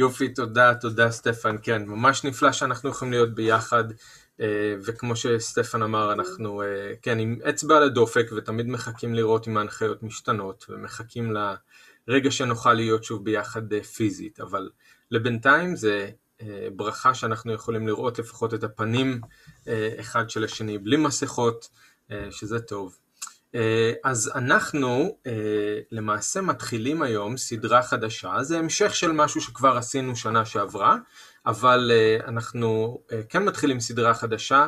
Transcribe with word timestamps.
יופי, 0.00 0.28
תודה, 0.28 0.74
תודה 0.74 1.10
סטפן, 1.10 1.56
כן, 1.62 1.82
ממש 1.86 2.24
נפלא 2.24 2.52
שאנחנו 2.52 2.90
יכולים 2.90 3.12
להיות 3.12 3.34
ביחד, 3.34 3.84
אה, 4.40 4.74
וכמו 4.84 5.16
שסטפן 5.16 5.82
אמר, 5.82 6.12
אנחנו, 6.12 6.62
אה, 6.62 6.92
כן, 7.02 7.18
עם 7.18 7.38
אצבע 7.48 7.76
על 7.76 7.82
הדופק, 7.82 8.26
ותמיד 8.36 8.66
מחכים 8.66 9.14
לראות 9.14 9.48
אם 9.48 9.56
ההנחיות 9.56 10.02
משתנות, 10.02 10.66
ומחכים 10.68 11.34
לרגע 12.08 12.30
שנוכל 12.30 12.72
להיות 12.72 13.04
שוב 13.04 13.24
ביחד 13.24 13.72
אה, 13.72 13.82
פיזית, 13.82 14.40
אבל 14.40 14.70
לבינתיים 15.10 15.76
זה 15.76 16.10
ברכה 16.76 17.14
שאנחנו 17.14 17.52
יכולים 17.52 17.86
לראות 17.86 18.18
לפחות 18.18 18.54
את 18.54 18.64
הפנים 18.64 19.20
אחד 20.00 20.30
של 20.30 20.44
השני 20.44 20.78
בלי 20.78 20.96
מסכות, 20.96 21.68
שזה 22.30 22.60
טוב. 22.60 22.96
אה, 23.54 23.92
אז 24.04 24.30
אנחנו 24.34 25.18
אה, 25.26 25.32
למעשה 25.92 26.40
מתחילים 26.40 27.02
היום 27.02 27.36
סדרה 27.36 27.82
חדשה, 27.82 28.42
זה 28.42 28.58
המשך 28.58 28.94
של 28.94 29.12
משהו 29.12 29.40
שכבר 29.40 29.76
עשינו 29.76 30.16
שנה 30.16 30.44
שעברה, 30.44 30.96
אבל 31.46 31.90
אה, 31.94 32.28
אנחנו 32.28 33.00
כן 33.28 33.44
מתחילים 33.44 33.80
סדרה 33.80 34.14
חדשה 34.14 34.66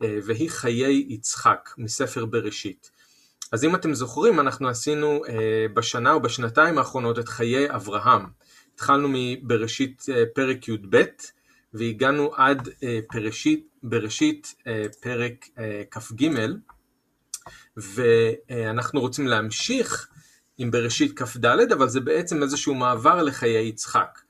והיא 0.00 0.50
חיי 0.50 1.06
יצחק 1.08 1.70
מספר 1.78 2.24
בראשית. 2.24 2.90
אז 3.52 3.64
אם 3.64 3.74
אתם 3.74 3.94
זוכרים 3.94 4.40
אנחנו 4.40 4.68
עשינו 4.68 5.22
בשנה 5.74 6.12
או 6.12 6.22
בשנתיים 6.22 6.78
האחרונות 6.78 7.18
את 7.18 7.28
חיי 7.28 7.74
אברהם. 7.74 8.26
התחלנו 8.74 9.08
מבראשית 9.12 10.02
פרק 10.34 10.68
י"ב 10.68 11.02
והגענו 11.74 12.34
עד 12.34 12.68
פרשית, 13.08 13.68
בראשית 13.82 14.54
פרק 15.00 15.46
כ"ג 15.90 16.28
ואנחנו 17.76 19.00
רוצים 19.00 19.26
להמשיך 19.26 20.08
עם 20.58 20.70
בראשית 20.70 21.18
כ"ד, 21.18 21.46
אבל 21.72 21.88
זה 21.88 22.00
בעצם 22.00 22.42
איזשהו 22.42 22.74
מעבר 22.74 23.22
לחיי 23.22 23.68
יצחק. 23.68 24.20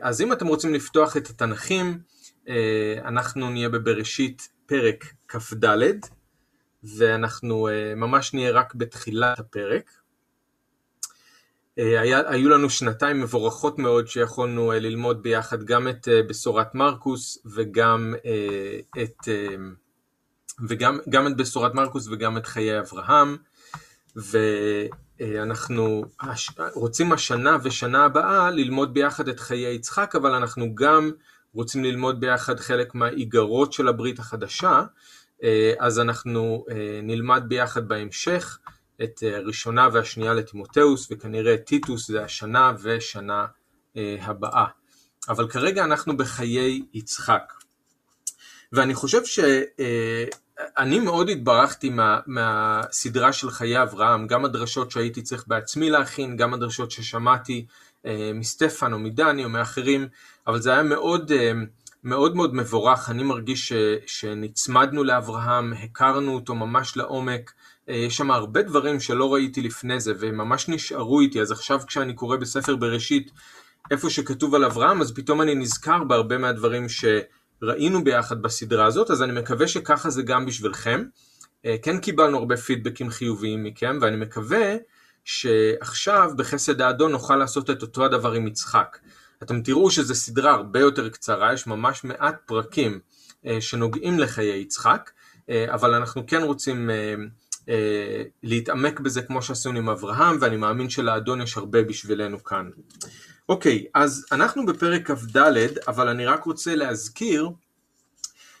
אז 0.00 0.20
אם 0.20 0.32
אתם 0.32 0.46
רוצים 0.46 0.74
לפתוח 0.74 1.16
את 1.16 1.30
התנ"כים, 1.30 1.98
אנחנו 3.04 3.50
נהיה 3.50 3.68
בבראשית 3.68 4.48
פרק 4.66 5.04
כ"ד, 5.28 5.66
ואנחנו 6.84 7.68
ממש 7.96 8.34
נהיה 8.34 8.50
רק 8.50 8.74
בתחילת 8.74 9.38
הפרק. 9.38 9.90
היה, 11.76 12.30
היו 12.30 12.48
לנו 12.48 12.70
שנתיים 12.70 13.20
מבורכות 13.20 13.78
מאוד 13.78 14.08
שיכולנו 14.08 14.72
ללמוד 14.72 15.22
ביחד 15.22 15.64
גם 15.64 15.88
את 15.88 16.08
בשורת 16.28 16.74
מרקוס 16.74 17.38
וגם 17.46 18.14
את 19.02 19.28
וגם 20.68 21.26
את 21.26 21.36
בשורת 21.36 21.74
מרקוס 21.74 22.08
וגם 22.08 22.36
את 22.36 22.46
חיי 22.46 22.78
אברהם, 22.80 23.36
ואנחנו 24.16 26.04
רוצים 26.74 27.12
השנה 27.12 27.56
ושנה 27.62 28.04
הבאה 28.04 28.50
ללמוד 28.50 28.94
ביחד 28.94 29.28
את 29.28 29.40
חיי 29.40 29.74
יצחק, 29.74 30.14
אבל 30.16 30.30
אנחנו 30.34 30.74
גם 30.74 31.10
רוצים 31.54 31.84
ללמוד 31.84 32.20
ביחד 32.20 32.60
חלק 32.60 32.94
מהאיגרות 32.94 33.72
של 33.72 33.88
הברית 33.88 34.18
החדשה, 34.18 34.82
אז 35.78 36.00
אנחנו 36.00 36.64
נלמד 37.02 37.42
ביחד 37.48 37.88
בהמשך 37.88 38.58
את 39.02 39.22
הראשונה 39.22 39.88
והשנייה 39.92 40.34
לטימותאוס, 40.34 41.08
וכנראה 41.10 41.56
טיטוס 41.56 42.08
זה 42.08 42.24
השנה 42.24 42.72
ושנה 42.82 43.46
הבאה. 43.96 44.66
אבל 45.28 45.48
כרגע 45.48 45.84
אנחנו 45.84 46.16
בחיי 46.16 46.82
יצחק. 46.92 47.52
ואני 48.72 48.94
חושב 48.94 49.24
ש... 49.24 49.40
אני 50.78 51.00
מאוד 51.00 51.28
התברכתי 51.28 51.90
מה, 51.90 52.20
מהסדרה 52.26 53.32
של 53.32 53.50
חיי 53.50 53.82
אברהם, 53.82 54.26
גם 54.26 54.44
הדרשות 54.44 54.90
שהייתי 54.90 55.22
צריך 55.22 55.44
בעצמי 55.46 55.90
להכין, 55.90 56.36
גם 56.36 56.54
הדרשות 56.54 56.90
ששמעתי 56.90 57.66
אה, 58.06 58.30
מסטפן 58.34 58.92
או 58.92 58.98
מדני 58.98 59.44
או 59.44 59.48
מאחרים, 59.48 60.08
אבל 60.46 60.60
זה 60.60 60.72
היה 60.72 60.82
מאוד 60.82 61.32
אה, 61.32 61.52
מאוד, 62.04 62.36
מאוד 62.36 62.54
מבורך, 62.54 63.10
אני 63.10 63.22
מרגיש 63.22 63.68
ש, 63.68 63.72
שנצמדנו 64.06 65.04
לאברהם, 65.04 65.72
הכרנו 65.72 66.34
אותו 66.34 66.54
ממש 66.54 66.96
לעומק, 66.96 67.52
אה, 67.88 67.94
יש 67.94 68.16
שם 68.16 68.30
הרבה 68.30 68.62
דברים 68.62 69.00
שלא 69.00 69.34
ראיתי 69.34 69.62
לפני 69.62 70.00
זה 70.00 70.12
וממש 70.18 70.68
נשארו 70.68 71.20
איתי, 71.20 71.40
אז 71.40 71.52
עכשיו 71.52 71.80
כשאני 71.86 72.14
קורא 72.14 72.36
בספר 72.36 72.76
בראשית 72.76 73.30
איפה 73.90 74.10
שכתוב 74.10 74.54
על 74.54 74.64
אברהם, 74.64 75.00
אז 75.00 75.14
פתאום 75.14 75.42
אני 75.42 75.54
נזכר 75.54 76.04
בהרבה 76.04 76.38
מהדברים 76.38 76.88
ש... 76.88 77.04
ראינו 77.62 78.04
ביחד 78.04 78.42
בסדרה 78.42 78.86
הזאת, 78.86 79.10
אז 79.10 79.22
אני 79.22 79.40
מקווה 79.40 79.68
שככה 79.68 80.10
זה 80.10 80.22
גם 80.22 80.46
בשבילכם. 80.46 81.04
אה, 81.64 81.76
כן 81.82 81.98
קיבלנו 81.98 82.38
הרבה 82.38 82.56
פידבקים 82.56 83.10
חיוביים 83.10 83.64
מכם, 83.64 83.98
ואני 84.00 84.16
מקווה 84.16 84.76
שעכשיו 85.24 86.30
בחסד 86.36 86.80
האדון 86.80 87.12
נוכל 87.12 87.36
לעשות 87.36 87.70
את 87.70 87.82
אותו 87.82 88.04
הדבר 88.04 88.32
עם 88.32 88.46
יצחק. 88.46 88.98
אתם 89.42 89.62
תראו 89.62 89.90
שזו 89.90 90.14
סדרה 90.14 90.52
הרבה 90.52 90.80
יותר 90.80 91.08
קצרה, 91.08 91.52
יש 91.52 91.66
ממש 91.66 92.04
מעט 92.04 92.36
פרקים 92.46 93.00
אה, 93.46 93.60
שנוגעים 93.60 94.18
לחיי 94.18 94.60
יצחק, 94.60 95.10
אה, 95.50 95.74
אבל 95.74 95.94
אנחנו 95.94 96.26
כן 96.26 96.42
רוצים 96.42 96.90
להתעמק 98.42 99.00
בזה 99.00 99.22
כמו 99.22 99.42
שעשינו 99.42 99.78
עם 99.78 99.88
אברהם, 99.88 100.36
ואני 100.40 100.56
מאמין 100.56 100.90
שלאדון 100.90 101.40
יש 101.40 101.56
הרבה 101.56 101.82
בשבילנו 101.82 102.44
כאן. 102.44 102.70
אוקיי, 103.52 103.84
אז 103.94 104.26
אנחנו 104.32 104.66
בפרק 104.66 105.10
כ"ד, 105.10 105.36
אבל 105.88 106.08
אני 106.08 106.26
רק 106.26 106.44
רוצה 106.44 106.74
להזכיר 106.74 107.48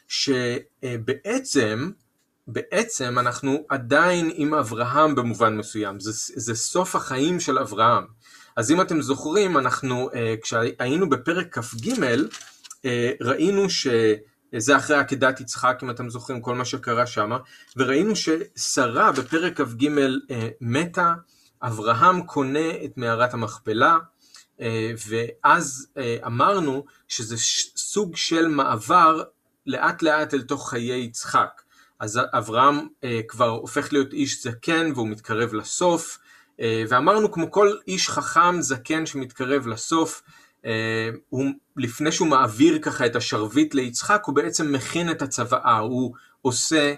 שבעצם, 0.08 1.90
בעצם 2.46 3.18
אנחנו 3.18 3.64
עדיין 3.68 4.30
עם 4.34 4.54
אברהם 4.54 5.14
במובן 5.14 5.56
מסוים, 5.56 6.00
זה, 6.00 6.10
זה 6.40 6.54
סוף 6.54 6.96
החיים 6.96 7.40
של 7.40 7.58
אברהם. 7.58 8.04
אז 8.56 8.70
אם 8.70 8.80
אתם 8.80 9.02
זוכרים, 9.02 9.58
אנחנו, 9.58 10.10
אה, 10.14 10.34
כשהיינו 10.42 11.08
בפרק 11.08 11.58
כ"ג, 11.58 11.90
אה, 12.84 13.10
ראינו 13.20 13.70
ש... 13.70 13.86
זה 14.56 14.76
אחרי 14.76 14.96
עקדת 14.96 15.40
יצחק, 15.40 15.80
אם 15.82 15.90
אתם 15.90 16.10
זוכרים 16.10 16.40
כל 16.40 16.54
מה 16.54 16.64
שקרה 16.64 17.06
שם, 17.06 17.30
וראינו 17.76 18.12
ששרה 18.16 19.12
בפרק 19.12 19.60
כ"ג 19.60 19.86
אה, 20.30 20.48
מתה, 20.60 21.14
אברהם 21.62 22.22
קונה 22.22 22.70
את 22.84 22.96
מערת 22.96 23.34
המכפלה, 23.34 23.98
ואז 25.08 25.86
אה, 25.96 26.16
אמרנו 26.26 26.84
שזה 27.08 27.36
סוג 27.76 28.16
של 28.16 28.48
מעבר 28.48 29.22
לאט 29.66 30.02
לאט 30.02 30.34
אל 30.34 30.42
תוך 30.42 30.70
חיי 30.70 31.04
יצחק. 31.04 31.62
אז 32.00 32.20
אברהם 32.38 32.88
אה, 33.04 33.20
כבר 33.28 33.48
הופך 33.48 33.92
להיות 33.92 34.12
איש 34.12 34.42
זקן 34.42 34.92
והוא 34.94 35.08
מתקרב 35.08 35.54
לסוף, 35.54 36.18
ואמרנו 36.88 37.32
כמו 37.32 37.50
כל 37.50 37.72
איש 37.88 38.08
חכם 38.08 38.60
זקן 38.60 39.06
שמתקרב 39.06 39.66
לסוף, 39.66 40.22
הוא, 41.28 41.44
לפני 41.76 42.12
שהוא 42.12 42.28
מעביר 42.28 42.78
ככה 42.78 43.06
את 43.06 43.16
השרביט 43.16 43.74
ליצחק, 43.74 44.22
הוא 44.26 44.34
בעצם 44.34 44.72
מכין 44.72 45.10
את 45.10 45.22
הצוואה, 45.22 45.78
הוא 45.78 46.14
עושה 46.42 46.94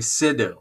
סדר. 0.00 0.54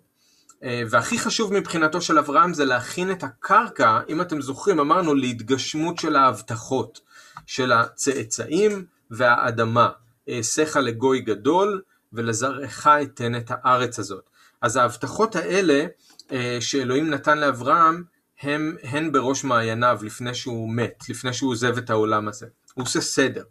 אה, 0.65 0.81
והכי 0.89 1.19
חשוב 1.19 1.53
מבחינתו 1.53 2.01
של 2.01 2.17
אברהם 2.17 2.53
זה 2.53 2.65
להכין 2.65 3.11
את 3.11 3.23
הקרקע, 3.23 3.99
אם 4.09 4.21
אתם 4.21 4.41
זוכרים, 4.41 4.79
אמרנו 4.79 5.15
להתגשמות 5.15 5.99
של 5.99 6.15
ההבטחות, 6.15 6.99
של 7.45 7.71
הצאצאים 7.71 8.85
והאדמה. 9.11 9.89
אעשיך 10.29 10.77
לגוי 10.77 11.19
גדול 11.19 11.81
ולזרעך 12.13 12.87
אתן 12.87 13.35
את 13.35 13.51
הארץ 13.51 13.99
הזאת. 13.99 14.29
אז 14.61 14.75
ההבטחות 14.75 15.35
האלה 15.35 15.85
אה, 16.31 16.57
שאלוהים 16.59 17.09
נתן 17.09 17.37
לאברהם, 17.37 18.03
הם, 18.41 18.75
הן 18.83 19.11
בראש 19.11 19.43
מעייניו 19.43 19.99
לפני 20.03 20.33
שהוא 20.33 20.69
מת, 20.73 21.03
לפני 21.09 21.33
שהוא 21.33 21.51
עוזב 21.51 21.77
את 21.77 21.89
העולם 21.89 22.27
הזה. 22.27 22.47
הוא 22.73 22.83
עושה 22.83 23.01
סדר. 23.01 23.43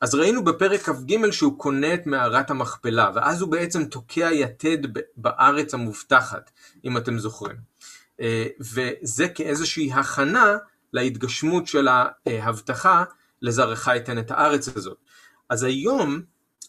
אז 0.00 0.14
ראינו 0.14 0.44
בפרק 0.44 0.80
כ"ג 0.80 1.30
שהוא 1.30 1.58
קונה 1.58 1.94
את 1.94 2.06
מערת 2.06 2.50
המכפלה, 2.50 3.10
ואז 3.14 3.40
הוא 3.40 3.50
בעצם 3.50 3.84
תוקע 3.84 4.28
יתד 4.32 4.78
בארץ 5.16 5.74
המובטחת, 5.74 6.50
אם 6.84 6.96
אתם 6.96 7.18
זוכרים. 7.18 7.56
אה, 8.20 8.46
וזה 8.60 9.28
כאיזושהי 9.28 9.92
הכנה 9.92 10.56
להתגשמות 10.92 11.66
של 11.66 11.88
ההבטחה 11.88 13.04
לזרעך 13.42 13.86
ייתן 13.86 14.18
את 14.18 14.30
הארץ 14.30 14.68
הזאת. 14.76 14.98
אז 15.48 15.62
היום, 15.62 16.22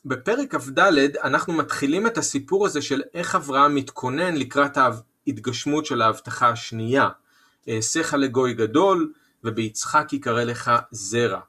בפרק 0.05 0.55
כ"ד, 0.55 0.79
אנחנו 1.23 1.53
מתחילים 1.53 2.07
את 2.07 2.17
הסיפור 2.17 2.65
הזה 2.65 2.81
של 2.81 3.01
איך 3.13 3.35
אברהם 3.35 3.75
מתכונן 3.75 4.35
לקראת 4.35 4.77
ההתגשמות 4.77 5.85
של 5.85 6.01
ההבטחה 6.01 6.49
השנייה. 6.49 7.09
אעשיך 7.69 8.13
לגוי 8.13 8.53
גדול, 8.53 9.13
וביצחק 9.43 10.13
יקרא 10.13 10.43
לך 10.43 10.71
זרע. 10.91 11.39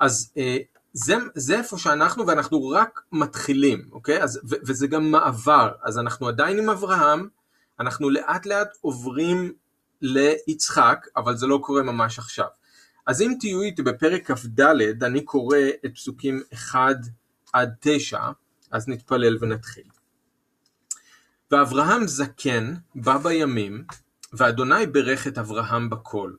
אז 0.00 0.32
אה, 0.36 0.56
זה, 0.92 1.16
זה 1.34 1.58
איפה 1.58 1.78
שאנחנו 1.78 2.26
ואנחנו 2.26 2.68
רק 2.68 3.00
מתחילים, 3.12 3.88
אוקיי? 3.92 4.22
אז, 4.22 4.40
ו, 4.50 4.54
וזה 4.66 4.86
גם 4.86 5.10
מעבר, 5.10 5.72
אז 5.82 5.98
אנחנו 5.98 6.28
עדיין 6.28 6.58
עם 6.58 6.70
אברהם, 6.70 7.28
אנחנו 7.80 8.10
לאט 8.10 8.46
לאט 8.46 8.68
עוברים 8.80 9.52
ליצחק, 10.02 11.06
אבל 11.16 11.36
זה 11.36 11.46
לא 11.46 11.58
קורה 11.62 11.82
ממש 11.82 12.18
עכשיו. 12.18 12.46
אז 13.06 13.22
אם 13.22 13.34
תהיו 13.40 13.62
איתי 13.62 13.82
בפרק 13.82 14.30
כ"ד, 14.30 14.60
אני 15.02 15.24
קורא 15.24 15.58
את 15.86 15.94
פסוקים 15.94 16.42
1 16.54 16.96
עד 17.52 17.74
9, 17.80 18.20
אז 18.70 18.88
נתפלל 18.88 19.38
ונתחיל. 19.40 19.84
ואברהם 21.50 22.06
זקן 22.06 22.74
בא 22.94 23.18
בימים, 23.18 23.84
ואדוני 24.32 24.86
ברך 24.86 25.26
את 25.26 25.38
אברהם 25.38 25.90
בקול. 25.90 26.36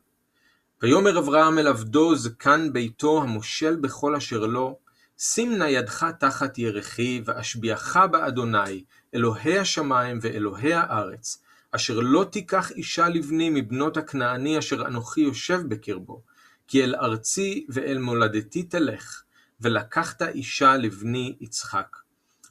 ויאמר 0.81 1.19
אברהם 1.19 1.59
אל 1.59 1.67
עבדו 1.67 2.15
זקן 2.15 2.73
ביתו 2.73 3.21
המושל 3.21 3.75
בכל 3.75 4.15
אשר 4.15 4.39
לו, 4.39 4.79
שים 5.17 5.57
נא 5.57 5.63
ידך 5.63 6.05
תחת 6.19 6.57
ירכי, 6.57 7.21
ואשביעך 7.25 7.97
באדוני, 8.11 8.83
אלוהי 9.15 9.59
השמיים 9.59 10.19
ואלוהי 10.21 10.73
הארץ, 10.73 11.43
אשר 11.71 11.99
לא 11.99 12.25
תיקח 12.31 12.71
אישה 12.71 13.09
לבני 13.09 13.49
מבנות 13.49 13.97
הכנעני 13.97 14.59
אשר 14.59 14.87
אנוכי 14.87 15.21
יושב 15.21 15.61
בקרבו, 15.67 16.21
כי 16.67 16.83
אל 16.83 16.95
ארצי 16.95 17.65
ואל 17.69 17.97
מולדתי 17.97 18.63
תלך, 18.63 19.23
ולקחת 19.61 20.21
אישה 20.21 20.77
לבני 20.77 21.35
יצחק. 21.39 21.97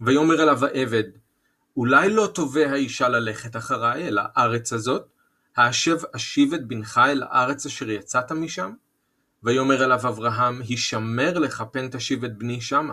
ויאמר 0.00 0.42
אליו 0.42 0.64
העבד, 0.64 1.04
אולי 1.76 2.10
לא 2.10 2.30
תובע 2.34 2.70
האישה 2.70 3.08
ללכת 3.08 3.56
אחריי 3.56 4.08
אל 4.08 4.18
הארץ 4.20 4.72
הזאת? 4.72 5.15
האשב 5.56 5.96
אשיב 6.16 6.54
את 6.54 6.66
בנך 6.66 7.00
אל 7.04 7.22
הארץ 7.22 7.66
אשר 7.66 7.90
יצאת 7.90 8.32
משם? 8.32 8.72
ויאמר 9.42 9.84
אליו 9.84 10.08
אברהם, 10.08 10.62
הישמר 10.68 11.38
לך 11.38 11.64
פן 11.72 11.88
תשיב 11.88 12.24
את 12.24 12.38
בני 12.38 12.60
שמה. 12.60 12.92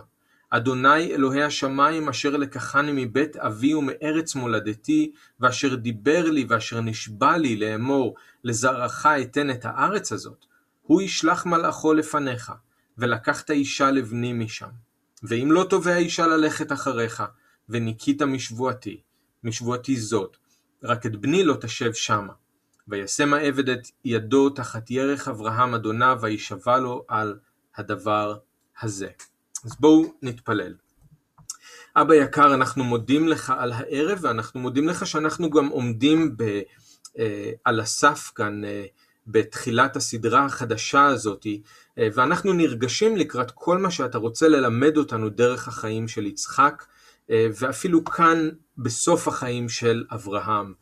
אדוני 0.49 1.13
אלוהי 1.13 1.43
השמיים 1.43 2.09
אשר 2.09 2.29
לקחני 2.29 3.05
מבית 3.05 3.37
אבי 3.37 3.73
ומארץ 3.73 4.35
מולדתי, 4.35 5.11
ואשר 5.39 5.75
דיבר 5.75 6.31
לי 6.31 6.45
ואשר 6.49 6.81
נשבע 6.81 7.37
לי 7.37 7.55
לאמור, 7.55 8.15
לזרעך 8.43 9.05
אתן 9.05 9.49
את 9.49 9.65
הארץ 9.65 10.11
הזאת, 10.11 10.45
הוא 10.81 11.01
ישלח 11.01 11.45
מלאכו 11.45 11.93
לפניך, 11.93 12.51
ולקחת 12.97 13.51
אישה 13.51 13.91
לבני 13.91 14.33
משם. 14.33 14.69
ואם 15.23 15.49
לא 15.51 15.65
תובע 15.69 15.97
אישה 15.97 16.27
ללכת 16.27 16.71
אחריך, 16.71 17.23
וניקית 17.69 18.21
משבועתי, 18.21 19.01
משבועתי 19.43 19.97
זאת, 19.97 20.37
רק 20.83 21.05
את 21.05 21.15
בני 21.15 21.43
לא 21.43 21.57
תשב 21.61 21.93
שמה. 21.93 22.33
וישם 22.87 23.33
העבד 23.33 23.69
את 23.69 23.87
ידו 24.05 24.49
תחת 24.49 24.91
ירך 24.91 25.27
אברהם 25.27 25.73
אדוניו, 25.73 26.17
וישבע 26.21 26.77
לו 26.77 27.05
על 27.07 27.39
הדבר 27.77 28.37
הזה. 28.81 29.09
אז 29.65 29.75
בואו 29.79 30.13
נתפלל. 30.21 30.75
אבא 31.95 32.15
יקר, 32.15 32.53
אנחנו 32.53 32.83
מודים 32.83 33.27
לך 33.27 33.53
על 33.57 33.71
הערב, 33.71 34.19
ואנחנו 34.21 34.59
מודים 34.59 34.87
לך 34.87 35.07
שאנחנו 35.07 35.49
גם 35.49 35.67
עומדים 35.67 36.37
ב, 36.37 36.61
אה, 37.19 37.51
על 37.63 37.79
הסף 37.79 38.31
כאן 38.35 38.65
אה, 38.65 38.85
בתחילת 39.27 39.95
הסדרה 39.95 40.45
החדשה 40.45 41.05
הזאת, 41.05 41.47
אה, 41.97 42.07
ואנחנו 42.13 42.53
נרגשים 42.53 43.17
לקראת 43.17 43.51
כל 43.51 43.77
מה 43.77 43.91
שאתה 43.91 44.17
רוצה 44.17 44.47
ללמד 44.47 44.97
אותנו 44.97 45.29
דרך 45.29 45.67
החיים 45.67 46.07
של 46.07 46.25
יצחק, 46.25 46.83
אה, 47.29 47.47
ואפילו 47.59 48.03
כאן 48.03 48.49
בסוף 48.77 49.27
החיים 49.27 49.69
של 49.69 50.03
אברהם. 50.11 50.73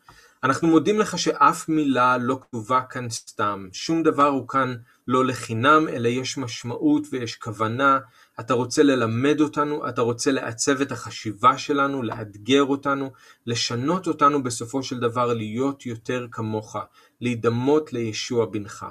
אנחנו 0.44 0.68
מודים 0.68 1.00
לך 1.00 1.20
שאף 1.20 1.70
מילה 1.70 2.18
לא 2.18 2.40
כתובה 2.42 2.82
כאן 2.82 3.10
סתם, 3.10 3.68
שום 3.72 4.04
דבר 4.04 4.28
הוא 4.28 4.48
כאן 4.48 4.76
לא 5.08 5.26
לחינם, 5.26 5.88
אלא 5.88 6.08
יש 6.08 6.38
משמעות 6.38 7.08
ויש 7.12 7.36
כוונה. 7.36 8.00
אתה 8.40 8.54
רוצה 8.54 8.84
ללמד 8.84 9.42
אותנו, 9.42 9.90
אתה 9.90 10.02
רוצה 10.02 10.32
לעצב 10.32 10.82
את 10.82 10.92
החשיבה 10.92 11.58
שלנו, 11.58 12.04
לאתגר 12.04 12.64
אותנו, 12.64 13.12
לשנות 13.46 14.08
אותנו 14.08 14.44
בסופו 14.44 14.84
של 14.84 15.00
דבר 15.00 15.34
להיות 15.34 15.86
יותר 15.86 16.28
כמוך, 16.32 16.76
להידמות 17.22 17.94
לישוע 17.94 18.46
בנך. 18.46 18.86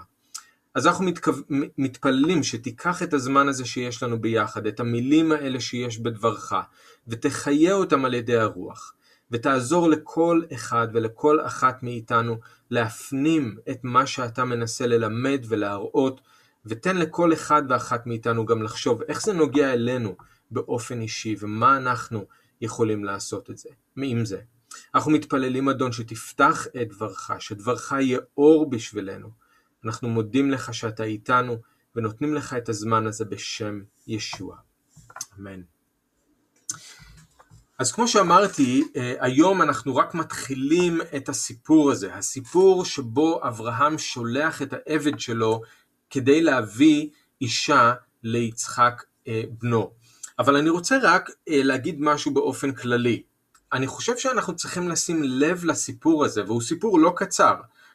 אז 0.74 0.86
אנחנו 0.86 1.04
מתכו... 1.04 1.32
מתפללים 1.78 2.42
שתיקח 2.42 3.02
את 3.02 3.14
הזמן 3.14 3.48
הזה 3.48 3.64
שיש 3.64 4.02
לנו 4.02 4.20
ביחד, 4.20 4.66
את 4.66 4.80
המילים 4.80 5.32
האלה 5.32 5.60
שיש 5.60 5.98
בדברך, 5.98 6.52
ותחיה 7.08 7.74
אותם 7.74 8.04
על 8.04 8.14
ידי 8.14 8.36
הרוח. 8.36 8.94
ותעזור 9.30 9.88
לכל 9.88 10.42
אחד 10.54 10.88
ולכל 10.92 11.40
אחת 11.40 11.82
מאיתנו 11.82 12.36
להפנים 12.70 13.56
את 13.70 13.78
מה 13.82 14.06
שאתה 14.06 14.44
מנסה 14.44 14.86
ללמד 14.86 15.44
ולהראות, 15.48 16.20
ותן 16.66 16.96
לכל 16.96 17.32
אחד 17.32 17.62
ואחת 17.68 18.06
מאיתנו 18.06 18.46
גם 18.46 18.62
לחשוב 18.62 19.02
איך 19.02 19.22
זה 19.22 19.32
נוגע 19.32 19.72
אלינו 19.72 20.16
באופן 20.50 21.00
אישי, 21.00 21.36
ומה 21.40 21.76
אנחנו 21.76 22.24
יכולים 22.60 23.04
לעשות 23.04 23.50
את 23.50 23.58
זה, 23.58 23.68
עם 24.02 24.24
זה. 24.24 24.40
אנחנו 24.94 25.10
מתפללים, 25.10 25.68
אדון, 25.68 25.92
שתפתח 25.92 26.66
את 26.82 26.88
דברך, 26.88 27.30
שדברך 27.38 27.92
יהיה 27.92 28.18
אור 28.36 28.70
בשבילנו. 28.70 29.30
אנחנו 29.84 30.08
מודים 30.08 30.50
לך 30.50 30.74
שאתה 30.74 31.04
איתנו, 31.04 31.56
ונותנים 31.96 32.34
לך 32.34 32.54
את 32.54 32.68
הזמן 32.68 33.06
הזה 33.06 33.24
בשם 33.24 33.80
ישוע. 34.06 34.56
אמן. 35.38 35.60
אז 37.80 37.92
כמו 37.92 38.08
שאמרתי, 38.08 38.84
אה, 38.96 39.14
היום 39.20 39.62
אנחנו 39.62 39.96
רק 39.96 40.14
מתחילים 40.14 41.00
את 41.16 41.28
הסיפור 41.28 41.90
הזה, 41.90 42.14
הסיפור 42.14 42.84
שבו 42.84 43.40
אברהם 43.48 43.98
שולח 43.98 44.62
את 44.62 44.72
העבד 44.72 45.20
שלו 45.20 45.62
כדי 46.10 46.40
להביא 46.40 47.08
אישה 47.40 47.92
ליצחק 48.22 49.02
אה, 49.28 49.42
בנו. 49.62 49.90
אבל 50.38 50.56
אני 50.56 50.70
רוצה 50.70 50.98
רק 51.02 51.30
אה, 51.48 51.62
להגיד 51.62 51.96
משהו 52.00 52.34
באופן 52.34 52.72
כללי. 52.72 53.22
אני 53.72 53.86
חושב 53.86 54.16
שאנחנו 54.16 54.56
צריכים 54.56 54.88
לשים 54.88 55.22
לב 55.22 55.64
לסיפור 55.64 56.24
הזה, 56.24 56.44
והוא 56.44 56.62
סיפור 56.62 56.98
לא 56.98 57.12
קצר. 57.16 57.54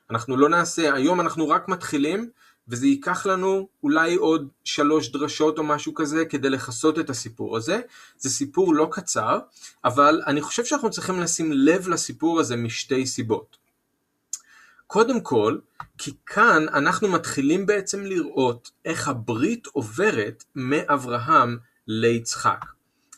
אנחנו 0.10 0.38
לא 0.38 0.50
נעשה, 0.50 0.94
היום 0.94 1.22
אנחנו 1.22 1.50
רק 1.50 1.68
מתחילים, 1.68 2.30
וזה 2.68 2.88
ייקח 2.88 3.26
לנו 3.26 3.68
אולי 3.84 4.16
עוד 4.16 4.48
שלוש 4.64 5.12
דרשות 5.12 5.58
או 5.58 5.64
משהו 5.64 5.94
כזה 5.94 6.26
כדי 6.26 6.50
לכסות 6.50 7.00
את 7.00 7.10
הסיפור 7.10 7.58
הזה. 7.58 7.80
זה 8.18 8.30
סיפור 8.30 8.74
לא 8.76 8.88
קצר, 8.92 9.40
אבל 9.86 10.22
אני 10.28 10.42
חושב 10.42 10.66
שאנחנו 10.66 10.90
צריכים 10.90 11.20
לשים 11.20 11.52
לב 11.52 11.88
לסיפור 11.88 12.40
הזה 12.40 12.56
משתי 12.56 13.06
סיבות. 13.06 13.58
קודם 14.88 15.22
כל, 15.22 15.58
כי 15.98 16.14
כאן 16.26 16.66
אנחנו 16.74 17.08
מתחילים 17.08 17.66
בעצם 17.66 18.06
לראות 18.06 18.72
איך 18.86 19.08
הברית 19.08 19.68
עוברת 19.68 20.44
מאברהם 20.56 21.58
ליצחק. 21.88 22.66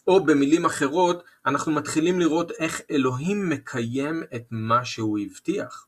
או 0.08 0.26
במילים 0.26 0.66
אחרות, 0.66 1.24
אנחנו 1.46 1.72
מתחילים 1.72 2.20
לראות 2.20 2.52
איך 2.52 2.82
אלוהים 2.92 3.50
מקיים 3.50 4.24
את 4.36 4.44
מה 4.52 4.86
שהוא 4.86 5.20
הבטיח. 5.20 5.87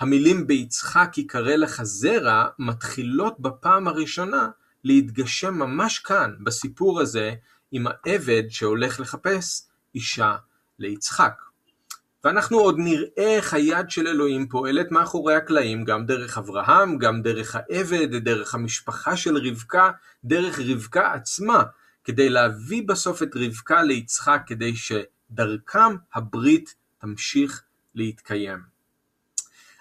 המילים 0.00 0.46
ביצחק 0.46 1.18
יקרא 1.18 1.56
לך 1.56 1.82
זרע 1.82 2.46
מתחילות 2.58 3.40
בפעם 3.40 3.88
הראשונה 3.88 4.48
להתגשם 4.84 5.54
ממש 5.54 5.98
כאן, 5.98 6.34
בסיפור 6.40 7.00
הזה, 7.00 7.34
עם 7.72 7.86
העבד 7.86 8.42
שהולך 8.48 9.00
לחפש 9.00 9.68
אישה 9.94 10.36
ליצחק. 10.78 11.42
ואנחנו 12.24 12.58
עוד 12.58 12.76
נראה 12.78 13.36
איך 13.36 13.54
היד 13.54 13.90
של 13.90 14.08
אלוהים 14.08 14.48
פועלת 14.48 14.90
מאחורי 14.90 15.34
הקלעים, 15.34 15.84
גם 15.84 16.06
דרך 16.06 16.38
אברהם, 16.38 16.98
גם 16.98 17.22
דרך 17.22 17.56
העבד, 17.56 18.16
דרך 18.16 18.54
המשפחה 18.54 19.16
של 19.16 19.36
רבקה, 19.36 19.90
דרך 20.24 20.58
רבקה 20.58 21.12
עצמה, 21.12 21.62
כדי 22.04 22.28
להביא 22.28 22.82
בסוף 22.88 23.22
את 23.22 23.36
רבקה 23.36 23.82
ליצחק, 23.82 24.42
כדי 24.46 24.72
שדרכם 24.76 25.96
הברית 26.14 26.74
תמשיך 26.98 27.62
להתקיים. 27.94 28.77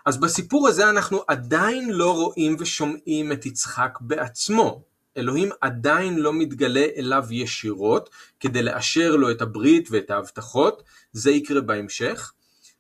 אז 0.08 0.18
בסיפור 0.18 0.68
הזה 0.68 0.90
אנחנו 0.90 1.24
עדיין 1.28 1.90
לא 1.90 2.16
רואים 2.16 2.56
ושומעים 2.60 3.32
את 3.32 3.46
יצחק 3.46 3.98
בעצמו. 4.02 4.84
אלוהים 5.18 5.50
עדיין 5.62 6.20
לא 6.20 6.34
מתגלה 6.34 6.86
אליו 6.98 7.26
ישירות 7.32 8.10
כדי 8.40 8.64
לאשר 8.64 9.16
לו 9.16 9.32
את 9.32 9.42
הברית 9.42 9.88
ואת 9.92 10.12
ההבטחות, 10.12 10.84
זה 11.12 11.32
יקרה 11.32 11.62
בהמשך. 11.62 12.32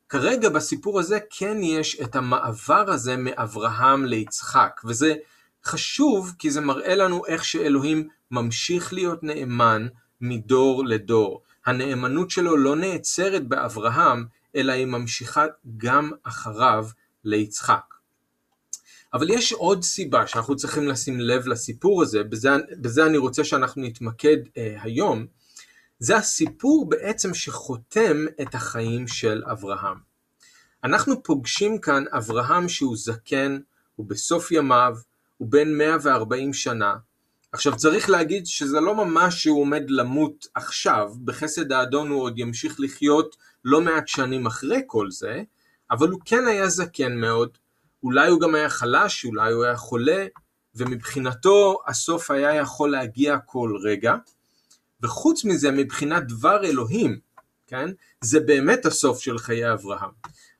כרגע 0.09 0.49
בסיפור 0.49 0.99
הזה 0.99 1.19
כן 1.29 1.57
יש 1.63 2.01
את 2.01 2.15
המעבר 2.15 2.91
הזה 2.91 3.17
מאברהם 3.17 4.05
ליצחק, 4.05 4.81
וזה 4.85 5.15
חשוב 5.65 6.33
כי 6.39 6.51
זה 6.51 6.61
מראה 6.61 6.95
לנו 6.95 7.25
איך 7.25 7.45
שאלוהים 7.45 8.07
ממשיך 8.31 8.93
להיות 8.93 9.23
נאמן 9.23 9.87
מדור 10.21 10.85
לדור. 10.85 11.41
הנאמנות 11.65 12.29
שלו 12.31 12.57
לא 12.57 12.75
נעצרת 12.75 13.47
באברהם, 13.47 14.25
אלא 14.55 14.71
היא 14.71 14.85
ממשיכה 14.85 15.45
גם 15.77 16.11
אחריו 16.23 16.87
ליצחק. 17.27 17.93
אבל 19.13 19.29
יש 19.29 19.53
עוד 19.53 19.83
סיבה 19.83 20.27
שאנחנו 20.27 20.55
צריכים 20.55 20.87
לשים 20.87 21.19
לב 21.19 21.47
לסיפור 21.47 22.01
הזה, 22.01 22.23
בזה, 22.23 22.49
בזה 22.81 23.05
אני 23.05 23.17
רוצה 23.17 23.43
שאנחנו 23.43 23.81
נתמקד 23.81 24.37
אה, 24.57 24.77
היום, 24.81 25.25
זה 25.99 26.17
הסיפור 26.17 26.89
בעצם 26.89 27.33
שחותם 27.33 28.25
את 28.41 28.55
החיים 28.55 29.07
של 29.07 29.43
אברהם. 29.51 29.97
אנחנו 30.83 31.23
פוגשים 31.23 31.81
כאן 31.81 32.03
אברהם 32.11 32.69
שהוא 32.69 32.97
זקן, 32.97 33.59
הוא 33.95 34.05
בסוף 34.05 34.51
ימיו, 34.51 34.95
הוא 35.37 35.47
בן 35.51 35.77
140 35.77 36.53
שנה. 36.53 36.95
עכשיו 37.51 37.77
צריך 37.77 38.09
להגיד 38.09 38.45
שזה 38.45 38.79
לא 38.79 38.95
ממש 38.95 39.43
שהוא 39.43 39.61
עומד 39.61 39.83
למות 39.89 40.47
עכשיו, 40.55 41.13
בחסד 41.23 41.71
האדון 41.71 42.09
הוא 42.09 42.21
עוד 42.21 42.39
ימשיך 42.39 42.75
לחיות 42.79 43.35
לא 43.65 43.81
מעט 43.81 44.07
שנים 44.07 44.45
אחרי 44.45 44.81
כל 44.87 45.11
זה, 45.11 45.43
אבל 45.91 46.09
הוא 46.09 46.19
כן 46.25 46.47
היה 46.47 46.69
זקן 46.69 47.15
מאוד, 47.17 47.57
אולי 48.03 48.29
הוא 48.29 48.41
גם 48.41 48.55
היה 48.55 48.69
חלש, 48.69 49.25
אולי 49.25 49.53
הוא 49.53 49.63
היה 49.63 49.77
חולה, 49.77 50.25
ומבחינתו 50.75 51.77
הסוף 51.87 52.31
היה 52.31 52.55
יכול 52.55 52.91
להגיע 52.91 53.37
כל 53.45 53.73
רגע, 53.83 54.15
וחוץ 55.01 55.45
מזה 55.45 55.71
מבחינת 55.71 56.27
דבר 56.27 56.63
אלוהים, 56.63 57.19
כן, 57.67 57.89
זה 58.21 58.39
באמת 58.39 58.85
הסוף 58.85 59.19
של 59.19 59.37
חיי 59.37 59.73
אברהם. 59.73 60.09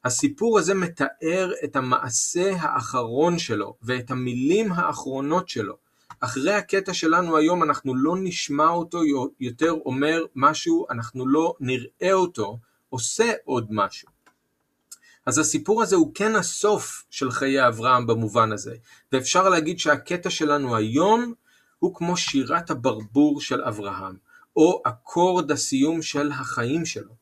הסיפור 0.04 0.60
הזה 0.60 0.74
מתאר 0.74 1.52
את 1.64 1.76
המעשה 1.76 2.56
האחרון 2.60 3.40
שלו 3.40 3.76
ואת 3.82 4.12
המילים 4.12 4.72
האחרונות 4.72 5.50
שלו. 5.50 5.78
אחרי 6.20 6.54
הקטע 6.54 6.94
שלנו 6.94 7.38
היום 7.38 7.64
אנחנו 7.64 7.96
לא 7.96 8.16
נשמע 8.20 8.70
אותו 8.70 9.00
יותר 9.40 9.72
אומר 9.72 10.26
משהו, 10.36 10.86
אנחנו 10.90 11.28
לא 11.28 11.54
נראה 11.60 12.14
אותו 12.14 12.60
עושה 12.90 13.34
עוד 13.46 13.68
משהו. 13.70 14.17
אז 15.28 15.38
הסיפור 15.38 15.82
הזה 15.84 15.96
הוא 15.96 16.12
כן 16.16 16.36
הסוף 16.36 17.04
של 17.10 17.32
חיי 17.32 17.68
אברהם 17.68 18.08
במובן 18.08 18.52
הזה, 18.52 18.76
ואפשר 19.12 19.50
להגיד 19.50 19.80
שהקטע 19.80 20.30
שלנו 20.30 20.76
היום 20.76 21.34
הוא 21.80 21.96
כמו 21.96 22.18
שירת 22.18 22.70
הברבור 22.70 23.42
של 23.42 23.62
אברהם, 23.62 24.16
או 24.56 24.82
אקורד 24.86 25.52
הסיום 25.52 26.02
של 26.02 26.32
החיים 26.32 26.86
שלו. 26.86 27.14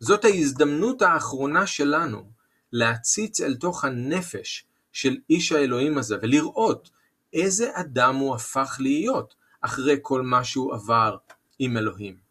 זאת 0.00 0.24
ההזדמנות 0.24 1.02
האחרונה 1.02 1.66
שלנו 1.66 2.30
להציץ 2.72 3.40
אל 3.40 3.54
תוך 3.54 3.84
הנפש 3.84 4.64
של 4.92 5.16
איש 5.30 5.52
האלוהים 5.52 5.98
הזה 5.98 6.16
ולראות 6.22 6.90
איזה 7.32 7.70
אדם 7.74 8.16
הוא 8.16 8.34
הפך 8.34 8.76
להיות 8.80 9.34
אחרי 9.60 9.96
כל 10.02 10.22
מה 10.22 10.44
שהוא 10.44 10.74
עבר 10.74 11.16
עם 11.58 11.76
אלוהים. 11.76 12.29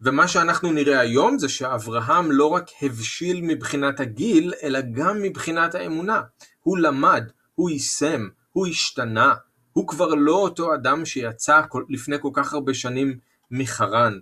ומה 0.00 0.28
שאנחנו 0.28 0.72
נראה 0.72 1.00
היום 1.00 1.38
זה 1.38 1.48
שאברהם 1.48 2.32
לא 2.32 2.46
רק 2.46 2.64
הבשיל 2.82 3.40
מבחינת 3.42 4.00
הגיל, 4.00 4.52
אלא 4.62 4.80
גם 4.92 5.22
מבחינת 5.22 5.74
האמונה. 5.74 6.22
הוא 6.60 6.78
למד, 6.78 7.24
הוא 7.54 7.70
יישם, 7.70 8.28
הוא 8.52 8.66
השתנה, 8.66 9.34
הוא 9.72 9.88
כבר 9.88 10.14
לא 10.14 10.36
אותו 10.36 10.74
אדם 10.74 11.04
שיצא 11.04 11.60
לפני 11.88 12.16
כל 12.20 12.30
כך 12.32 12.52
הרבה 12.52 12.74
שנים 12.74 13.18
מחרן. 13.50 14.18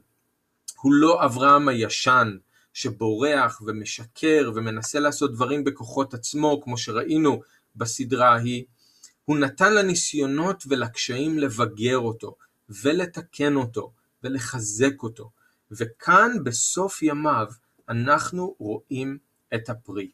הוא 0.81 0.93
לא 0.93 1.25
אברהם 1.25 1.69
הישן, 1.69 2.37
שבורח 2.73 3.63
ומשקר 3.67 4.53
ומנסה 4.55 5.01
לעשות 5.01 5.33
דברים 5.33 5.65
בכוחות 5.65 6.15
עצמו, 6.15 6.61
כמו 6.65 6.79
שראינו 6.79 7.41
בסדרה 7.77 8.29
ההיא. 8.29 8.65
הוא 9.25 9.39
נתן 9.39 9.75
לניסיונות 9.75 10.65
ולקשיים 10.69 11.39
לבגר 11.39 11.99
אותו, 11.99 12.37
ולתקן 12.69 13.57
אותו, 13.57 13.93
ולחזק 14.23 15.03
אותו. 15.03 15.31
וכאן 15.79 16.33
בסוף 16.45 17.03
ימיו 17.03 17.47
אנחנו 17.89 18.55
רואים 18.59 19.19
את 19.55 19.69
הפרי. 19.69 20.11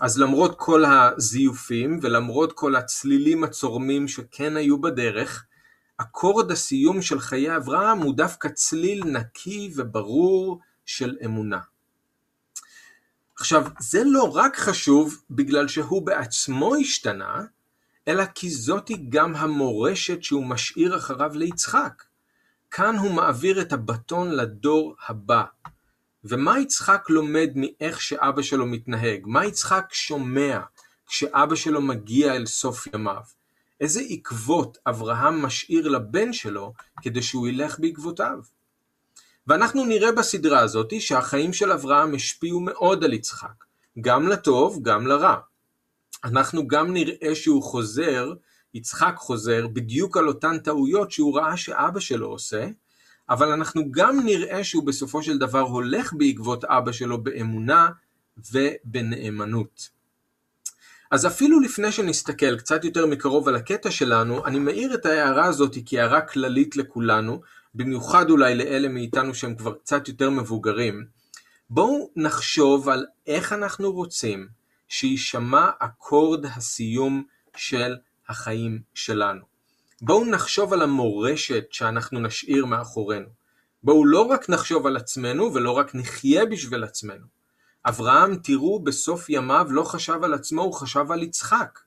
אז 0.00 0.18
למרות 0.18 0.54
כל 0.58 0.84
הזיופים 0.84 1.98
ולמרות 2.02 2.52
כל 2.52 2.76
הצלילים 2.76 3.44
הצורמים 3.44 4.08
שכן 4.08 4.56
היו 4.56 4.80
בדרך, 4.80 5.44
אקורד 5.96 6.50
הסיום 6.50 7.02
של 7.02 7.20
חיי 7.20 7.56
אברהם 7.56 7.98
הוא 7.98 8.14
דווקא 8.16 8.48
צליל 8.48 9.04
נקי 9.04 9.72
וברור 9.76 10.60
של 10.86 11.16
אמונה. 11.24 11.60
עכשיו, 13.38 13.66
זה 13.80 14.02
לא 14.04 14.36
רק 14.36 14.56
חשוב 14.56 15.22
בגלל 15.30 15.68
שהוא 15.68 16.06
בעצמו 16.06 16.74
השתנה, 16.76 17.44
אלא 18.08 18.24
כי 18.26 18.50
זאתי 18.50 19.06
גם 19.08 19.36
המורשת 19.36 20.22
שהוא 20.22 20.46
משאיר 20.46 20.96
אחריו 20.96 21.30
ליצחק. 21.34 22.02
כאן 22.74 22.96
הוא 22.96 23.10
מעביר 23.10 23.60
את 23.60 23.72
הבטון 23.72 24.30
לדור 24.30 24.94
הבא. 25.08 25.44
ומה 26.24 26.58
יצחק 26.58 27.10
לומד 27.10 27.50
מאיך 27.54 28.00
שאבא 28.00 28.42
שלו 28.42 28.66
מתנהג? 28.66 29.20
מה 29.24 29.46
יצחק 29.46 29.84
שומע 29.92 30.60
כשאבא 31.06 31.54
שלו 31.54 31.82
מגיע 31.82 32.36
אל 32.36 32.46
סוף 32.46 32.86
ימיו? 32.86 33.22
איזה 33.80 34.00
עקבות 34.08 34.78
אברהם 34.86 35.42
משאיר 35.42 35.88
לבן 35.88 36.32
שלו 36.32 36.72
כדי 37.02 37.22
שהוא 37.22 37.48
ילך 37.48 37.78
בעקבותיו? 37.78 38.38
ואנחנו 39.46 39.84
נראה 39.84 40.12
בסדרה 40.12 40.58
הזאת 40.58 41.00
שהחיים 41.00 41.52
של 41.52 41.72
אברהם 41.72 42.14
השפיעו 42.14 42.60
מאוד 42.60 43.04
על 43.04 43.12
יצחק, 43.12 43.64
גם 44.00 44.28
לטוב, 44.28 44.78
גם 44.82 45.06
לרע. 45.06 45.36
אנחנו 46.24 46.68
גם 46.68 46.92
נראה 46.92 47.34
שהוא 47.34 47.62
חוזר 47.62 48.32
יצחק 48.74 49.14
חוזר 49.16 49.66
בדיוק 49.66 50.16
על 50.16 50.28
אותן 50.28 50.58
טעויות 50.58 51.12
שהוא 51.12 51.38
ראה 51.38 51.56
שאבא 51.56 52.00
שלו 52.00 52.26
עושה, 52.26 52.68
אבל 53.28 53.52
אנחנו 53.52 53.90
גם 53.90 54.20
נראה 54.24 54.64
שהוא 54.64 54.86
בסופו 54.86 55.22
של 55.22 55.38
דבר 55.38 55.60
הולך 55.60 56.12
בעקבות 56.12 56.64
אבא 56.64 56.92
שלו 56.92 57.22
באמונה 57.22 57.88
ובנאמנות. 58.52 59.88
אז 61.10 61.26
אפילו 61.26 61.60
לפני 61.60 61.92
שנסתכל 61.92 62.58
קצת 62.58 62.84
יותר 62.84 63.06
מקרוב 63.06 63.48
על 63.48 63.56
הקטע 63.56 63.90
שלנו, 63.90 64.46
אני 64.46 64.58
מעיר 64.58 64.94
את 64.94 65.06
ההערה 65.06 65.44
הזאת 65.44 65.76
כהערה 65.86 66.20
כללית 66.20 66.76
לכולנו, 66.76 67.40
במיוחד 67.74 68.30
אולי 68.30 68.54
לאלה 68.54 68.88
מאיתנו 68.88 69.34
שהם 69.34 69.54
כבר 69.54 69.72
קצת 69.72 70.08
יותר 70.08 70.30
מבוגרים. 70.30 71.04
בואו 71.70 72.10
נחשוב 72.16 72.88
על 72.88 73.06
איך 73.26 73.52
אנחנו 73.52 73.92
רוצים 73.92 74.48
שיישמע 74.88 75.70
אקורד 75.78 76.46
הסיום 76.46 77.24
של 77.56 77.96
החיים 78.28 78.80
שלנו. 78.94 79.40
בואו 80.02 80.24
נחשוב 80.24 80.72
על 80.72 80.82
המורשת 80.82 81.64
שאנחנו 81.70 82.20
נשאיר 82.20 82.66
מאחורינו. 82.66 83.28
בואו 83.82 84.06
לא 84.06 84.20
רק 84.20 84.48
נחשוב 84.48 84.86
על 84.86 84.96
עצמנו 84.96 85.54
ולא 85.54 85.70
רק 85.70 85.94
נחיה 85.94 86.46
בשביל 86.46 86.84
עצמנו. 86.84 87.26
אברהם, 87.86 88.36
תראו, 88.36 88.82
בסוף 88.82 89.30
ימיו 89.30 89.66
לא 89.70 89.82
חשב 89.82 90.18
על 90.22 90.34
עצמו, 90.34 90.62
הוא 90.62 90.74
חשב 90.74 91.12
על 91.12 91.22
יצחק. 91.22 91.78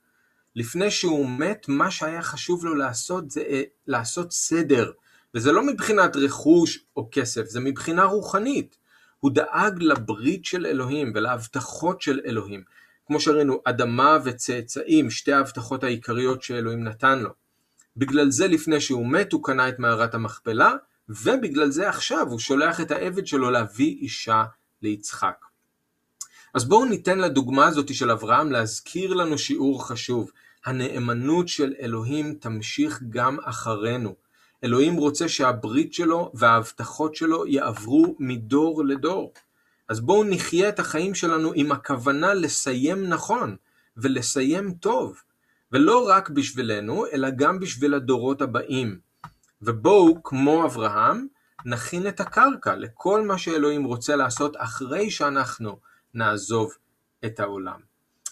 לפני 0.55 0.91
שהוא 0.91 1.29
מת, 1.29 1.65
מה 1.67 1.91
שהיה 1.91 2.21
חשוב 2.21 2.65
לו 2.65 2.75
לעשות 2.75 3.31
זה 3.31 3.41
אה, 3.41 3.61
לעשות 3.87 4.31
סדר. 4.31 4.91
וזה 5.33 5.51
לא 5.51 5.63
מבחינת 5.63 6.15
רכוש 6.15 6.85
או 6.97 7.09
כסף, 7.11 7.45
זה 7.45 7.59
מבחינה 7.59 8.03
רוחנית. 8.03 8.77
הוא 9.19 9.31
דאג 9.31 9.73
לברית 9.79 10.45
של 10.45 10.65
אלוהים 10.65 11.11
ולהבטחות 11.15 12.01
של 12.01 12.19
אלוהים. 12.25 12.63
כמו 13.07 13.19
שראינו, 13.19 13.61
אדמה 13.65 14.17
וצאצאים, 14.23 15.09
שתי 15.09 15.33
ההבטחות 15.33 15.83
העיקריות 15.83 16.43
שאלוהים 16.43 16.83
נתן 16.83 17.19
לו. 17.19 17.29
בגלל 17.97 18.31
זה 18.31 18.47
לפני 18.47 18.81
שהוא 18.81 19.07
מת 19.07 19.33
הוא 19.33 19.43
קנה 19.43 19.69
את 19.69 19.79
מערת 19.79 20.13
המכפלה, 20.13 20.73
ובגלל 21.09 21.69
זה 21.69 21.89
עכשיו 21.89 22.27
הוא 22.29 22.39
שולח 22.39 22.81
את 22.81 22.91
העבד 22.91 23.27
שלו 23.27 23.51
להביא 23.51 23.97
אישה 24.01 24.43
ליצחק. 24.81 25.45
אז 26.53 26.65
בואו 26.65 26.85
ניתן 26.85 27.19
לדוגמה 27.19 27.67
הזאת 27.67 27.95
של 27.95 28.11
אברהם 28.11 28.51
להזכיר 28.51 29.13
לנו 29.13 29.37
שיעור 29.37 29.87
חשוב. 29.87 30.31
הנאמנות 30.65 31.47
של 31.47 31.73
אלוהים 31.81 32.35
תמשיך 32.35 33.03
גם 33.09 33.37
אחרינו. 33.43 34.15
אלוהים 34.63 34.95
רוצה 34.95 35.29
שהברית 35.29 35.93
שלו 35.93 36.31
וההבטחות 36.33 37.15
שלו 37.15 37.47
יעברו 37.47 38.15
מדור 38.19 38.85
לדור. 38.85 39.33
אז 39.89 39.99
בואו 39.99 40.23
נחיה 40.23 40.69
את 40.69 40.79
החיים 40.79 41.15
שלנו 41.15 41.51
עם 41.55 41.71
הכוונה 41.71 42.33
לסיים 42.33 43.09
נכון 43.09 43.55
ולסיים 43.97 44.73
טוב, 44.73 45.21
ולא 45.71 46.09
רק 46.09 46.29
בשבילנו, 46.29 47.05
אלא 47.13 47.29
גם 47.29 47.59
בשביל 47.59 47.93
הדורות 47.93 48.41
הבאים. 48.41 48.99
ובואו, 49.61 50.23
כמו 50.23 50.65
אברהם, 50.65 51.27
נכין 51.65 52.07
את 52.07 52.19
הקרקע 52.19 52.75
לכל 52.75 53.21
מה 53.21 53.37
שאלוהים 53.37 53.83
רוצה 53.83 54.15
לעשות 54.15 54.55
אחרי 54.57 55.11
שאנחנו 55.11 55.79
נעזוב 56.13 56.73
את 57.25 57.39
העולם. 57.39 57.79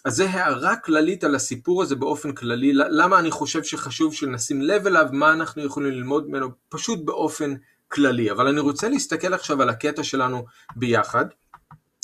אז 0.05 0.15
זה 0.15 0.29
הערה 0.29 0.75
כללית 0.75 1.24
על 1.24 1.36
הסיפור 1.36 1.81
הזה 1.81 1.95
באופן 1.95 2.31
כללי, 2.31 2.74
למה 2.74 3.19
אני 3.19 3.31
חושב 3.31 3.63
שחשוב 3.63 4.13
שנשים 4.13 4.62
לב 4.62 4.88
אליו, 4.88 5.07
מה 5.12 5.33
אנחנו 5.33 5.63
יכולים 5.63 5.91
ללמוד 5.91 6.29
ממנו, 6.29 6.50
פשוט 6.69 7.00
באופן 7.05 7.53
כללי. 7.88 8.31
אבל 8.31 8.48
אני 8.48 8.60
רוצה 8.60 8.89
להסתכל 8.89 9.33
עכשיו 9.33 9.62
על 9.62 9.69
הקטע 9.69 10.03
שלנו 10.03 10.45
ביחד, 10.75 11.25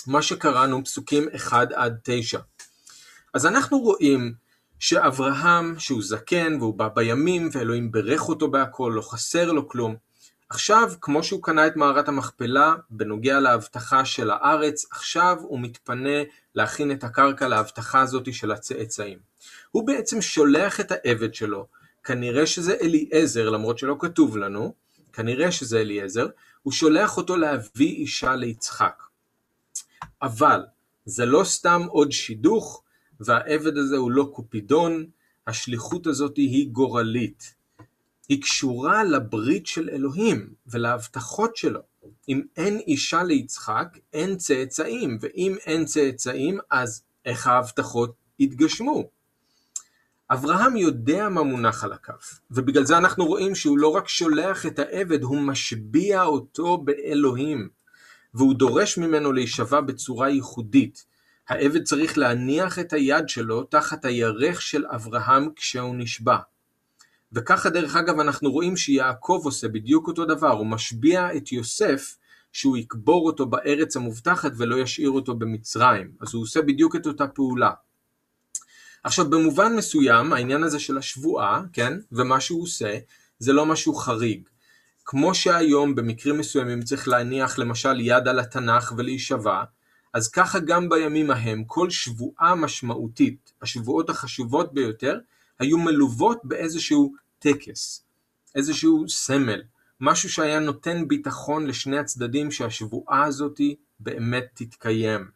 מה 0.08 0.22
שקראנו 0.22 0.84
פסוקים 0.84 1.28
1 1.36 1.72
עד 1.72 1.98
9. 2.04 2.40
אז 3.34 3.46
אנחנו 3.46 3.80
רואים 3.80 4.34
שאברהם, 4.80 5.80
שהוא 5.80 6.02
זקן 6.04 6.58
והוא 6.60 6.74
בא 6.74 6.88
בימים 6.88 7.50
ואלוהים 7.52 7.92
ברך 7.92 8.30
אותו 8.30 8.52
בהכל, 8.52 8.92
לא 8.96 9.02
חסר 9.02 9.52
לו 9.52 9.68
כלום. 9.68 9.96
עכשיו, 10.50 10.92
כמו 11.02 11.24
שהוא 11.24 11.44
קנה 11.44 11.68
את 11.68 11.76
מערת 11.76 12.08
המכפלה 12.08 12.76
בנוגע 12.90 13.40
להבטחה 13.40 14.06
של 14.06 14.30
הארץ, 14.32 14.86
עכשיו 14.92 15.38
הוא 15.42 15.60
מתפנה 15.60 16.24
להכין 16.56 16.92
את 16.92 17.04
הקרקע 17.04 17.48
להבטחה 17.48 18.02
הזאת 18.02 18.34
של 18.34 18.52
הצאצאים. 18.52 19.20
הוא 19.72 19.88
בעצם 19.88 20.22
שולח 20.22 20.80
את 20.80 20.92
העבד 20.92 21.34
שלו, 21.34 21.68
כנראה 22.04 22.46
שזה 22.46 22.78
אליעזר, 22.82 23.50
למרות 23.50 23.78
שלא 23.78 23.96
כתוב 24.00 24.38
לנו, 24.38 24.74
כנראה 25.14 25.52
שזה 25.52 25.80
אליעזר, 25.80 26.28
הוא 26.64 26.74
שולח 26.74 27.18
אותו 27.18 27.38
להביא 27.38 27.96
אישה 27.96 28.36
ליצחק. 28.36 29.09
אבל 30.22 30.66
זה 31.06 31.26
לא 31.26 31.44
סתם 31.44 31.82
עוד 31.90 32.12
שידוך, 32.12 32.84
והעבד 33.20 33.78
הזה 33.78 33.98
הוא 33.98 34.12
לא 34.12 34.32
קופידון, 34.34 35.06
השליחות 35.48 36.08
הזאת 36.08 36.38
היא 36.38 36.70
גורלית. 36.70 37.54
היא 38.30 38.42
קשורה 38.42 39.04
לברית 39.04 39.68
של 39.68 39.90
אלוהים 39.90 40.54
ולהבטחות 40.68 41.56
שלו. 41.56 41.80
אם 42.30 42.42
אין 42.58 42.80
אישה 42.80 43.24
ליצחק, 43.24 43.98
אין 44.14 44.38
צאצאים, 44.38 45.18
ואם 45.22 45.56
אין 45.66 45.86
צאצאים, 45.86 46.60
אז 46.72 47.04
איך 47.26 47.48
ההבטחות 47.48 48.14
יתגשמו? 48.40 49.10
אברהם 50.32 50.76
יודע 50.76 51.30
מה 51.30 51.44
מונח 51.44 51.84
על 51.84 51.94
הכף, 51.94 52.40
ובגלל 52.52 52.86
זה 52.86 52.98
אנחנו 52.98 53.26
רואים 53.26 53.56
שהוא 53.56 53.78
לא 53.78 53.88
רק 53.88 54.08
שולח 54.08 54.66
את 54.66 54.80
העבד, 54.80 55.24
הוא 55.24 55.42
משביע 55.42 56.24
אותו 56.24 56.78
באלוהים. 56.78 57.70
והוא 58.34 58.54
דורש 58.54 58.98
ממנו 58.98 59.32
להישבע 59.32 59.82
בצורה 59.82 60.30
ייחודית. 60.30 61.06
העבד 61.50 61.84
צריך 61.84 62.18
להניח 62.18 62.80
את 62.80 62.94
היד 62.94 63.30
שלו 63.30 63.64
תחת 63.64 64.06
הירך 64.06 64.62
של 64.62 64.86
אברהם 64.86 65.50
כשהוא 65.56 65.96
נשבע. 65.96 66.38
וככה 67.34 67.70
דרך 67.70 67.96
אגב 67.96 68.20
אנחנו 68.20 68.52
רואים 68.52 68.78
שיעקב 68.78 69.42
עושה 69.44 69.68
בדיוק 69.68 70.08
אותו 70.08 70.26
דבר, 70.26 70.52
הוא 70.52 70.68
משביע 70.68 71.36
את 71.38 71.52
יוסף 71.52 72.18
שהוא 72.52 72.78
יקבור 72.78 73.26
אותו 73.26 73.46
בארץ 73.46 73.96
המובטחת 73.96 74.52
ולא 74.58 74.76
ישאיר 74.76 75.10
אותו 75.10 75.36
במצרים, 75.36 76.12
אז 76.22 76.34
הוא 76.34 76.44
עושה 76.44 76.62
בדיוק 76.62 76.96
את 76.96 77.08
אותה 77.08 77.28
פעולה. 77.28 77.72
עכשיו 79.04 79.30
במובן 79.30 79.76
מסוים 79.76 80.34
העניין 80.34 80.64
הזה 80.64 80.80
של 80.80 80.98
השבועה, 80.98 81.62
כן, 81.74 81.94
ומה 82.12 82.40
שהוא 82.40 82.64
עושה, 82.64 82.98
זה 83.40 83.54
לא 83.54 83.66
משהו 83.66 83.94
חריג. 83.94 84.50
כמו 85.12 85.36
שהיום 85.36 85.96
במקרים 85.96 86.38
מסוימים 86.38 86.82
צריך 86.82 87.08
להניח 87.08 87.58
למשל 87.58 88.00
יד 88.00 88.28
על 88.28 88.40
התנ"ך 88.40 88.94
ולהישבע, 88.98 89.64
אז 90.14 90.32
ככה 90.32 90.60
גם 90.60 90.90
בימים 90.90 91.32
ההם 91.32 91.64
כל 91.64 91.90
שבועה 91.90 92.56
משמעותית, 92.56 93.54
השבועות 93.62 94.10
החשובות 94.10 94.74
ביותר, 94.74 95.20
היו 95.60 95.78
מלוות 95.78 96.38
באיזשהו 96.44 97.14
טקס, 97.40 98.06
איזשהו 98.56 99.10
סמל, 99.10 99.62
משהו 100.02 100.30
שהיה 100.30 100.60
נותן 100.60 101.08
ביטחון 101.08 101.68
לשני 101.68 102.00
הצדדים 102.00 102.52
שהשבועה 102.52 103.24
הזאת 103.24 103.62
באמת 104.00 104.46
תתקיים. 104.54 105.32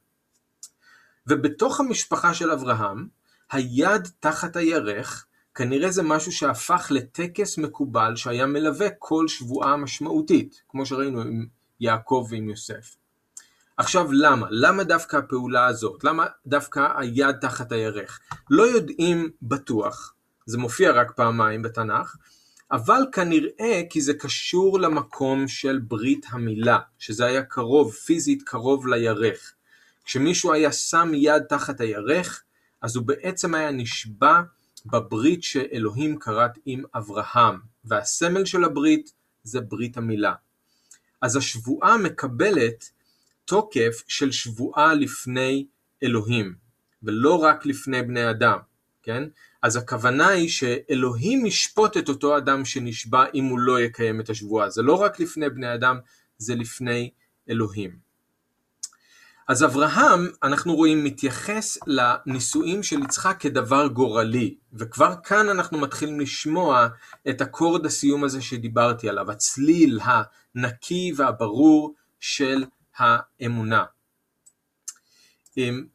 ובתוך 1.27 1.79
המשפחה 1.79 2.33
של 2.33 2.51
אברהם, 2.51 3.07
היד 3.51 4.07
תחת 4.19 4.55
הירך, 4.55 5.25
כנראה 5.55 5.91
זה 5.91 6.03
משהו 6.03 6.31
שהפך 6.31 6.87
לטקס 6.91 7.57
מקובל 7.57 8.15
שהיה 8.15 8.45
מלווה 8.45 8.87
כל 8.99 9.27
שבועה 9.27 9.77
משמעותית, 9.77 10.61
כמו 10.69 10.85
שראינו 10.85 11.21
עם 11.21 11.45
יעקב 11.79 12.27
ועם 12.29 12.49
יוסף. 12.49 12.95
עכשיו 13.77 14.11
למה? 14.11 14.47
למה 14.49 14.83
דווקא 14.83 15.17
הפעולה 15.17 15.65
הזאת? 15.65 16.03
למה 16.03 16.25
דווקא 16.45 16.87
היד 16.97 17.35
תחת 17.41 17.71
הירך? 17.71 18.19
לא 18.49 18.63
יודעים 18.63 19.29
בטוח, 19.41 20.13
זה 20.45 20.57
מופיע 20.57 20.91
רק 20.91 21.11
פעמיים 21.11 21.61
בתנ"ך, 21.61 22.15
אבל 22.71 23.05
כנראה 23.11 23.81
כי 23.89 24.01
זה 24.01 24.13
קשור 24.13 24.79
למקום 24.79 25.47
של 25.47 25.79
ברית 25.79 26.25
המילה, 26.29 26.79
שזה 26.99 27.25
היה 27.25 27.43
קרוב, 27.43 27.93
פיזית 27.93 28.43
קרוב 28.43 28.87
לירך. 28.87 29.53
כשמישהו 30.05 30.53
היה 30.53 30.71
שם 30.71 31.11
יד 31.13 31.43
תחת 31.43 31.81
הירך, 31.81 32.43
אז 32.81 32.95
הוא 32.95 33.05
בעצם 33.05 33.55
היה 33.55 33.71
נשבע 33.71 34.41
בברית 34.85 35.43
שאלוהים 35.43 36.19
כרת 36.19 36.59
עם 36.65 36.83
אברהם, 36.95 37.59
והסמל 37.85 38.45
של 38.45 38.63
הברית 38.63 39.13
זה 39.43 39.61
ברית 39.61 39.97
המילה. 39.97 40.33
אז 41.21 41.35
השבועה 41.35 41.97
מקבלת 41.97 42.89
תוקף 43.45 44.03
של 44.07 44.31
שבועה 44.31 44.93
לפני 44.93 45.65
אלוהים, 46.03 46.55
ולא 47.03 47.35
רק 47.35 47.65
לפני 47.65 48.01
בני 48.01 48.29
אדם, 48.29 48.57
כן? 49.03 49.23
אז 49.61 49.75
הכוונה 49.75 50.27
היא 50.27 50.49
שאלוהים 50.49 51.45
ישפוט 51.45 51.97
את 51.97 52.09
אותו 52.09 52.37
אדם 52.37 52.65
שנשבע 52.65 53.25
אם 53.33 53.45
הוא 53.45 53.59
לא 53.59 53.81
יקיים 53.81 54.19
את 54.21 54.29
השבועה. 54.29 54.69
זה 54.69 54.81
לא 54.81 55.01
רק 55.01 55.19
לפני 55.19 55.49
בני 55.49 55.73
אדם, 55.73 55.99
זה 56.37 56.55
לפני 56.55 57.09
אלוהים. 57.49 58.02
אז 59.47 59.63
אברהם, 59.63 60.27
אנחנו 60.43 60.75
רואים, 60.75 61.03
מתייחס 61.03 61.77
לנישואים 61.87 62.83
של 62.83 62.99
יצחק 63.03 63.37
כדבר 63.39 63.87
גורלי, 63.87 64.55
וכבר 64.73 65.15
כאן 65.23 65.49
אנחנו 65.49 65.77
מתחילים 65.79 66.19
לשמוע 66.19 66.87
את 67.29 67.41
אקורד 67.41 67.85
הסיום 67.85 68.23
הזה 68.23 68.41
שדיברתי 68.41 69.09
עליו, 69.09 69.31
הצליל 69.31 69.99
הנקי 70.03 71.13
והברור 71.15 71.93
של 72.19 72.65
האמונה. 72.97 73.83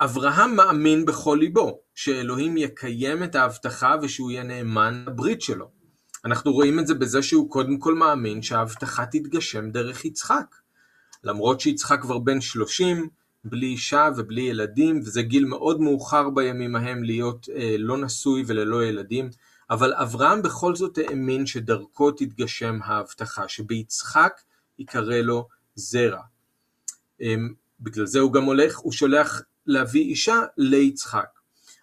אברהם 0.00 0.56
מאמין 0.56 1.04
בכל 1.04 1.38
ליבו 1.40 1.80
שאלוהים 1.94 2.56
יקיים 2.56 3.22
את 3.22 3.34
ההבטחה 3.34 3.94
ושהוא 4.02 4.30
יהיה 4.30 4.42
נאמן 4.42 5.04
לברית 5.06 5.42
שלו. 5.42 5.70
אנחנו 6.24 6.52
רואים 6.52 6.78
את 6.78 6.86
זה 6.86 6.94
בזה 6.94 7.22
שהוא 7.22 7.50
קודם 7.50 7.78
כל 7.78 7.94
מאמין 7.94 8.42
שההבטחה 8.42 9.06
תתגשם 9.06 9.70
דרך 9.70 10.04
יצחק. 10.04 10.56
למרות 11.24 11.60
שיצחק 11.60 12.02
כבר 12.02 12.18
בן 12.18 12.40
שלושים, 12.40 13.08
בלי 13.44 13.66
אישה 13.66 14.08
ובלי 14.16 14.40
ילדים, 14.40 14.98
וזה 14.98 15.22
גיל 15.22 15.44
מאוד 15.44 15.80
מאוחר 15.80 16.30
בימים 16.30 16.76
ההם 16.76 17.04
להיות 17.04 17.48
אה, 17.54 17.74
לא 17.78 17.98
נשוי 17.98 18.44
וללא 18.46 18.84
ילדים, 18.84 19.30
אבל 19.70 19.94
אברהם 19.94 20.42
בכל 20.42 20.76
זאת 20.76 20.98
האמין 20.98 21.46
שדרכו 21.46 22.10
תתגשם 22.10 22.78
ההבטחה, 22.84 23.48
שביצחק 23.48 24.40
יקרא 24.78 25.16
לו 25.16 25.48
זרע. 25.74 26.22
אה, 27.22 27.34
בגלל 27.80 28.06
זה 28.06 28.18
הוא 28.20 28.32
גם 28.32 28.44
הולך, 28.44 28.78
הוא 28.78 28.92
שולח 28.92 29.42
להביא 29.66 30.02
אישה 30.02 30.40
ליצחק. 30.56 31.28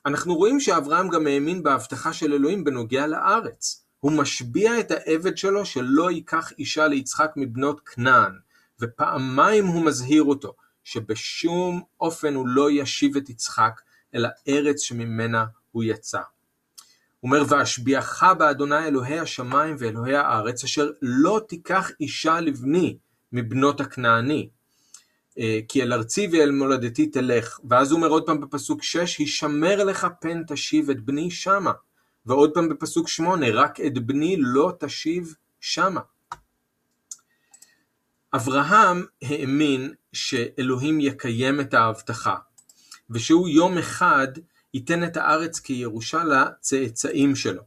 אנחנו 0.06 0.36
רואים 0.36 0.60
שאברהם 0.60 1.10
גם 1.10 1.28
האמין 1.28 1.64
בהבטחה 1.64 2.14
של 2.14 2.34
אלוהים 2.34 2.64
בנוגע 2.64 3.08
לארץ. 3.08 3.86
הוא 4.00 4.12
משביע 4.12 4.80
את 4.80 4.92
העבד 4.92 5.38
שלו 5.38 5.66
שלא 5.66 6.12
ייקח 6.12 6.52
אישה 6.60 6.88
ליצחק 6.88 7.32
מבנות 7.36 7.80
כנען, 7.80 8.32
ופעמיים 8.82 9.66
הוא 9.66 9.86
מזהיר 9.86 10.24
אותו 10.24 10.54
שבשום 10.86 11.82
אופן 12.00 12.34
הוא 12.34 12.48
לא 12.48 12.72
ישיב 12.72 13.18
את 13.18 13.30
יצחק 13.30 13.82
אל 14.16 14.26
הארץ 14.26 14.82
שממנה 14.82 15.46
הוא 15.72 15.84
יצא. 15.84 16.22
אומר, 17.24 17.44
ואשביעך 17.50 18.24
באדוני 18.38 18.88
אלוהי 18.88 19.20
השמיים 19.20 19.76
ואלוהי 19.80 20.16
הארץ, 20.16 20.64
אשר 20.64 20.90
לא 21.02 21.42
תיקח 21.48 21.92
אישה 22.00 22.40
לבני 22.40 22.98
מבנות 23.32 23.82
הכנעני, 23.82 24.50
אה, 25.40 25.60
כי 25.68 25.84
אל 25.84 25.94
ארצי 25.94 26.28
ואל 26.32 26.52
מולדתי 26.52 27.08
תלך. 27.08 27.60
ואז 27.70 27.92
הוא 27.92 27.98
אומר 27.98 28.08
עוד 28.08 28.26
פעם 28.26 28.42
בפסוק 28.42 28.84
6, 28.84 29.18
הישמר 29.18 29.84
לך 29.84 30.08
פן 30.22 30.44
תשיב 30.48 30.90
את 30.90 31.02
בני 31.02 31.32
שמה. 31.32 31.72
ועוד 32.26 32.52
פעם 32.54 32.70
בפסוק 32.70 33.08
8, 33.08 33.50
רק 33.50 33.82
את 33.82 33.94
בני 33.94 34.36
לא 34.40 34.72
תשיב 34.80 35.36
שמה. 35.60 36.02
אברהם 38.36 39.06
האמין 39.24 39.94
שאלוהים 40.14 41.00
יקיים 41.00 41.62
את 41.62 41.74
ההבטחה, 41.74 42.36
ושהוא 43.10 43.50
יום 43.50 43.78
אחד 43.78 44.28
ייתן 44.74 45.04
את 45.04 45.18
הארץ 45.18 45.60
כירושה 45.60 46.24
לצאצאים 46.24 47.36
שלו. 47.36 47.62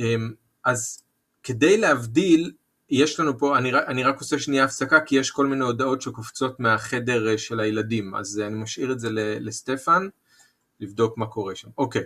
אמ, 0.00 0.32
אז 0.64 1.02
כדי 1.42 1.76
להבדיל 1.76 2.52
יש 2.90 3.20
לנו 3.20 3.38
פה, 3.38 3.58
אני, 3.58 3.72
אני 3.74 4.04
רק 4.04 4.18
עושה 4.20 4.38
שנייה 4.38 4.64
הפסקה 4.64 5.00
כי 5.00 5.16
יש 5.16 5.30
כל 5.30 5.46
מיני 5.46 5.64
הודעות 5.64 6.02
שקופצות 6.02 6.60
מהחדר 6.60 7.28
אה, 7.28 7.38
של 7.38 7.60
הילדים, 7.60 8.14
אז 8.14 8.40
אה, 8.40 8.46
אני 8.46 8.58
משאיר 8.58 8.92
את 8.92 9.00
זה 9.00 9.08
לסטפן, 9.40 10.08
לבדוק 10.80 11.18
מה 11.18 11.26
קורה 11.26 11.54
שם. 11.54 11.68
אוקיי. 11.78 12.02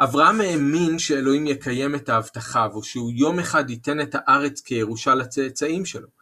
אברהם 0.00 0.40
האמין 0.40 0.98
שאלוהים 0.98 1.46
יקיים 1.46 1.94
את 1.94 2.08
ההבטחה 2.08 2.68
ושהוא 2.76 3.12
יום 3.14 3.38
אחד 3.38 3.70
ייתן 3.70 4.00
את 4.00 4.14
הארץ 4.14 4.60
כירושה 4.60 5.14
לצאצאים 5.14 5.84
שלו. 5.84 6.17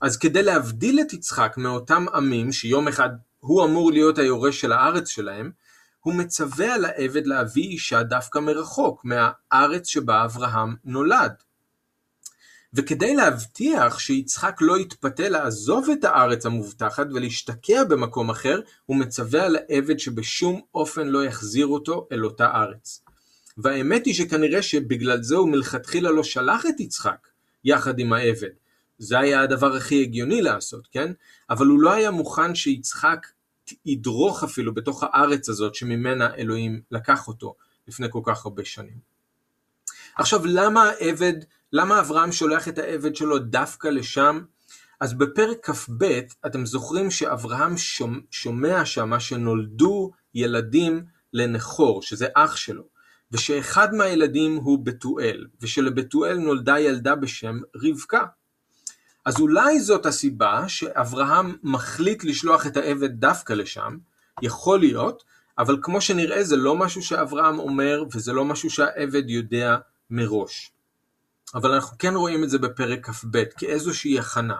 אז 0.00 0.16
כדי 0.16 0.42
להבדיל 0.42 1.00
את 1.00 1.12
יצחק 1.12 1.54
מאותם 1.56 2.06
עמים 2.14 2.52
שיום 2.52 2.88
אחד 2.88 3.10
הוא 3.40 3.64
אמור 3.64 3.92
להיות 3.92 4.18
היורש 4.18 4.60
של 4.60 4.72
הארץ 4.72 5.08
שלהם, 5.08 5.50
הוא 6.00 6.14
מצווה 6.14 6.74
על 6.74 6.84
העבד 6.84 7.26
להביא 7.26 7.64
אישה 7.64 8.02
דווקא 8.02 8.38
מרחוק, 8.38 9.04
מהארץ 9.04 9.86
שבה 9.86 10.24
אברהם 10.24 10.76
נולד. 10.84 11.32
וכדי 12.74 13.14
להבטיח 13.14 13.98
שיצחק 13.98 14.56
לא 14.60 14.78
יתפתה 14.78 15.28
לעזוב 15.28 15.90
את 15.90 16.04
הארץ 16.04 16.46
המובטחת 16.46 17.06
ולהשתקע 17.14 17.84
במקום 17.84 18.30
אחר, 18.30 18.60
הוא 18.86 18.96
מצווה 18.96 19.44
על 19.44 19.56
העבד 19.56 19.98
שבשום 19.98 20.60
אופן 20.74 21.06
לא 21.06 21.24
יחזיר 21.24 21.66
אותו 21.66 22.08
אל 22.12 22.24
אותה 22.24 22.50
ארץ. 22.54 23.02
והאמת 23.58 24.06
היא 24.06 24.14
שכנראה 24.14 24.62
שבגלל 24.62 25.22
זה 25.22 25.36
הוא 25.36 25.48
מלכתחילה 25.48 26.10
לא 26.10 26.22
שלח 26.22 26.66
את 26.66 26.80
יצחק 26.80 27.28
יחד 27.64 27.98
עם 27.98 28.12
העבד. 28.12 28.65
זה 28.98 29.18
היה 29.18 29.40
הדבר 29.40 29.76
הכי 29.76 30.02
הגיוני 30.02 30.42
לעשות, 30.42 30.86
כן? 30.86 31.12
אבל 31.50 31.66
הוא 31.66 31.80
לא 31.80 31.92
היה 31.92 32.10
מוכן 32.10 32.54
שיצחק 32.54 33.26
ידרוך 33.86 34.44
אפילו 34.44 34.74
בתוך 34.74 35.02
הארץ 35.02 35.48
הזאת 35.48 35.74
שממנה 35.74 36.34
אלוהים 36.34 36.80
לקח 36.90 37.28
אותו 37.28 37.54
לפני 37.88 38.06
כל 38.10 38.20
כך 38.24 38.44
הרבה 38.44 38.64
שנים. 38.64 38.98
עכשיו 40.16 40.46
למה 40.46 40.82
העבד, 40.82 41.34
למה 41.72 42.00
אברהם 42.00 42.32
שולח 42.32 42.68
את 42.68 42.78
העבד 42.78 43.16
שלו 43.16 43.38
דווקא 43.38 43.88
לשם? 43.88 44.40
אז 45.00 45.14
בפרק 45.14 45.70
כ"ב 45.70 46.20
אתם 46.46 46.66
זוכרים 46.66 47.10
שאברהם 47.10 47.74
שומע 48.30 48.84
שמה 48.84 49.20
שנולדו 49.20 50.10
ילדים 50.34 51.04
לנכור, 51.32 52.02
שזה 52.02 52.26
אח 52.34 52.56
שלו, 52.56 52.84
ושאחד 53.32 53.94
מהילדים 53.94 54.56
הוא 54.56 54.84
בתואל, 54.84 55.46
ושלבתואל 55.60 56.38
נולדה 56.38 56.80
ילדה 56.80 57.14
בשם 57.14 57.60
רבקה. 57.76 58.24
אז 59.26 59.40
אולי 59.40 59.80
זאת 59.80 60.06
הסיבה 60.06 60.68
שאברהם 60.68 61.56
מחליט 61.62 62.24
לשלוח 62.24 62.66
את 62.66 62.76
העבד 62.76 63.10
דווקא 63.20 63.52
לשם, 63.52 63.96
יכול 64.42 64.78
להיות, 64.78 65.24
אבל 65.58 65.78
כמו 65.82 66.00
שנראה 66.00 66.44
זה 66.44 66.56
לא 66.56 66.76
משהו 66.76 67.02
שאברהם 67.02 67.58
אומר 67.58 68.04
וזה 68.12 68.32
לא 68.32 68.44
משהו 68.44 68.70
שהעבד 68.70 69.30
יודע 69.30 69.76
מראש. 70.10 70.72
אבל 71.54 71.72
אנחנו 71.72 71.98
כן 71.98 72.14
רואים 72.14 72.44
את 72.44 72.50
זה 72.50 72.58
בפרק 72.58 73.06
כ"ב 73.06 73.44
כאיזושהי 73.58 74.18
הכנה. 74.18 74.56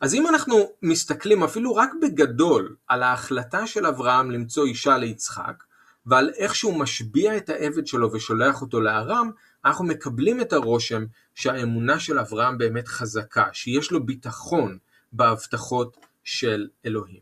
אז 0.00 0.14
אם 0.14 0.26
אנחנו 0.26 0.56
מסתכלים 0.82 1.44
אפילו 1.44 1.74
רק 1.74 1.90
בגדול 2.02 2.76
על 2.88 3.02
ההחלטה 3.02 3.66
של 3.66 3.86
אברהם 3.86 4.30
למצוא 4.30 4.64
אישה 4.64 4.98
ליצחק, 4.98 5.64
ועל 6.06 6.30
איך 6.36 6.54
שהוא 6.54 6.80
משביע 6.80 7.36
את 7.36 7.48
העבד 7.48 7.86
שלו 7.86 8.12
ושולח 8.12 8.62
אותו 8.62 8.80
לארם, 8.80 9.30
אנחנו 9.64 9.84
מקבלים 9.84 10.40
את 10.40 10.52
הרושם 10.52 11.04
שהאמונה 11.34 12.00
של 12.00 12.18
אברהם 12.18 12.58
באמת 12.58 12.88
חזקה, 12.88 13.44
שיש 13.52 13.90
לו 13.90 14.06
ביטחון 14.06 14.78
בהבטחות 15.12 15.96
של 16.24 16.68
אלוהים. 16.86 17.20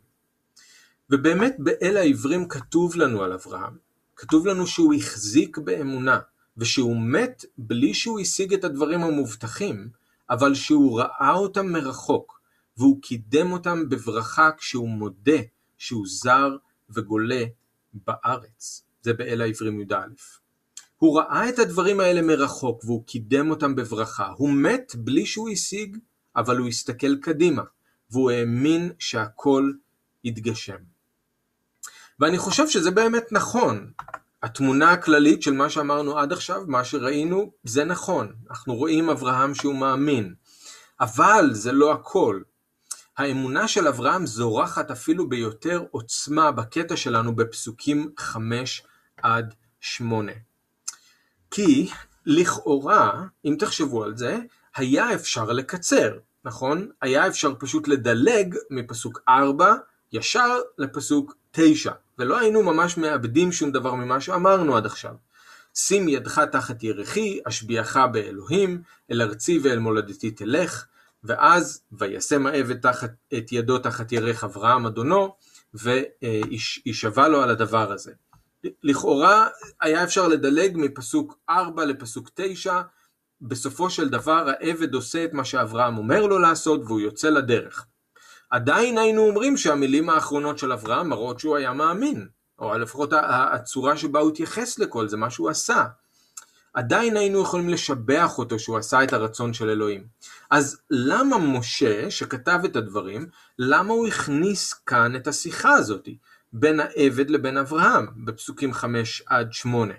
ובאמת 1.10 1.56
באל 1.58 1.96
העברים 1.96 2.48
כתוב 2.48 2.96
לנו 2.96 3.22
על 3.22 3.32
אברהם, 3.32 3.76
כתוב 4.16 4.46
לנו 4.46 4.66
שהוא 4.66 4.94
החזיק 4.94 5.58
באמונה, 5.58 6.18
ושהוא 6.56 6.96
מת 6.96 7.44
בלי 7.58 7.94
שהוא 7.94 8.20
השיג 8.20 8.54
את 8.54 8.64
הדברים 8.64 9.02
המובטחים, 9.02 9.88
אבל 10.30 10.54
שהוא 10.54 11.00
ראה 11.00 11.32
אותם 11.34 11.66
מרחוק, 11.66 12.40
והוא 12.76 13.02
קידם 13.02 13.52
אותם 13.52 13.88
בברכה 13.88 14.50
כשהוא 14.58 14.88
מודה 14.88 15.38
שהוא 15.78 16.06
זר 16.08 16.56
וגולה 16.90 17.44
בארץ. 17.94 18.82
זה 19.02 19.12
באל 19.12 19.40
העברים 19.40 19.80
י"א. 19.80 20.41
הוא 21.02 21.18
ראה 21.18 21.48
את 21.48 21.58
הדברים 21.58 22.00
האלה 22.00 22.22
מרחוק 22.22 22.84
והוא 22.84 23.06
קידם 23.06 23.50
אותם 23.50 23.74
בברכה. 23.74 24.28
הוא 24.36 24.50
מת 24.50 24.92
בלי 24.96 25.26
שהוא 25.26 25.50
השיג, 25.50 25.98
אבל 26.36 26.58
הוא 26.58 26.68
הסתכל 26.68 27.16
קדימה, 27.16 27.62
והוא 28.10 28.30
האמין 28.30 28.92
שהכל 28.98 29.72
יתגשם. 30.24 30.76
ואני 32.20 32.38
חושב 32.38 32.68
שזה 32.68 32.90
באמת 32.90 33.32
נכון. 33.32 33.90
התמונה 34.42 34.92
הכללית 34.92 35.42
של 35.42 35.52
מה 35.52 35.70
שאמרנו 35.70 36.18
עד 36.18 36.32
עכשיו, 36.32 36.62
מה 36.66 36.84
שראינו, 36.84 37.52
זה 37.64 37.84
נכון. 37.84 38.32
אנחנו 38.50 38.74
רואים 38.74 39.10
אברהם 39.10 39.54
שהוא 39.54 39.74
מאמין. 39.74 40.34
אבל 41.00 41.50
זה 41.52 41.72
לא 41.72 41.92
הכל. 41.92 42.40
האמונה 43.18 43.68
של 43.68 43.88
אברהם 43.88 44.26
זורחת 44.26 44.90
אפילו 44.90 45.28
ביותר 45.28 45.84
עוצמה 45.90 46.52
בקטע 46.52 46.96
שלנו 46.96 47.36
בפסוקים 47.36 48.12
5 48.18 48.82
עד 49.22 49.54
8. 49.80 50.32
כי 51.52 51.90
לכאורה, 52.26 53.24
אם 53.44 53.56
תחשבו 53.58 54.04
על 54.04 54.16
זה, 54.16 54.38
היה 54.76 55.14
אפשר 55.14 55.44
לקצר, 55.44 56.18
נכון? 56.44 56.88
היה 57.02 57.26
אפשר 57.26 57.52
פשוט 57.58 57.88
לדלג 57.88 58.56
מפסוק 58.70 59.20
4 59.28 59.74
ישר 60.12 60.58
לפסוק 60.78 61.36
9, 61.50 61.92
ולא 62.18 62.38
היינו 62.38 62.62
ממש 62.62 62.96
מאבדים 62.96 63.52
שום 63.52 63.72
דבר 63.72 63.94
ממה 63.94 64.20
שאמרנו 64.20 64.76
עד 64.76 64.86
עכשיו. 64.86 65.14
שים 65.74 66.08
ידך 66.08 66.38
תחת 66.38 66.82
ירחי, 66.82 67.40
אשביעך 67.48 67.96
באלוהים, 68.12 68.82
אל 69.10 69.22
ארצי 69.22 69.58
ואל 69.62 69.78
מולדתי 69.78 70.30
תלך, 70.30 70.86
ואז 71.24 71.82
וישם 71.92 72.46
העבד 72.46 72.80
תחת, 72.80 73.10
את 73.38 73.52
ידו 73.52 73.78
תחת 73.78 74.12
ירך 74.12 74.44
אברהם 74.44 74.86
אדונו, 74.86 75.34
וישבע 75.74 77.28
לו 77.28 77.42
על 77.42 77.50
הדבר 77.50 77.92
הזה. 77.92 78.12
לכאורה 78.82 79.48
היה 79.80 80.04
אפשר 80.04 80.28
לדלג 80.28 80.72
מפסוק 80.76 81.38
4 81.50 81.84
לפסוק 81.84 82.30
9, 82.34 82.80
בסופו 83.40 83.90
של 83.90 84.08
דבר 84.08 84.48
העבד 84.48 84.94
עושה 84.94 85.24
את 85.24 85.32
מה 85.32 85.44
שאברהם 85.44 85.98
אומר 85.98 86.26
לו 86.26 86.38
לעשות 86.38 86.80
והוא 86.84 87.00
יוצא 87.00 87.30
לדרך. 87.30 87.86
עדיין 88.50 88.98
היינו 88.98 89.22
אומרים 89.28 89.56
שהמילים 89.56 90.10
האחרונות 90.10 90.58
של 90.58 90.72
אברהם 90.72 91.08
מראות 91.08 91.40
שהוא 91.40 91.56
היה 91.56 91.72
מאמין, 91.72 92.28
או 92.58 92.78
לפחות 92.78 93.10
הצורה 93.22 93.96
שבה 93.96 94.20
הוא 94.20 94.30
התייחס 94.30 94.78
לכל 94.78 95.08
זה, 95.08 95.16
מה 95.16 95.30
שהוא 95.30 95.50
עשה. 95.50 95.84
עדיין 96.74 97.16
היינו 97.16 97.42
יכולים 97.42 97.68
לשבח 97.68 98.38
אותו 98.38 98.58
שהוא 98.58 98.78
עשה 98.78 99.04
את 99.04 99.12
הרצון 99.12 99.54
של 99.54 99.68
אלוהים. 99.68 100.06
אז 100.50 100.80
למה 100.90 101.38
משה, 101.38 102.10
שכתב 102.10 102.58
את 102.64 102.76
הדברים, 102.76 103.26
למה 103.58 103.92
הוא 103.92 104.06
הכניס 104.06 104.72
כאן 104.72 105.16
את 105.16 105.26
השיחה 105.26 105.72
הזאת 105.72 106.08
בין 106.52 106.80
העבד 106.80 107.30
לבין 107.30 107.56
אברהם, 107.56 108.06
בפסוקים 108.24 108.72
5 108.72 109.22
עד 109.26 109.52
8? 109.52 109.94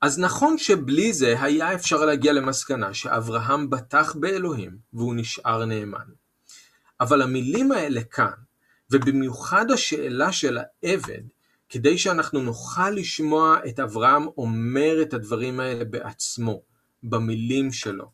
אז 0.00 0.18
נכון 0.18 0.58
שבלי 0.58 1.12
זה 1.12 1.42
היה 1.42 1.74
אפשר 1.74 2.04
להגיע 2.04 2.32
למסקנה 2.32 2.94
שאברהם 2.94 3.70
בטח 3.70 4.14
באלוהים 4.14 4.78
והוא 4.92 5.14
נשאר 5.14 5.64
נאמן. 5.64 6.06
אבל 7.00 7.22
המילים 7.22 7.72
האלה 7.72 8.04
כאן, 8.04 8.32
ובמיוחד 8.90 9.70
השאלה 9.70 10.32
של 10.32 10.58
העבד, 10.58 11.22
כדי 11.68 11.98
שאנחנו 11.98 12.42
נוכל 12.42 12.90
לשמוע 12.90 13.58
את 13.68 13.80
אברהם 13.80 14.26
אומר 14.38 15.02
את 15.02 15.14
הדברים 15.14 15.60
האלה 15.60 15.84
בעצמו, 15.84 16.62
במילים 17.02 17.72
שלו. 17.72 18.10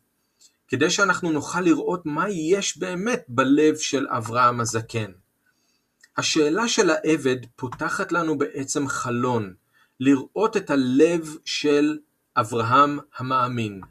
כדי 0.67 0.89
שאנחנו 0.89 1.31
נוכל 1.31 1.61
לראות 1.61 2.01
מה 2.05 2.29
יש 2.29 2.77
באמת 2.77 3.25
בלב 3.27 3.75
של 3.75 4.07
אברהם 4.09 4.59
הזקן. 4.59 5.11
השאלה 6.17 6.67
של 6.67 6.89
העבד 6.89 7.37
פותחת 7.55 8.11
לנו 8.11 8.37
בעצם 8.37 8.87
חלון, 8.87 9.53
לראות 9.99 10.57
את 10.57 10.69
הלב 10.69 11.35
של 11.45 11.97
אברהם 12.37 12.99
המאמין, 13.17 13.81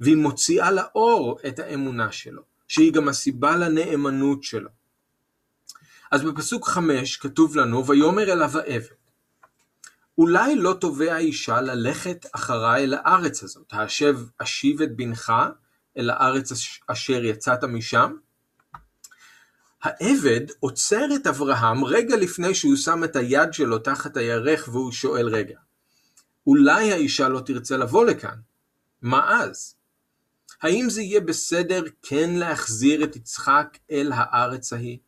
והיא 0.00 0.16
מוציאה 0.16 0.70
לאור 0.70 1.38
את 1.48 1.58
האמונה 1.58 2.12
שלו, 2.12 2.42
שהיא 2.68 2.92
גם 2.92 3.08
הסיבה 3.08 3.56
לנאמנות 3.56 4.42
שלו. 4.42 4.70
אז 6.10 6.22
בפסוק 6.22 6.68
5 6.68 7.16
כתוב 7.16 7.56
לנו, 7.56 7.86
ויאמר 7.86 8.32
אליו 8.32 8.58
העבד, 8.58 8.86
אולי 10.18 10.56
לא 10.56 10.76
תובע 10.80 11.14
האישה 11.14 11.60
ללכת 11.60 12.26
אחריי 12.32 12.84
אל 12.84 12.94
הארץ 12.94 13.42
הזאת, 13.42 13.72
האשב 13.72 14.18
אשיב 14.38 14.82
את 14.82 14.96
בנך 14.96 15.32
אל 15.98 16.10
הארץ 16.10 16.52
אשר 16.86 17.24
יצאת 17.24 17.64
משם? 17.64 18.12
העבד 19.82 20.40
עוצר 20.60 21.06
את 21.16 21.26
אברהם 21.26 21.84
רגע 21.84 22.16
לפני 22.16 22.54
שהוא 22.54 22.76
שם 22.76 23.04
את 23.04 23.16
היד 23.16 23.52
שלו 23.52 23.78
תחת 23.78 24.16
הירך 24.16 24.68
והוא 24.72 24.92
שואל 24.92 25.28
רגע, 25.28 25.58
אולי 26.46 26.92
האישה 26.92 27.28
לא 27.28 27.40
תרצה 27.40 27.76
לבוא 27.76 28.04
לכאן? 28.04 28.36
מה 29.02 29.42
אז? 29.42 29.74
האם 30.62 30.90
זה 30.90 31.02
יהיה 31.02 31.20
בסדר 31.20 31.82
כן 32.02 32.30
להחזיר 32.30 33.04
את 33.04 33.16
יצחק 33.16 33.78
אל 33.90 34.12
הארץ 34.14 34.72
ההיא? 34.72 34.98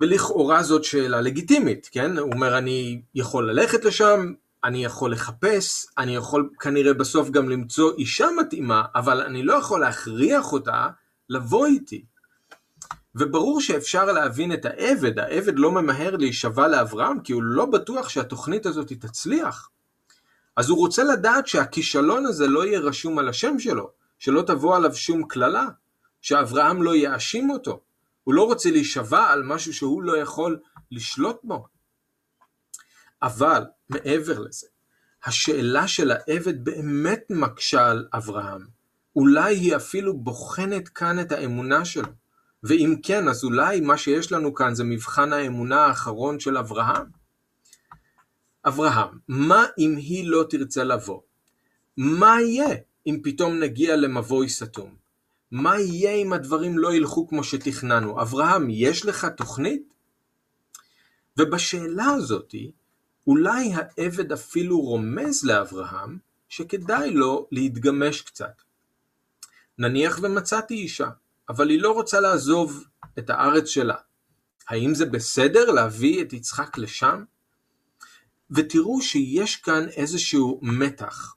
ולכאורה 0.00 0.62
זאת 0.62 0.84
שאלה 0.84 1.20
לגיטימית, 1.20 1.88
כן? 1.92 2.18
הוא 2.18 2.32
אומר 2.32 2.58
אני 2.58 3.02
יכול 3.14 3.50
ללכת 3.50 3.84
לשם, 3.84 4.32
אני 4.64 4.84
יכול 4.84 5.12
לחפש, 5.12 5.86
אני 5.98 6.16
יכול 6.16 6.50
כנראה 6.60 6.94
בסוף 6.94 7.30
גם 7.30 7.48
למצוא 7.48 7.92
אישה 7.98 8.26
מתאימה, 8.40 8.82
אבל 8.94 9.22
אני 9.22 9.42
לא 9.42 9.54
יכול 9.54 9.80
להכריח 9.80 10.52
אותה 10.52 10.88
לבוא 11.28 11.66
איתי. 11.66 12.04
וברור 13.16 13.60
שאפשר 13.60 14.04
להבין 14.04 14.52
את 14.52 14.64
העבד, 14.64 15.18
העבד 15.18 15.58
לא 15.58 15.72
ממהר 15.72 16.16
להישבע 16.16 16.68
לאברהם 16.68 17.20
כי 17.20 17.32
הוא 17.32 17.42
לא 17.42 17.66
בטוח 17.66 18.08
שהתוכנית 18.08 18.66
הזאת 18.66 18.92
תצליח. 18.92 19.70
אז 20.56 20.68
הוא 20.68 20.78
רוצה 20.78 21.04
לדעת 21.04 21.46
שהכישלון 21.46 22.26
הזה 22.26 22.46
לא 22.46 22.66
יהיה 22.66 22.80
רשום 22.80 23.18
על 23.18 23.28
השם 23.28 23.58
שלו, 23.58 23.90
שלא 24.18 24.42
תבוא 24.42 24.76
עליו 24.76 24.94
שום 24.94 25.28
קללה, 25.28 25.66
שאברהם 26.20 26.82
לא 26.82 26.96
יאשים 26.96 27.50
אותו. 27.50 27.80
הוא 28.24 28.34
לא 28.34 28.42
רוצה 28.42 28.70
להישבע 28.70 29.24
על 29.24 29.42
משהו 29.42 29.74
שהוא 29.74 30.02
לא 30.02 30.16
יכול 30.16 30.58
לשלוט 30.90 31.40
בו. 31.44 31.66
אבל 33.22 33.64
מעבר 33.88 34.38
לזה, 34.38 34.66
השאלה 35.24 35.88
של 35.88 36.10
העבד 36.10 36.64
באמת 36.64 37.24
מקשה 37.30 37.90
על 37.90 38.08
אברהם. 38.14 38.66
אולי 39.16 39.56
היא 39.56 39.76
אפילו 39.76 40.18
בוחנת 40.18 40.88
כאן 40.88 41.20
את 41.20 41.32
האמונה 41.32 41.84
שלו. 41.84 42.08
ואם 42.62 42.94
כן, 43.02 43.28
אז 43.28 43.44
אולי 43.44 43.80
מה 43.80 43.96
שיש 43.96 44.32
לנו 44.32 44.54
כאן 44.54 44.74
זה 44.74 44.84
מבחן 44.84 45.32
האמונה 45.32 45.84
האחרון 45.84 46.40
של 46.40 46.56
אברהם? 46.58 47.06
אברהם, 48.66 49.18
מה 49.28 49.64
אם 49.78 49.96
היא 49.96 50.28
לא 50.28 50.44
תרצה 50.50 50.84
לבוא? 50.84 51.20
מה 51.96 52.40
יהיה 52.40 52.76
אם 53.06 53.20
פתאום 53.22 53.60
נגיע 53.60 53.96
למבוי 53.96 54.48
סתום? 54.48 54.94
מה 55.50 55.80
יהיה 55.80 56.12
אם 56.12 56.32
הדברים 56.32 56.78
לא 56.78 56.94
ילכו 56.94 57.28
כמו 57.28 57.44
שתכננו? 57.44 58.22
אברהם, 58.22 58.66
יש 58.70 59.06
לך 59.06 59.24
תוכנית? 59.24 59.82
ובשאלה 61.38 62.04
הזאתי, 62.04 62.72
אולי 63.26 63.72
העבד 63.74 64.32
אפילו 64.32 64.80
רומז 64.80 65.44
לאברהם 65.44 66.18
שכדאי 66.48 67.10
לו 67.10 67.48
להתגמש 67.52 68.20
קצת. 68.20 68.62
נניח 69.78 70.18
ומצאתי 70.22 70.74
אישה, 70.74 71.10
אבל 71.48 71.70
היא 71.70 71.82
לא 71.82 71.92
רוצה 71.92 72.20
לעזוב 72.20 72.84
את 73.18 73.30
הארץ 73.30 73.66
שלה. 73.68 73.96
האם 74.68 74.94
זה 74.94 75.06
בסדר 75.06 75.70
להביא 75.70 76.22
את 76.22 76.32
יצחק 76.32 76.78
לשם? 76.78 77.24
ותראו 78.50 79.02
שיש 79.02 79.56
כאן 79.56 79.88
איזשהו 79.88 80.60
מתח 80.62 81.34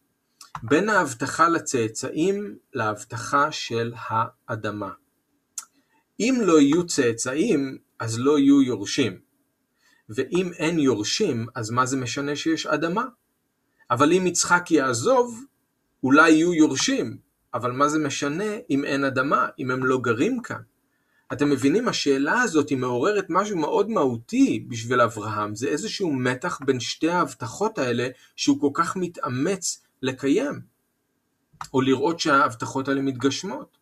בין 0.63 0.89
ההבטחה 0.89 1.49
לצאצאים 1.49 2.57
להבטחה 2.73 3.51
של 3.51 3.93
האדמה. 3.97 4.89
אם 6.19 6.37
לא 6.41 6.61
יהיו 6.61 6.87
צאצאים, 6.87 7.77
אז 7.99 8.19
לא 8.19 8.39
יהיו 8.39 8.61
יורשים. 8.61 9.19
ואם 10.09 10.51
אין 10.53 10.79
יורשים, 10.79 11.45
אז 11.55 11.69
מה 11.69 11.85
זה 11.85 11.97
משנה 11.97 12.35
שיש 12.35 12.65
אדמה? 12.65 13.05
אבל 13.91 14.13
אם 14.13 14.27
יצחק 14.27 14.71
יעזוב, 14.71 15.43
אולי 16.03 16.31
יהיו 16.31 16.53
יורשים, 16.53 17.17
אבל 17.53 17.71
מה 17.71 17.87
זה 17.87 17.99
משנה 17.99 18.53
אם 18.69 18.85
אין 18.85 19.03
אדמה, 19.03 19.47
אם 19.59 19.71
הם 19.71 19.85
לא 19.85 19.97
גרים 20.01 20.41
כאן? 20.41 20.61
אתם 21.33 21.49
מבינים, 21.49 21.87
השאלה 21.87 22.41
הזאת 22.41 22.69
היא 22.69 22.77
מעוררת 22.77 23.25
משהו 23.29 23.57
מאוד 23.57 23.89
מהותי 23.89 24.65
בשביל 24.67 25.01
אברהם, 25.01 25.55
זה 25.55 25.67
איזשהו 25.67 26.13
מתח 26.13 26.59
בין 26.65 26.79
שתי 26.79 27.09
ההבטחות 27.09 27.77
האלה 27.77 28.07
שהוא 28.35 28.61
כל 28.61 28.69
כך 28.73 28.95
מתאמץ 28.95 29.83
לקיים, 30.01 30.61
או 31.73 31.81
לראות 31.81 32.19
שההבטחות 32.19 32.87
האלה 32.87 33.01
מתגשמות. 33.01 33.77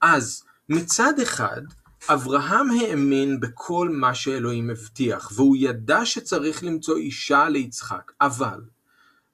אז 0.00 0.44
מצד 0.68 1.20
אחד, 1.22 1.62
אברהם 2.08 2.70
האמין 2.70 3.40
בכל 3.40 3.88
מה 3.92 4.14
שאלוהים 4.14 4.70
הבטיח, 4.70 5.32
והוא 5.34 5.56
ידע 5.58 6.06
שצריך 6.06 6.64
למצוא 6.64 6.96
אישה 6.96 7.48
ליצחק, 7.48 8.12
אבל 8.20 8.60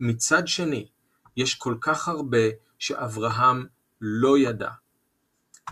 מצד 0.00 0.48
שני, 0.48 0.88
יש 1.36 1.54
כל 1.54 1.74
כך 1.80 2.08
הרבה 2.08 2.46
שאברהם 2.78 3.66
לא 4.00 4.38
ידע. 4.38 4.70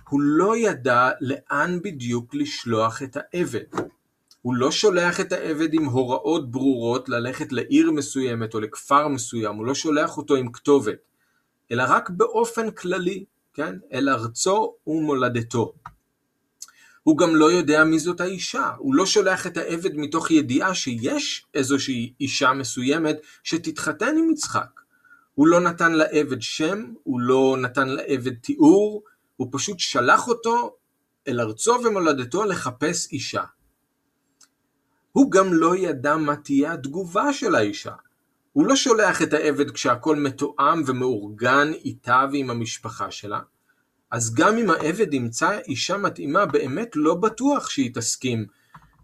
הוא 0.09 0.21
לא 0.21 0.57
ידע 0.57 1.11
לאן 1.21 1.79
בדיוק 1.83 2.35
לשלוח 2.35 3.03
את 3.03 3.17
העבד. 3.21 3.65
הוא 4.43 4.55
לא 4.55 4.71
שולח 4.71 5.21
את 5.21 5.33
העבד 5.33 5.75
עם 5.75 5.85
הוראות 5.85 6.51
ברורות 6.51 7.09
ללכת 7.09 7.53
לעיר 7.53 7.91
מסוימת 7.91 8.55
או 8.55 8.61
לכפר 8.61 9.09
מסוים, 9.09 9.57
הוא 9.57 9.67
לא 9.67 9.75
שולח 9.75 10.17
אותו 10.17 10.37
עם 10.37 10.53
כתובת, 10.53 10.99
אלא 11.73 11.85
רק 11.89 12.11
באופן 12.11 12.71
כללי, 12.71 13.25
כן? 13.55 13.77
אל 13.93 14.09
ארצו 14.09 14.75
ומולדתו. 14.87 15.73
הוא 17.03 17.19
גם 17.19 17.37
לא 17.37 17.53
יודע 17.53 17.85
מי 17.85 17.99
זאת 17.99 18.21
האישה, 18.21 18.71
הוא 18.79 18.95
לא 18.95 19.07
שולח 19.07 19.47
את 19.47 19.57
העבד 19.57 19.97
מתוך 19.97 20.31
ידיעה 20.31 20.75
שיש 20.75 21.47
איזושהי 21.55 22.13
אישה 22.21 22.53
מסוימת 22.53 23.17
שתתחתן 23.43 24.15
עם 24.19 24.31
יצחק. 24.31 24.81
הוא 25.35 25.47
לא 25.47 25.61
נתן 25.61 25.93
לעבד 25.93 26.43
שם, 26.43 26.93
הוא 27.03 27.21
לא 27.21 27.57
נתן 27.61 27.89
לעבד 27.89 28.35
תיאור, 28.35 29.03
הוא 29.37 29.49
פשוט 29.53 29.79
שלח 29.79 30.29
אותו 30.29 30.77
אל 31.29 31.41
ארצו 31.41 31.75
ומולדתו 31.85 32.45
לחפש 32.45 33.13
אישה. 33.13 33.43
הוא 35.13 35.31
גם 35.31 35.55
לא 35.55 35.77
ידע 35.77 36.17
מה 36.17 36.37
תהיה 36.37 36.73
התגובה 36.73 37.33
של 37.33 37.55
האישה. 37.55 37.93
הוא 38.53 38.67
לא 38.67 38.77
שולח 38.77 39.23
את 39.23 39.33
העבד 39.33 39.71
כשהכול 39.71 40.19
מתואם 40.19 40.83
ומאורגן 40.87 41.73
איתה 41.73 42.25
ועם 42.33 42.51
המשפחה 42.51 43.11
שלה, 43.11 43.41
אז 44.11 44.35
גם 44.35 44.57
אם 44.59 44.71
העבד 44.71 45.15
ימצא 45.15 45.59
אישה 45.59 45.97
מתאימה, 45.97 46.47
באמת 46.47 46.89
לא 46.95 47.15
בטוח 47.15 47.71
שהיא 47.71 47.95
תסכים, 47.95 48.47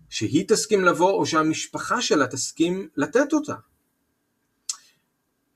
שהיא 0.09 0.45
תסכים 0.49 0.85
לבוא 0.85 1.11
או 1.13 1.27
שהמשפחה 1.27 2.03
שלה 2.03 2.27
תסכים 2.27 2.89
לתת 2.97 3.33
אותה. 3.33 3.55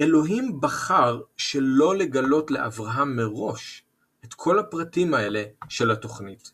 אלוהים 0.01 0.61
בחר 0.61 1.21
שלא 1.37 1.97
לגלות 1.97 2.51
לאברהם 2.51 3.17
מראש 3.17 3.85
את 4.25 4.35
כל 4.35 4.59
הפרטים 4.59 5.15
האלה 5.15 5.45
של 5.69 5.91
התוכנית. 5.91 6.53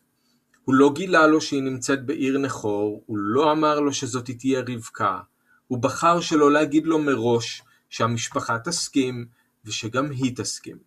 הוא 0.65 0.75
לא 0.75 0.93
גילה 0.93 1.27
לו 1.27 1.41
שהיא 1.41 1.63
נמצאת 1.63 2.05
בעיר 2.05 2.37
נכור, 2.37 3.03
הוא 3.05 3.17
לא 3.17 3.51
אמר 3.51 3.79
לו 3.79 3.93
שזאת 3.93 4.29
תהיה 4.39 4.61
רבקה, 4.69 5.19
הוא 5.67 5.79
בחר 5.79 6.19
שלא 6.19 6.51
להגיד 6.51 6.85
לו 6.85 6.99
מראש 6.99 7.63
שהמשפחה 7.89 8.59
תסכים 8.59 9.25
ושגם 9.65 10.11
היא 10.11 10.35
תסכים. 10.35 10.77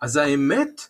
אז 0.00 0.16
האמת, 0.16 0.88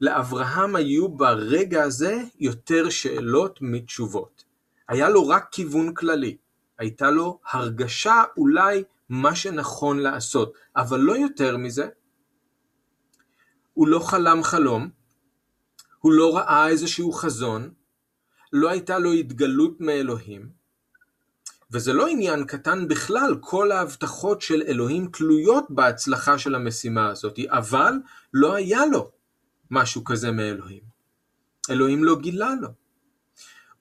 לאברהם 0.00 0.76
היו 0.76 1.08
ברגע 1.08 1.82
הזה 1.82 2.22
יותר 2.40 2.90
שאלות 2.90 3.58
מתשובות. 3.62 4.44
היה 4.88 5.08
לו 5.08 5.28
רק 5.28 5.48
כיוון 5.52 5.94
כללי, 5.94 6.36
הייתה 6.78 7.10
לו 7.10 7.40
הרגשה 7.50 8.22
אולי 8.36 8.84
מה 9.08 9.34
שנכון 9.34 9.98
לעשות, 9.98 10.54
אבל 10.76 11.00
לא 11.00 11.16
יותר 11.16 11.56
מזה. 11.56 11.88
הוא 13.72 13.88
לא 13.88 13.98
חלם 13.98 14.42
חלום, 14.42 14.90
הוא 15.98 16.12
לא 16.12 16.36
ראה 16.36 16.68
איזשהו 16.68 17.12
חזון, 17.12 17.70
לא 18.52 18.70
הייתה 18.70 18.98
לו 18.98 19.12
התגלות 19.12 19.80
מאלוהים, 19.80 20.50
וזה 21.70 21.92
לא 21.92 22.06
עניין 22.06 22.44
קטן 22.44 22.88
בכלל, 22.88 23.36
כל 23.40 23.72
ההבטחות 23.72 24.40
של 24.40 24.62
אלוהים 24.62 25.08
תלויות 25.12 25.64
בהצלחה 25.70 26.38
של 26.38 26.54
המשימה 26.54 27.08
הזאת, 27.08 27.38
אבל 27.48 27.94
לא 28.34 28.54
היה 28.54 28.86
לו 28.86 29.10
משהו 29.70 30.04
כזה 30.04 30.30
מאלוהים. 30.30 30.82
אלוהים 31.70 32.04
לא 32.04 32.18
גילה 32.20 32.50
לו. 32.60 32.68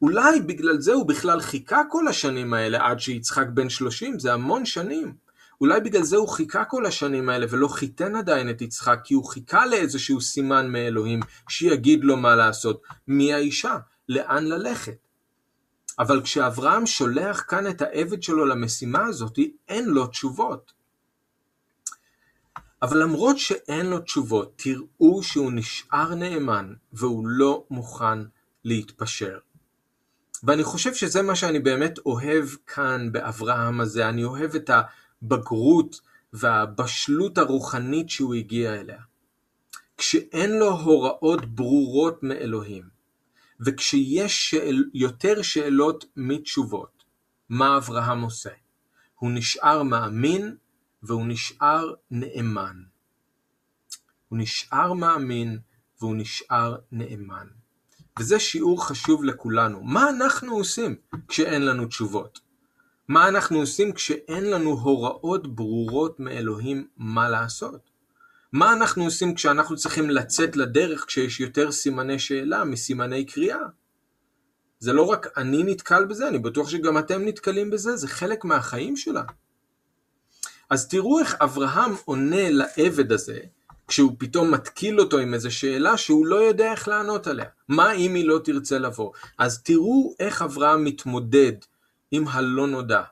אולי 0.03 0.39
בגלל 0.39 0.79
זה 0.79 0.93
הוא 0.93 1.07
בכלל 1.07 1.41
חיכה 1.41 1.81
כל 1.89 2.07
השנים 2.07 2.53
האלה 2.53 2.87
עד 2.87 2.99
שיצחק 2.99 3.47
בן 3.53 3.69
שלושים, 3.69 4.19
זה 4.19 4.33
המון 4.33 4.65
שנים. 4.65 5.13
אולי 5.61 5.81
בגלל 5.81 6.03
זה 6.03 6.17
הוא 6.17 6.29
חיכה 6.29 6.65
כל 6.65 6.85
השנים 6.85 7.29
האלה 7.29 7.45
ולא 7.49 7.67
חיתן 7.67 8.15
עדיין 8.15 8.49
את 8.49 8.61
יצחק, 8.61 8.99
כי 9.03 9.13
הוא 9.13 9.25
חיכה 9.25 9.65
לאיזשהו 9.65 10.21
סימן 10.21 10.71
מאלוהים 10.71 11.19
שיגיד 11.49 12.03
לו 12.03 12.17
מה 12.17 12.35
לעשות, 12.35 12.81
מי 13.07 13.33
האישה, 13.33 13.77
לאן 14.09 14.45
ללכת. 14.45 14.97
אבל 15.99 16.21
כשאברהם 16.21 16.85
שולח 16.85 17.43
כאן 17.47 17.67
את 17.67 17.81
העבד 17.81 18.23
שלו 18.23 18.45
למשימה 18.45 19.05
הזאת, 19.05 19.39
אין 19.67 19.85
לו 19.85 20.07
תשובות. 20.07 20.73
אבל 22.81 23.03
למרות 23.03 23.39
שאין 23.39 23.85
לו 23.85 23.99
תשובות, 23.99 24.53
תראו 24.55 25.23
שהוא 25.23 25.51
נשאר 25.51 26.15
נאמן 26.15 26.73
והוא 26.93 27.27
לא 27.27 27.63
מוכן 27.69 28.19
להתפשר. 28.63 29.37
ואני 30.43 30.63
חושב 30.63 30.93
שזה 30.93 31.21
מה 31.21 31.35
שאני 31.35 31.59
באמת 31.59 31.99
אוהב 32.05 32.45
כאן 32.67 33.11
באברהם 33.11 33.81
הזה, 33.81 34.09
אני 34.09 34.23
אוהב 34.23 34.55
את 34.55 34.69
הבגרות 34.69 36.01
והבשלות 36.33 37.37
הרוחנית 37.37 38.09
שהוא 38.09 38.35
הגיע 38.35 38.73
אליה. 38.73 39.01
כשאין 39.97 40.51
לו 40.51 40.71
הוראות 40.71 41.45
ברורות 41.45 42.23
מאלוהים, 42.23 42.89
וכשיש 43.65 44.49
שאל, 44.49 44.83
יותר 44.93 45.41
שאלות 45.41 46.05
מתשובות, 46.15 47.03
מה 47.49 47.77
אברהם 47.77 48.21
עושה? 48.21 48.49
הוא 49.15 49.31
נשאר 49.31 49.83
מאמין 49.83 50.55
והוא 51.03 51.25
נשאר 51.27 51.93
נאמן. 52.11 52.83
הוא 54.27 54.39
נשאר 54.39 54.93
מאמין 54.93 55.59
והוא 56.01 56.15
נשאר 56.15 56.75
נאמן. 56.91 57.62
וזה 58.19 58.39
שיעור 58.39 58.87
חשוב 58.87 59.23
לכולנו. 59.23 59.83
מה 59.83 60.09
אנחנו 60.09 60.55
עושים 60.55 60.95
כשאין 61.27 61.65
לנו 61.65 61.85
תשובות? 61.85 62.39
מה 63.07 63.27
אנחנו 63.27 63.59
עושים 63.59 63.93
כשאין 63.93 64.49
לנו 64.49 64.69
הוראות 64.69 65.55
ברורות 65.55 66.19
מאלוהים 66.19 66.87
מה 66.97 67.29
לעשות? 67.29 67.89
מה 68.51 68.73
אנחנו 68.73 69.03
עושים 69.03 69.35
כשאנחנו 69.35 69.75
צריכים 69.75 70.09
לצאת 70.09 70.55
לדרך 70.55 71.05
כשיש 71.07 71.39
יותר 71.39 71.71
סימני 71.71 72.19
שאלה 72.19 72.63
מסימני 72.63 73.25
קריאה? 73.25 73.65
זה 74.79 74.93
לא 74.93 75.03
רק 75.03 75.37
אני 75.37 75.63
נתקל 75.63 76.05
בזה, 76.05 76.27
אני 76.27 76.39
בטוח 76.39 76.69
שגם 76.69 76.97
אתם 76.97 77.25
נתקלים 77.25 77.69
בזה, 77.69 77.95
זה 77.95 78.07
חלק 78.07 78.45
מהחיים 78.45 78.95
שלה. 78.95 79.23
אז 80.69 80.87
תראו 80.87 81.19
איך 81.19 81.35
אברהם 81.41 81.91
עונה 82.05 82.49
לעבד 82.49 83.11
הזה, 83.11 83.39
כשהוא 83.87 84.15
פתאום 84.17 84.51
מתקיל 84.51 84.99
אותו 84.99 85.19
עם 85.19 85.33
איזו 85.33 85.51
שאלה 85.51 85.97
שהוא 85.97 86.25
לא 86.25 86.35
יודע 86.35 86.71
איך 86.71 86.87
לענות 86.87 87.27
עליה. 87.27 87.45
מה 87.67 87.91
אם 87.91 88.13
היא 88.13 88.27
לא 88.27 88.39
תרצה 88.43 88.79
לבוא? 88.79 89.11
אז 89.37 89.63
תראו 89.63 90.15
איך 90.19 90.41
אברהם 90.41 90.83
מתמודד 90.83 91.53
עם 92.11 92.27
הלא 92.27 92.67
נודע. 92.67 93.03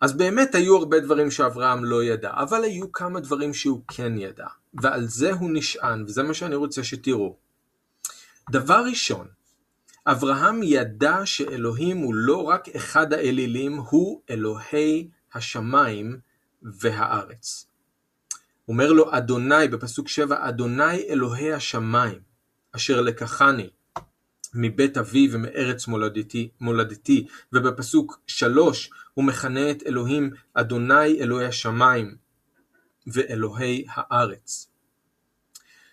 אז 0.00 0.16
באמת 0.16 0.54
היו 0.54 0.76
הרבה 0.76 1.00
דברים 1.00 1.30
שאברהם 1.30 1.84
לא 1.84 2.04
ידע, 2.04 2.30
אבל 2.32 2.64
היו 2.64 2.92
כמה 2.92 3.20
דברים 3.20 3.54
שהוא 3.54 3.80
כן 3.88 4.18
ידע, 4.18 4.46
ועל 4.74 5.06
זה 5.06 5.32
הוא 5.32 5.50
נשען, 5.52 6.04
וזה 6.06 6.22
מה 6.22 6.34
שאני 6.34 6.54
רוצה 6.54 6.84
שתראו. 6.84 7.36
דבר 8.50 8.84
ראשון, 8.90 9.26
אברהם 10.06 10.62
ידע 10.62 11.20
שאלוהים 11.24 11.98
הוא 11.98 12.14
לא 12.14 12.42
רק 12.42 12.68
אחד 12.68 13.12
האלילים, 13.12 13.76
הוא 13.76 14.20
אלוהי 14.30 15.08
השמיים 15.34 16.18
והארץ. 16.62 17.66
אומר 18.68 18.92
לו 18.92 19.16
אדוני 19.16 19.68
בפסוק 19.68 20.08
שבע, 20.08 20.48
אדוני 20.48 21.08
אלוהי 21.08 21.52
השמיים, 21.52 22.20
אשר 22.72 23.00
לקחני 23.00 23.70
מבית 24.54 24.98
אבי 24.98 25.28
ומארץ 25.32 25.86
מולדתי, 25.86 26.48
מולדתי, 26.60 27.26
ובפסוק 27.52 28.20
שלוש 28.26 28.90
הוא 29.14 29.24
מכנה 29.24 29.70
את 29.70 29.82
אלוהים 29.86 30.30
אדוני 30.54 31.20
אלוהי 31.20 31.46
השמיים 31.46 32.16
ואלוהי 33.06 33.84
הארץ. 33.88 34.68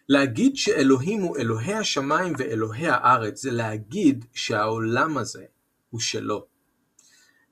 להגיד 0.10 0.56
שאלוהים 0.56 1.22
הוא 1.22 1.38
אלוהי 1.38 1.74
השמיים 1.74 2.34
ואלוהי 2.38 2.88
הארץ 2.88 3.42
זה 3.42 3.52
להגיד 3.52 4.26
שהעולם 4.34 5.18
הזה 5.18 5.46
הוא 5.90 6.00
שלו. 6.00 6.48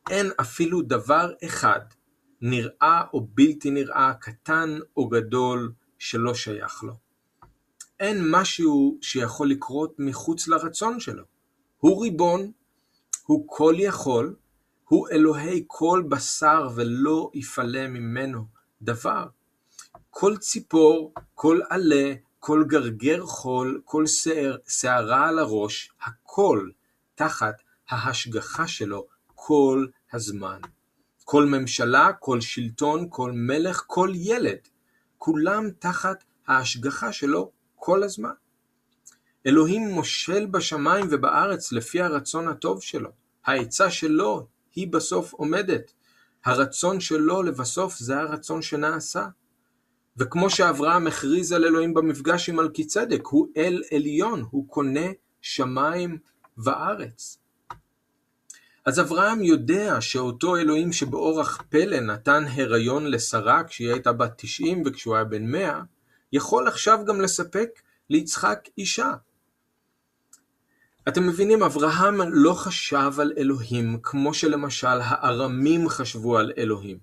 אין 0.09 0.31
אפילו 0.41 0.81
דבר 0.81 1.31
אחד 1.45 1.79
נראה 2.41 3.03
או 3.13 3.27
בלתי 3.33 3.71
נראה, 3.71 4.13
קטן 4.13 4.79
או 4.97 5.07
גדול, 5.07 5.71
שלא 5.99 6.33
שייך 6.33 6.83
לו. 6.83 6.93
אין 7.99 8.31
משהו 8.31 8.97
שיכול 9.01 9.49
לקרות 9.49 9.95
מחוץ 9.99 10.47
לרצון 10.47 10.99
שלו. 10.99 11.23
הוא 11.79 12.03
ריבון, 12.03 12.51
הוא 13.25 13.43
כל 13.47 13.75
יכול, 13.77 14.35
הוא 14.85 15.07
אלוהי 15.11 15.63
כל 15.67 16.03
בשר 16.09 16.69
ולא 16.75 17.31
יפלא 17.33 17.87
ממנו 17.87 18.45
דבר. 18.81 19.27
כל 20.09 20.37
ציפור, 20.37 21.13
כל 21.35 21.59
עלה, 21.69 22.13
כל 22.39 22.63
גרגר 22.67 23.25
חול, 23.25 23.81
כל 23.85 24.03
שערה 24.67 25.29
על 25.29 25.39
הראש, 25.39 25.91
הכל 26.01 26.69
תחת 27.15 27.55
ההשגחה 27.89 28.67
שלו 28.67 29.07
כל 29.35 29.87
הזמן. 30.13 30.59
כל 31.31 31.45
ממשלה, 31.45 32.11
כל 32.19 32.41
שלטון, 32.41 33.07
כל 33.09 33.31
מלך, 33.31 33.83
כל 33.87 34.11
ילד, 34.15 34.57
כולם 35.17 35.69
תחת 35.79 36.23
ההשגחה 36.47 37.13
שלו 37.13 37.51
כל 37.75 38.03
הזמן. 38.03 38.33
אלוהים 39.45 39.87
מושל 39.87 40.45
בשמיים 40.45 41.07
ובארץ 41.09 41.71
לפי 41.71 42.01
הרצון 42.01 42.47
הטוב 42.47 42.81
שלו. 42.81 43.09
העצה 43.45 43.91
שלו 43.91 44.47
היא 44.75 44.87
בסוף 44.87 45.33
עומדת. 45.33 45.93
הרצון 46.45 46.99
שלו 46.99 47.43
לבסוף 47.43 47.97
זה 47.97 48.19
הרצון 48.19 48.61
שנעשה. 48.61 49.27
וכמו 50.17 50.49
שאברהם 50.49 51.07
הכריז 51.07 51.51
על 51.51 51.65
אלוהים 51.65 51.93
במפגש 51.93 52.49
עם 52.49 52.55
מלכי 52.55 52.85
צדק, 52.85 53.21
הוא 53.25 53.47
אל 53.57 53.83
עליון, 53.91 54.45
הוא 54.51 54.67
קונה 54.67 55.07
שמיים 55.41 56.17
וארץ. 56.57 57.37
אז 58.85 58.99
אברהם 58.99 59.43
יודע 59.43 60.01
שאותו 60.01 60.57
אלוהים 60.57 60.93
שבאורח 60.93 61.63
פלא 61.69 61.99
נתן 61.99 62.43
הריון 62.51 63.07
לשרה 63.07 63.63
כשהיא 63.63 63.91
הייתה 63.91 64.13
בת 64.13 64.33
90 64.37 64.83
וכשהוא 64.85 65.15
היה 65.15 65.23
בן 65.23 65.45
100, 65.45 65.81
יכול 66.33 66.67
עכשיו 66.67 66.99
גם 67.05 67.21
לספק 67.21 67.69
ליצחק 68.09 68.59
אישה. 68.77 69.13
אתם 71.07 71.27
מבינים, 71.27 71.63
אברהם 71.63 72.21
לא 72.31 72.53
חשב 72.53 73.11
על 73.19 73.33
אלוהים 73.37 73.99
כמו 74.03 74.33
שלמשל 74.33 74.99
הארמים 75.01 75.89
חשבו 75.89 76.37
על 76.37 76.51
אלוהים. 76.57 76.97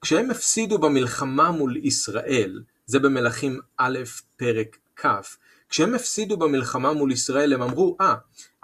כשהם 0.00 0.30
הפסידו 0.30 0.78
במלחמה 0.78 1.50
מול 1.50 1.76
ישראל, 1.76 2.62
זה 2.86 2.98
במלכים 2.98 3.60
א' 3.76 3.98
פרק 4.36 4.76
כ', 4.96 5.06
כשהם 5.68 5.94
הפסידו 5.94 6.36
במלחמה 6.36 6.92
מול 6.92 7.12
ישראל 7.12 7.52
הם 7.52 7.62
אמרו, 7.62 7.96
אה, 8.00 8.14
ah, 8.14 8.16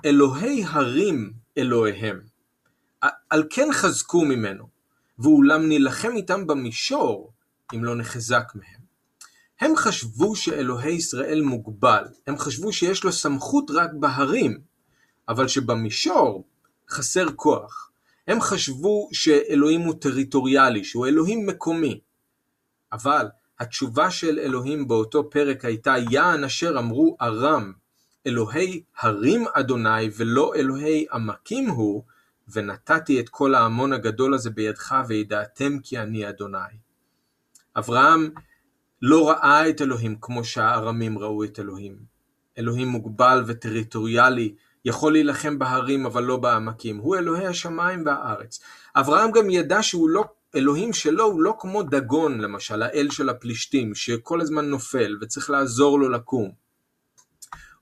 אלוהי 0.04 0.64
הרים 0.64 1.32
אלוהיהם, 1.58 2.20
על 3.30 3.44
כן 3.50 3.68
חזקו 3.72 4.24
ממנו, 4.24 4.68
ואולם 5.18 5.68
נילחם 5.68 6.12
איתם 6.16 6.46
במישור, 6.46 7.32
אם 7.74 7.84
לא 7.84 7.96
נחזק 7.96 8.52
מהם. 8.54 8.86
הם 9.60 9.76
חשבו 9.76 10.36
שאלוהי 10.36 10.92
ישראל 10.94 11.40
מוגבל, 11.40 12.04
הם 12.26 12.38
חשבו 12.38 12.72
שיש 12.72 13.04
לו 13.04 13.12
סמכות 13.12 13.70
רק 13.70 13.90
בהרים, 14.00 14.60
אבל 15.28 15.48
שבמישור 15.48 16.44
חסר 16.90 17.26
כוח. 17.36 17.90
הם 18.28 18.40
חשבו 18.40 19.08
שאלוהים 19.12 19.80
הוא 19.80 19.94
טריטוריאלי, 20.00 20.84
שהוא 20.84 21.06
אלוהים 21.06 21.46
מקומי. 21.46 22.00
אבל 22.92 23.26
התשובה 23.60 24.10
של 24.10 24.38
אלוהים 24.38 24.88
באותו 24.88 25.30
פרק 25.30 25.64
הייתה 25.64 25.94
יען 26.10 26.44
אשר 26.44 26.78
אמרו 26.78 27.16
ארם, 27.20 27.72
אלוהי 28.26 28.82
הרים 29.00 29.44
אדוני 29.52 30.10
ולא 30.16 30.52
אלוהי 30.54 31.06
עמקים 31.12 31.68
הוא, 31.68 32.02
ונתתי 32.48 33.20
את 33.20 33.28
כל 33.28 33.54
ההמון 33.54 33.92
הגדול 33.92 34.34
הזה 34.34 34.50
בידך 34.50 34.96
וידעתם 35.08 35.78
כי 35.82 35.98
אני 35.98 36.28
אדוני. 36.28 36.58
אברהם 37.76 38.30
לא 39.02 39.30
ראה 39.30 39.68
את 39.68 39.82
אלוהים 39.82 40.16
כמו 40.20 40.44
שהארמים 40.44 41.18
ראו 41.18 41.44
את 41.44 41.60
אלוהים. 41.60 41.96
אלוהים 42.58 42.88
מוגבל 42.88 43.44
וטריטוריאלי, 43.46 44.54
יכול 44.84 45.12
להילחם 45.12 45.58
בהרים 45.58 46.06
אבל 46.06 46.22
לא 46.22 46.36
בעמקים, 46.36 46.96
הוא 46.96 47.16
אלוהי 47.16 47.46
השמיים 47.46 48.06
והארץ. 48.06 48.60
אברהם 48.96 49.30
גם 49.30 49.50
ידע 49.50 49.82
שהוא 49.82 50.10
לא, 50.10 50.24
אלוהים 50.54 50.92
שלו 50.92 51.24
הוא 51.24 51.42
לא 51.42 51.56
כמו 51.58 51.82
דגון 51.82 52.40
למשל, 52.40 52.82
האל 52.82 53.08
של 53.10 53.28
הפלישתים, 53.28 53.94
שכל 53.94 54.40
הזמן 54.40 54.64
נופל 54.64 55.16
וצריך 55.20 55.50
לעזור 55.50 56.00
לו 56.00 56.08
לקום. 56.08 56.65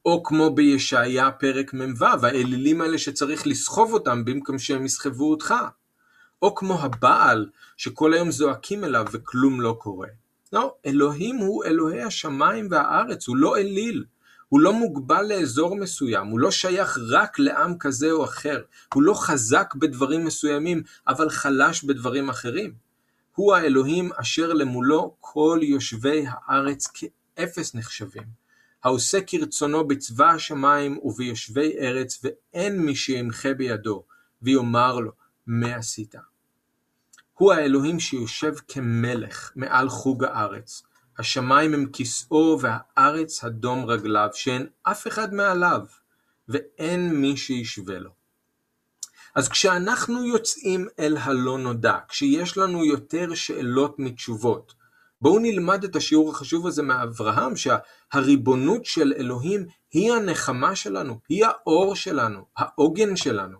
או 0.05 0.23
כמו 0.23 0.55
בישעיה 0.55 1.31
פרק 1.31 1.75
מ"ו, 1.75 2.05
האלילים 2.23 2.81
האלה 2.81 2.99
שצריך 2.99 3.47
לסחוב 3.47 3.93
אותם 3.93 4.25
במקום 4.25 4.59
שהם 4.59 4.85
יסחבו 4.85 5.31
אותך. 5.31 5.55
או 6.43 6.55
כמו 6.55 6.81
הבעל, 6.81 7.51
שכל 7.77 8.15
היום 8.15 8.31
זועקים 8.31 8.85
אליו 8.85 9.07
וכלום 9.13 9.61
לא 9.61 9.77
קורה. 9.81 10.09
לא, 10.53 10.75
אלוהים 10.87 11.37
הוא 11.37 11.65
אלוהי 11.65 12.03
השמיים 12.03 12.69
והארץ, 12.71 13.29
הוא 13.29 13.37
לא 13.37 13.57
אליל. 13.57 14.05
הוא 14.49 14.61
לא 14.61 14.73
מוגבל 14.73 15.27
לאזור 15.29 15.77
מסוים, 15.77 16.27
הוא 16.27 16.41
לא 16.41 16.51
שייך 16.51 16.99
רק 17.11 17.39
לעם 17.39 17.79
כזה 17.79 18.11
או 18.11 18.25
אחר, 18.25 18.63
הוא 18.95 19.03
לא 19.03 19.15
חזק 19.15 19.75
בדברים 19.75 20.25
מסוימים, 20.25 20.83
אבל 21.09 21.31
חלש 21.31 21.85
בדברים 21.85 22.29
אחרים. 22.29 22.73
הוא 23.35 23.55
האלוהים 23.55 24.11
אשר 24.17 24.53
למולו 24.53 25.15
כל 25.21 25.61
יושבי 25.63 26.25
הארץ 26.29 26.87
כאפס 26.87 27.75
נחשבים. 27.75 28.44
העושה 28.85 29.19
כרצונו 29.27 29.89
בצבא 29.89 30.31
השמיים 30.31 30.99
וביושבי 31.03 31.79
ארץ, 31.79 32.25
ואין 32.25 32.79
מי 32.79 32.95
שימחה 32.97 33.55
בידו, 33.55 34.05
ויאמר 34.43 34.95
לו, 34.95 35.13
מה 35.47 35.77
עשית? 35.77 36.15
הוא 37.35 37.53
האלוהים 37.53 38.01
שיושב 38.01 38.55
כמלך 38.69 39.53
מעל 39.57 39.89
חוג 39.89 40.25
הארץ. 40.25 40.83
השמיים 41.19 41.75
הם 41.75 41.87
כסאו 41.93 42.59
והארץ 42.61 43.45
הדום 43.45 43.85
רגליו, 43.85 44.29
שאין 44.33 44.67
אף 44.83 45.07
אחד 45.07 45.35
מעליו, 45.35 45.81
ואין 46.49 47.21
מי 47.21 47.37
שישווה 47.37 47.99
לו. 47.99 48.11
אז 49.35 49.49
כשאנחנו 49.49 50.25
יוצאים 50.25 50.89
אל 50.99 51.17
הלא 51.17 51.59
נודע, 51.59 51.99
כשיש 52.09 52.59
לנו 52.59 52.85
יותר 52.85 53.35
שאלות 53.35 53.99
מתשובות, 53.99 54.75
בואו 55.25 55.39
נלמד 55.39 55.85
את 55.85 55.97
השיעור 55.97 56.31
החשוב 56.31 56.67
הזה 56.67 56.83
מאברהם, 56.83 57.53
שהריבונות 57.57 58.85
של 58.85 59.13
אלוהים 59.17 59.67
היא 59.93 60.13
הנחמה 60.13 60.77
שלנו, 60.77 61.19
היא 61.29 61.45
האור 61.45 61.97
שלנו, 61.97 62.45
העוגן 62.57 63.17
שלנו. 63.17 63.59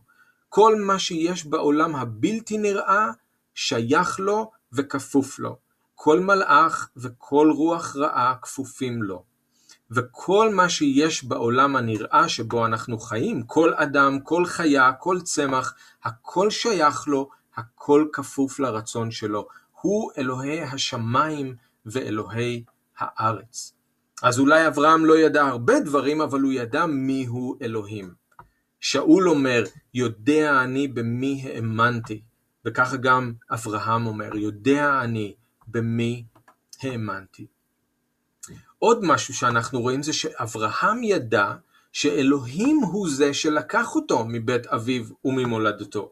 כל 0.49 0.77
מה 0.81 0.99
שיש 0.99 1.47
בעולם 1.47 1.97
הבלתי 1.97 2.59
נראה 2.59 3.07
שייך 3.55 4.21
לו 4.21 4.51
וכפוף 4.73 5.39
לו. 5.39 5.57
כל 5.95 6.21
מלאך 6.21 6.89
וכל 6.97 7.51
רוח 7.57 7.97
רעה 7.97 8.35
כפופים 8.43 9.03
לו. 9.03 9.25
וכל 9.91 10.55
מה 10.55 10.69
שיש 10.69 11.25
בעולם 11.25 11.77
הנראה 11.77 12.29
שבו 12.29 12.67
אנחנו 12.67 12.99
חיים, 12.99 13.43
כל 13.43 13.75
אדם, 13.75 14.21
כל 14.21 14.47
חיה, 14.47 14.93
כל 14.93 15.21
צמח, 15.21 15.75
הכל 16.05 16.51
שייך 16.51 17.09
לו, 17.09 17.29
הכל 17.57 18.07
כפוף 18.13 18.59
לרצון 18.59 19.11
שלו. 19.11 19.47
הוא 19.85 20.11
אלוהי 20.19 20.63
השמיים 20.63 21.55
ואלוהי 21.87 22.65
הארץ. 22.99 23.73
אז 24.23 24.39
אולי 24.39 24.67
אברהם 24.67 25.05
לא 25.05 25.19
ידע 25.19 25.47
הרבה 25.47 25.81
דברים, 25.81 26.21
אבל 26.21 26.41
הוא 26.41 26.53
ידע 26.53 26.87
מיהו 26.87 27.57
אלוהים. 27.63 28.15
שאול 28.81 29.29
אומר, 29.29 29.65
יודע 29.95 30.63
אני 30.63 30.89
במי 30.89 31.43
האמנתי. 31.47 32.23
וככה 32.65 32.97
גם 32.97 33.33
אברהם 33.51 34.07
אומר, 34.07 34.37
יודע 34.37 35.01
אני 35.03 35.35
במי 35.67 36.25
האמנתי. 36.83 37.47
עוד 38.79 38.99
משהו 39.03 39.35
שאנחנו 39.35 39.81
רואים 39.81 40.03
זה 40.03 40.13
שאברהם 40.13 41.03
ידע 41.03 41.53
שאלוהים 41.93 42.81
הוא 42.93 43.09
זה 43.09 43.35
שלקח 43.35 43.95
אותו 43.95 44.25
מבית 44.29 44.67
אביו 44.67 45.05
וממולדתו. 45.25 46.11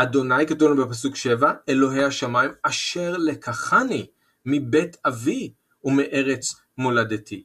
אדוני 0.00 0.46
כתוב 0.46 0.82
בפסוק 0.82 1.16
7, 1.16 1.52
אלוהי 1.68 2.04
השמיים 2.04 2.50
אשר 2.62 3.16
לקחני 3.16 4.06
מבית 4.46 4.96
אבי 5.06 5.52
ומארץ 5.84 6.54
מולדתי. 6.78 7.44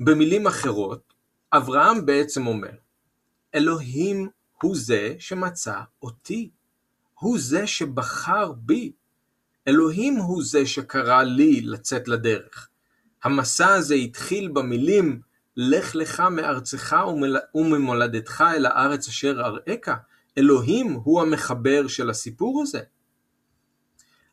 במילים 0.00 0.46
אחרות, 0.46 1.12
אברהם 1.52 2.06
בעצם 2.06 2.46
אומר, 2.46 2.70
אלוהים 3.54 4.28
הוא 4.62 4.76
זה 4.76 5.14
שמצא 5.18 5.80
אותי. 6.02 6.50
הוא 7.14 7.38
זה 7.38 7.66
שבחר 7.66 8.52
בי. 8.52 8.92
אלוהים 9.68 10.16
הוא 10.16 10.42
זה 10.44 10.66
שקרא 10.66 11.22
לי 11.22 11.60
לצאת 11.60 12.08
לדרך. 12.08 12.68
המסע 13.24 13.68
הזה 13.68 13.94
התחיל 13.94 14.48
במילים 14.48 15.20
לך 15.56 15.94
לך 15.94 16.20
מארצך 16.20 16.96
וממולדתך 17.54 18.44
אל 18.56 18.66
הארץ 18.66 19.08
אשר 19.08 19.40
אראך. 19.40 19.88
אלוהים 20.38 20.92
הוא 20.92 21.20
המחבר 21.20 21.88
של 21.88 22.10
הסיפור 22.10 22.62
הזה. 22.62 22.80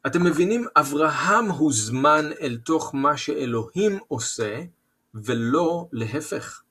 אתם 0.07 0.23
מבינים, 0.23 0.65
אברהם 0.75 1.49
הוזמן 1.49 2.25
אל 2.41 2.57
תוך 2.65 2.95
מה 2.95 3.17
שאלוהים 3.17 3.99
עושה, 4.07 4.63
ולא 5.15 5.87
להפך. 5.91 6.61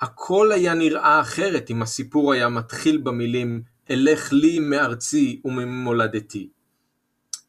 הכל 0.00 0.52
היה 0.52 0.74
נראה 0.74 1.20
אחרת 1.20 1.70
אם 1.70 1.82
הסיפור 1.82 2.32
היה 2.32 2.48
מתחיל 2.48 2.98
במילים 2.98 3.62
אלך 3.90 4.32
לי 4.32 4.58
מארצי 4.58 5.40
וממולדתי. 5.44 6.48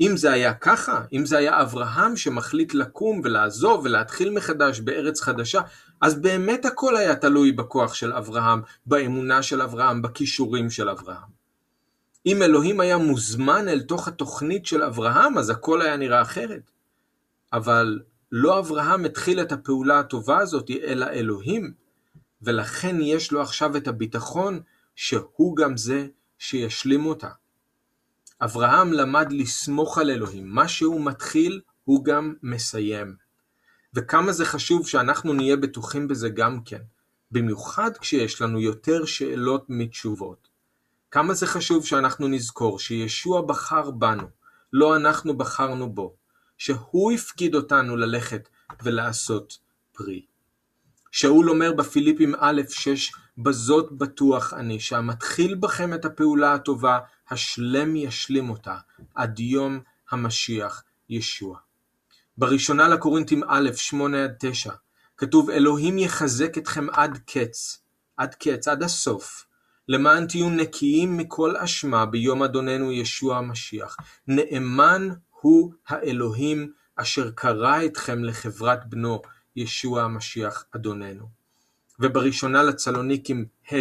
אם 0.02 0.18
זה 0.18 0.32
היה 0.32 0.54
ככה, 0.54 1.02
אם 1.14 1.26
זה 1.26 1.38
היה 1.38 1.62
אברהם 1.62 2.18
שמחליט 2.18 2.74
לקום 2.74 3.22
ולעזוב 3.24 3.82
ולהתחיל 3.86 4.30
מחדש 4.30 4.80
בארץ 4.80 5.22
חדשה, 5.22 5.62
אז 6.04 6.22
באמת 6.22 6.66
הכל 6.66 6.96
היה 6.96 7.16
תלוי 7.16 7.52
בכוח 7.52 7.94
של 7.94 8.14
אברהם, 8.14 8.62
באמונה 8.86 9.44
של 9.44 9.62
אברהם, 9.62 10.02
בכישורים 10.02 10.70
של 10.70 10.90
אברהם. 10.90 11.30
אם 12.26 12.42
אלוהים 12.44 12.80
היה 12.80 12.98
מוזמן 12.98 13.68
אל 13.68 13.82
תוך 13.82 14.08
התוכנית 14.08 14.66
של 14.66 14.84
אברהם, 14.84 15.38
אז 15.38 15.50
הכל 15.50 15.82
היה 15.82 15.98
נראה 15.98 16.22
אחרת. 16.22 16.72
אבל 17.54 18.00
לא 18.32 18.60
אברהם 18.60 19.06
התחיל 19.06 19.42
את 19.42 19.52
הפעולה 19.52 20.00
הטובה 20.00 20.38
הזאת, 20.38 20.72
אלא 20.84 21.06
אלוהים, 21.06 21.74
ולכן 22.42 23.02
יש 23.02 23.32
לו 23.32 23.42
עכשיו 23.42 23.78
את 23.78 23.88
הביטחון 23.88 24.60
שהוא 24.96 25.56
גם 25.56 25.78
זה 25.78 26.08
שישלים 26.38 27.06
אותה. 27.06 27.30
אברהם 28.42 28.94
למד 28.94 29.28
לסמוך 29.32 29.98
על 29.98 30.10
אלוהים, 30.10 30.50
מה 30.50 30.68
שהוא 30.68 31.06
מתחיל 31.06 31.62
הוא 31.84 32.06
גם 32.06 32.34
מסיים. 32.44 33.23
וכמה 33.94 34.32
זה 34.32 34.46
חשוב 34.46 34.88
שאנחנו 34.88 35.34
נהיה 35.34 35.56
בטוחים 35.56 36.08
בזה 36.08 36.30
גם 36.30 36.64
כן, 36.64 36.82
במיוחד 37.32 37.98
כשיש 37.98 38.42
לנו 38.42 38.60
יותר 38.60 39.06
שאלות 39.06 39.66
מתשובות. 39.70 40.48
כמה 41.12 41.34
זה 41.34 41.48
חשוב 41.48 41.86
שאנחנו 41.86 42.28
נזכור 42.28 42.80
שישוע 42.80 43.42
בחר 43.42 43.92
בנו, 43.92 44.28
לא 44.74 44.96
אנחנו 44.96 45.38
בחרנו 45.38 45.94
בו, 45.94 46.16
שהוא 46.58 47.12
הפקיד 47.12 47.56
אותנו 47.56 47.98
ללכת 47.98 48.50
ולעשות 48.84 49.58
פרי. 49.92 50.26
שאול 51.12 51.50
אומר 51.50 51.74
בפיליפים 51.74 52.34
א' 52.40 52.62
6 52.70 53.12
בזאת 53.38 53.92
בטוח 53.92 54.54
אני 54.54 54.80
שהמתחיל 54.80 55.56
בכם 55.56 55.94
את 55.94 56.06
הפעולה 56.06 56.54
הטובה 56.54 57.00
השלם 57.30 57.96
ישלים 57.96 58.50
אותה 58.50 58.78
עד 59.16 59.40
יום 59.40 59.80
המשיח 60.12 60.84
ישוע. 61.10 61.58
בראשונה 62.38 62.88
לקורינתים 62.88 63.44
א' 63.48 63.70
8 63.76 64.24
עד 64.24 64.34
9 64.40 64.72
כתוב 65.18 65.50
אלוהים 65.50 65.98
יחזק 65.98 66.58
אתכם 66.58 66.88
עד 66.92 67.20
קץ, 67.26 67.82
עד 68.18 68.36
קץ, 68.36 68.68
עד 68.68 68.84
הסוף, 68.84 69.46
למען 69.88 70.28
תהיו 70.28 70.50
נקיים 70.50 71.18
מכל 71.18 71.58
אשמה 71.58 72.06
ביום 72.06 72.44
אדוננו 72.44 72.92
ישוע 72.92 73.38
המשיח. 73.38 73.98
נאמן 74.28 75.10
הוא 75.42 75.74
האלוהים 75.88 76.72
אשר 76.96 77.32
קרא 77.32 77.86
אתכם 77.86 78.24
לחברת 78.24 78.90
בנו 78.90 79.22
ישוע 79.56 80.04
המשיח 80.04 80.66
אדוננו. 80.76 81.28
ובראשונה 82.00 82.64
לצלוניקים 82.64 83.46
ה' 83.72 83.76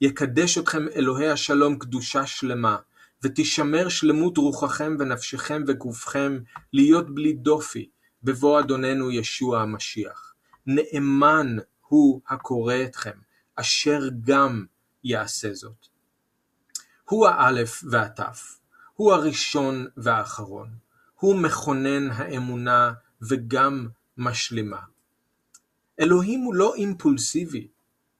יקדש 0.00 0.58
אתכם 0.58 0.88
אלוהי 0.88 1.30
השלום 1.30 1.78
קדושה 1.78 2.26
שלמה, 2.26 2.76
ותשמר 3.22 3.88
שלמות 3.88 4.38
רוחכם 4.38 4.96
ונפשכם 4.98 5.62
וגופכם 5.66 6.38
להיות 6.72 7.14
בלי 7.14 7.32
דופי, 7.32 7.88
בבוא 8.22 8.60
אדוננו 8.60 9.10
ישוע 9.10 9.60
המשיח. 9.60 10.34
נאמן 10.66 11.56
הוא 11.88 12.20
הקורא 12.28 12.74
אתכם, 12.84 13.18
אשר 13.56 14.08
גם 14.20 14.64
יעשה 15.04 15.54
זאת. 15.54 15.86
הוא 17.08 17.26
האלף 17.26 17.82
והתף, 17.90 18.58
הוא 18.94 19.12
הראשון 19.12 19.86
והאחרון, 19.96 20.68
הוא 21.20 21.36
מכונן 21.36 22.10
האמונה 22.10 22.92
וגם 23.28 23.88
משלימה. 24.16 24.80
אלוהים 26.00 26.40
הוא 26.40 26.54
לא 26.54 26.74
אימפולסיבי, 26.74 27.68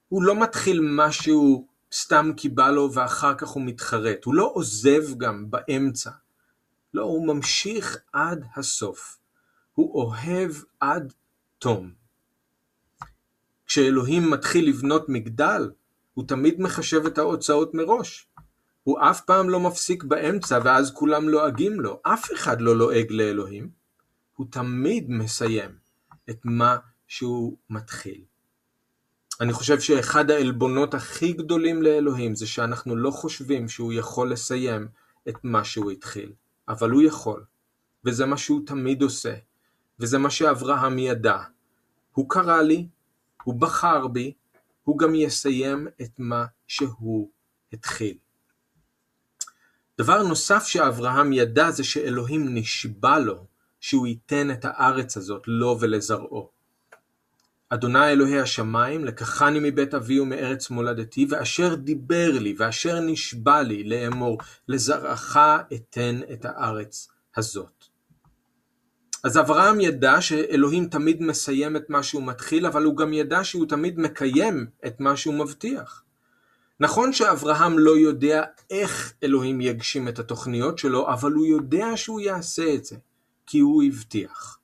הוא 0.09 0.23
לא 0.23 0.43
מתחיל 0.43 0.81
משהו 0.83 1.67
סתם 1.93 2.31
כי 2.37 2.49
בא 2.49 2.71
לו 2.71 2.93
ואחר 2.95 3.35
כך 3.35 3.49
הוא 3.49 3.63
מתחרט, 3.63 4.25
הוא 4.25 4.35
לא 4.35 4.51
עוזב 4.55 5.19
גם 5.19 5.51
באמצע. 5.51 6.11
לא, 6.95 7.03
הוא 7.03 7.27
ממשיך 7.27 7.99
עד 8.13 8.45
הסוף. 8.57 9.19
הוא 9.75 9.95
אוהב 9.95 10.53
עד 10.81 11.13
תום. 11.59 11.93
כשאלוהים 13.67 14.31
מתחיל 14.31 14.69
לבנות 14.69 15.09
מגדל, 15.09 15.71
הוא 16.15 16.25
תמיד 16.29 16.61
מחשב 16.61 17.07
את 17.07 17.19
ההוצאות 17.19 17.75
מראש. 17.75 18.27
הוא 18.83 18.99
אף 19.01 19.21
פעם 19.21 19.51
לא 19.51 19.61
מפסיק 19.61 20.05
באמצע 20.05 20.59
ואז 20.65 20.93
כולם 20.95 21.29
לועגים 21.29 21.81
לו. 21.81 22.01
אף 22.03 22.33
אחד 22.33 22.61
לא 22.61 22.77
לועג 22.77 23.07
לאלוהים. 23.11 23.71
הוא 24.37 24.47
תמיד 24.51 25.11
מסיים 25.11 25.71
את 26.31 26.41
מה 26.45 26.77
שהוא 27.07 27.57
מתחיל. 27.71 28.25
אני 29.43 29.53
חושב 29.53 29.81
שאחד 29.81 30.31
העלבונות 30.31 30.95
הכי 30.95 31.33
גדולים 31.33 31.83
לאלוהים 31.83 32.35
זה 32.35 32.47
שאנחנו 32.47 32.97
לא 32.97 33.11
חושבים 33.11 33.69
שהוא 33.69 33.93
יכול 33.93 34.33
לסיים 34.33 34.89
את 35.29 35.35
מה 35.45 35.65
שהוא 35.65 35.91
התחיל, 35.91 36.33
אבל 36.69 36.91
הוא 36.91 37.03
יכול, 37.03 37.45
וזה 38.05 38.27
מה 38.27 38.37
שהוא 38.37 38.61
תמיד 38.67 39.03
עושה, 39.03 39.35
וזה 39.99 40.19
מה 40.19 40.31
שאברהם 40.31 40.99
ידע. 40.99 41.39
הוא 42.13 42.29
קרא 42.29 42.63
לי, 42.63 42.87
הוא 43.45 43.55
בחר 43.61 44.07
בי, 44.07 44.33
הוא 44.85 44.99
גם 44.99 45.15
יסיים 45.15 45.89
את 46.03 46.13
מה 46.19 46.45
שהוא 46.67 47.31
התחיל. 47.73 48.17
דבר 49.99 50.23
נוסף 50.23 50.65
שאברהם 50.67 51.33
ידע 51.33 51.71
זה 51.71 51.85
שאלוהים 51.85 52.55
נשבע 52.55 53.19
לו 53.19 53.47
שהוא 53.81 54.07
ייתן 54.07 54.51
את 54.51 54.65
הארץ 54.65 55.17
הזאת 55.17 55.43
לו 55.47 55.77
ולזרעו. 55.81 56.62
אדוני 57.75 58.13
אלוהי 58.13 58.41
השמיים, 58.41 59.05
לקחני 59.05 59.59
מבית 59.63 59.95
אבי 59.95 60.21
ומארץ 60.21 60.71
מולדתי, 60.71 61.27
ואשר 61.31 61.75
דיבר 61.75 62.39
לי, 62.39 62.55
ואשר 62.59 63.01
נשבע 63.01 63.63
לי 63.63 63.85
לאמור, 63.85 64.39
לזרעך 64.69 65.37
אתן 65.75 66.21
את 66.33 66.45
הארץ 66.45 67.09
הזאת. 67.37 67.85
אז 69.25 69.39
אברהם 69.39 69.81
ידע 69.81 70.21
שאלוהים 70.21 70.89
תמיד 70.89 71.23
מסיים 71.23 71.77
את 71.77 71.91
מה 71.91 72.03
שהוא 72.03 72.23
מתחיל, 72.23 72.67
אבל 72.67 72.85
הוא 72.85 72.97
גם 72.97 73.13
ידע 73.13 73.45
שהוא 73.45 73.67
תמיד 73.67 73.99
מקיים 73.99 74.67
את 74.87 75.01
מה 75.01 75.17
שהוא 75.17 75.35
מבטיח. 75.35 76.03
נכון 76.81 77.13
שאברהם 77.13 77.79
לא 77.79 77.99
יודע 77.99 78.43
איך 78.71 79.13
אלוהים 79.23 79.61
יגשים 79.61 80.09
את 80.09 80.19
התוכניות 80.19 80.79
שלו, 80.79 81.13
אבל 81.13 81.33
הוא 81.33 81.47
יודע 81.47 81.87
שהוא 81.97 82.21
יעשה 82.21 82.75
את 82.75 82.85
זה, 82.85 82.97
כי 83.47 83.59
הוא 83.59 83.83
הבטיח. 83.83 84.59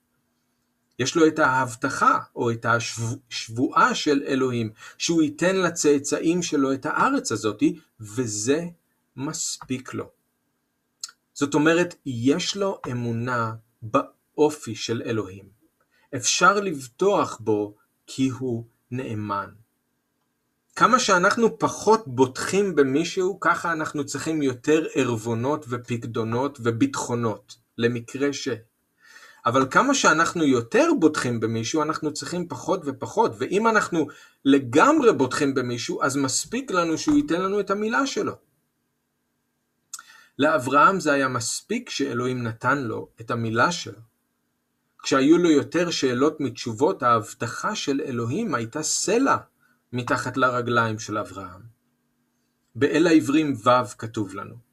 יש 0.98 1.16
לו 1.16 1.26
את 1.26 1.38
ההבטחה 1.38 2.18
או 2.36 2.50
את 2.50 2.66
השבועה 2.68 3.94
של 3.94 4.22
אלוהים 4.26 4.70
שהוא 4.98 5.22
ייתן 5.22 5.56
לצאצאים 5.56 6.42
שלו 6.42 6.72
את 6.72 6.86
הארץ 6.86 7.32
הזאתי 7.32 7.78
וזה 8.00 8.64
מספיק 9.16 9.94
לו. 9.94 10.10
זאת 11.34 11.54
אומרת 11.54 11.94
יש 12.06 12.56
לו 12.56 12.80
אמונה 12.90 13.52
באופי 13.82 14.74
של 14.74 15.02
אלוהים. 15.06 15.48
אפשר 16.16 16.60
לבטוח 16.60 17.38
בו 17.40 17.74
כי 18.06 18.28
הוא 18.28 18.64
נאמן. 18.90 19.50
כמה 20.76 20.98
שאנחנו 20.98 21.58
פחות 21.58 22.02
בוטחים 22.06 22.74
במישהו, 22.74 23.40
ככה 23.40 23.72
אנחנו 23.72 24.06
צריכים 24.06 24.42
יותר 24.42 24.86
ערבונות 24.94 25.64
ופקדונות 25.68 26.58
וביטחונות, 26.62 27.56
למקרה 27.78 28.32
ש... 28.32 28.48
אבל 29.48 29.66
כמה 29.70 29.94
שאנחנו 29.94 30.44
יותר 30.44 30.88
בוטחים 31.00 31.40
במישהו, 31.40 31.82
אנחנו 31.82 32.12
צריכים 32.12 32.48
פחות 32.48 32.80
ופחות, 32.84 33.32
ואם 33.38 33.68
אנחנו 33.68 34.06
לגמרי 34.44 35.12
בוטחים 35.12 35.54
במישהו, 35.54 36.02
אז 36.02 36.16
מספיק 36.16 36.70
לנו 36.70 36.98
שהוא 36.98 37.16
ייתן 37.16 37.42
לנו 37.42 37.60
את 37.60 37.70
המילה 37.70 38.06
שלו. 38.06 38.32
לאברהם 40.38 41.00
זה 41.00 41.12
היה 41.12 41.28
מספיק 41.28 41.90
שאלוהים 41.90 42.42
נתן 42.42 42.78
לו 42.78 43.08
את 43.20 43.30
המילה 43.30 43.72
שלו. 43.72 44.00
כשהיו 45.02 45.38
לו 45.38 45.50
יותר 45.50 45.90
שאלות 45.90 46.40
מתשובות, 46.40 47.02
ההבטחה 47.02 47.74
של 47.74 48.00
אלוהים 48.00 48.54
הייתה 48.54 48.82
סלע 48.82 49.36
מתחת 49.92 50.36
לרגליים 50.36 50.98
של 50.98 51.18
אברהם. 51.18 51.62
באל 52.74 53.06
העברים 53.06 53.54
ו' 53.64 53.98
כתוב 53.98 54.34
לנו 54.34 54.67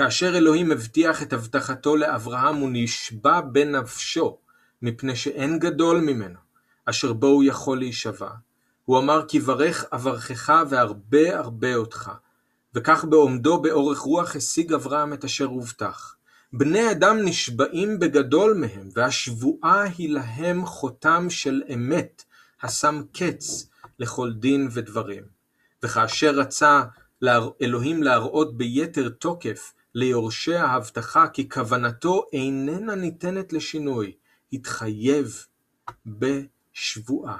כאשר 0.00 0.36
אלוהים 0.36 0.72
הבטיח 0.72 1.22
את 1.22 1.32
הבטחתו 1.32 1.96
לאברהם 1.96 2.56
הוא 2.56 2.68
נשבע 2.72 3.40
בנפשו, 3.40 4.38
מפני 4.82 5.16
שאין 5.16 5.58
גדול 5.58 6.00
ממנו, 6.00 6.38
אשר 6.84 7.12
בו 7.12 7.26
הוא 7.26 7.44
יכול 7.44 7.78
להישבע. 7.78 8.30
הוא 8.84 8.98
אמר 8.98 9.24
כי 9.28 9.40
ברך 9.40 9.84
אברכך 9.92 10.62
והרבה 10.68 11.38
הרבה 11.38 11.74
אותך. 11.74 12.10
וכך 12.74 13.04
בעומדו 13.04 13.62
באורך 13.62 13.98
רוח 13.98 14.36
השיג 14.36 14.72
אברהם 14.72 15.12
את 15.12 15.24
אשר 15.24 15.44
הובטח. 15.44 16.16
בני 16.52 16.90
אדם 16.90 17.18
נשבעים 17.24 17.98
בגדול 17.98 18.54
מהם, 18.54 18.88
והשבועה 18.94 19.82
היא 19.82 20.10
להם 20.10 20.66
חותם 20.66 21.26
של 21.30 21.62
אמת, 21.74 22.24
השם 22.62 23.02
קץ 23.12 23.70
לכל 23.98 24.32
דין 24.32 24.68
ודברים. 24.72 25.22
וכאשר 25.82 26.30
רצה 26.30 26.82
אלוהים 27.62 28.02
להראות 28.02 28.56
ביתר 28.56 29.08
תוקף 29.08 29.72
ליורשי 29.94 30.54
ההבטחה 30.54 31.28
כי 31.28 31.48
כוונתו 31.48 32.26
איננה 32.32 32.94
ניתנת 32.94 33.52
לשינוי, 33.52 34.12
התחייב 34.52 35.46
בשבועה. 36.06 37.38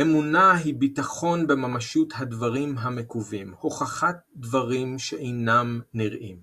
אמונה 0.00 0.52
היא 0.54 0.74
ביטחון 0.74 1.46
בממשות 1.46 2.12
הדברים 2.16 2.78
המקווים, 2.78 3.54
הוכחת 3.60 4.16
דברים 4.36 4.98
שאינם 4.98 5.80
נראים. 5.94 6.40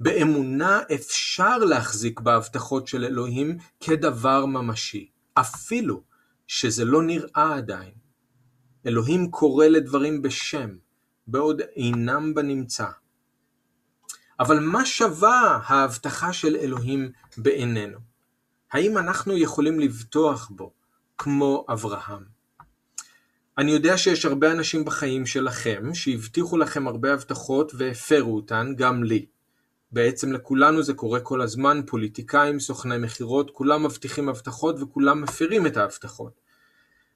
באמונה 0.00 0.80
אפשר 0.94 1.58
להחזיק 1.58 2.20
בהבטחות 2.20 2.88
של 2.88 3.04
אלוהים 3.04 3.58
כדבר 3.80 4.46
ממשי, 4.46 5.10
אפילו 5.34 6.02
שזה 6.46 6.84
לא 6.84 7.02
נראה 7.02 7.54
עדיין. 7.56 7.94
אלוהים 8.86 9.30
קורא 9.30 9.66
לדברים 9.66 10.22
בשם, 10.22 10.70
בעוד 11.26 11.60
אינם 11.76 12.34
בנמצא. 12.34 12.86
אבל 14.40 14.60
מה 14.60 14.86
שווה 14.86 15.60
ההבטחה 15.66 16.32
של 16.32 16.56
אלוהים 16.56 17.10
בעינינו? 17.36 17.98
האם 18.72 18.98
אנחנו 18.98 19.36
יכולים 19.36 19.80
לבטוח 19.80 20.50
בו 20.50 20.72
כמו 21.18 21.64
אברהם? 21.68 22.24
אני 23.58 23.70
יודע 23.70 23.98
שיש 23.98 24.24
הרבה 24.24 24.52
אנשים 24.52 24.84
בחיים 24.84 25.26
שלכם 25.26 25.94
שהבטיחו 25.94 26.56
לכם 26.56 26.86
הרבה 26.88 27.14
הבטחות 27.14 27.72
והפרו 27.74 28.36
אותן, 28.36 28.74
גם 28.76 29.04
לי. 29.04 29.26
בעצם 29.92 30.32
לכולנו 30.32 30.82
זה 30.82 30.94
קורה 30.94 31.20
כל 31.20 31.40
הזמן, 31.40 31.80
פוליטיקאים, 31.86 32.60
סוכני 32.60 32.98
מכירות, 32.98 33.50
כולם 33.50 33.82
מבטיחים 33.82 34.28
הבטחות 34.28 34.76
וכולם 34.80 35.22
מפרים 35.22 35.66
את 35.66 35.76
ההבטחות. 35.76 36.40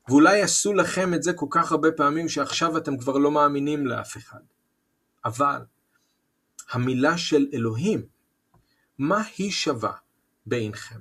ואולי 0.09 0.43
עשו 0.43 0.75
לכם 0.75 1.15
את 1.15 1.23
זה 1.23 1.33
כל 1.33 1.47
כך 1.51 1.73
הרבה 1.73 1.93
פעמים 1.93 2.29
שעכשיו 2.29 2.77
אתם 2.77 2.99
כבר 2.99 3.19
לא 3.19 3.31
מאמינים 3.31 3.87
לאף 3.87 4.17
אחד. 4.17 4.41
אבל 5.25 5.61
המילה 6.71 7.19
של 7.19 7.47
אלוהים, 7.55 8.07
מה 8.99 9.23
היא 9.39 9.51
שווה 9.51 9.93
בעינכם? 10.47 11.01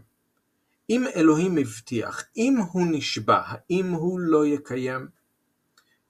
אם 0.89 1.05
אלוהים 1.15 1.57
הבטיח, 1.57 2.23
אם 2.37 2.57
הוא 2.71 2.87
נשבע, 2.91 3.41
האם 3.45 3.89
הוא 3.89 4.19
לא 4.19 4.45
יקיים? 4.45 5.07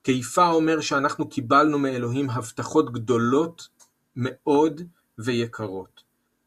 קיפה 0.02 0.50
אומר 0.50 0.80
שאנחנו 0.80 1.28
קיבלנו 1.28 1.78
מאלוהים 1.78 2.30
הבטחות 2.30 2.92
גדולות 2.92 3.68
מאוד 4.16 4.82
ויקרות. 5.18 6.02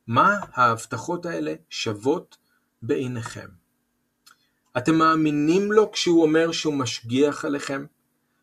מה 0.08 0.40
ההבטחות 0.54 1.26
האלה 1.26 1.54
שוות 1.70 2.38
בעיניכם? 2.82 3.48
אתם 4.78 4.96
מאמינים 4.96 5.72
לו 5.72 5.92
כשהוא 5.92 6.24
אומר 6.24 6.52
שהוא 6.52 6.74
משגיח 6.74 7.46
עליכם? 7.46 7.86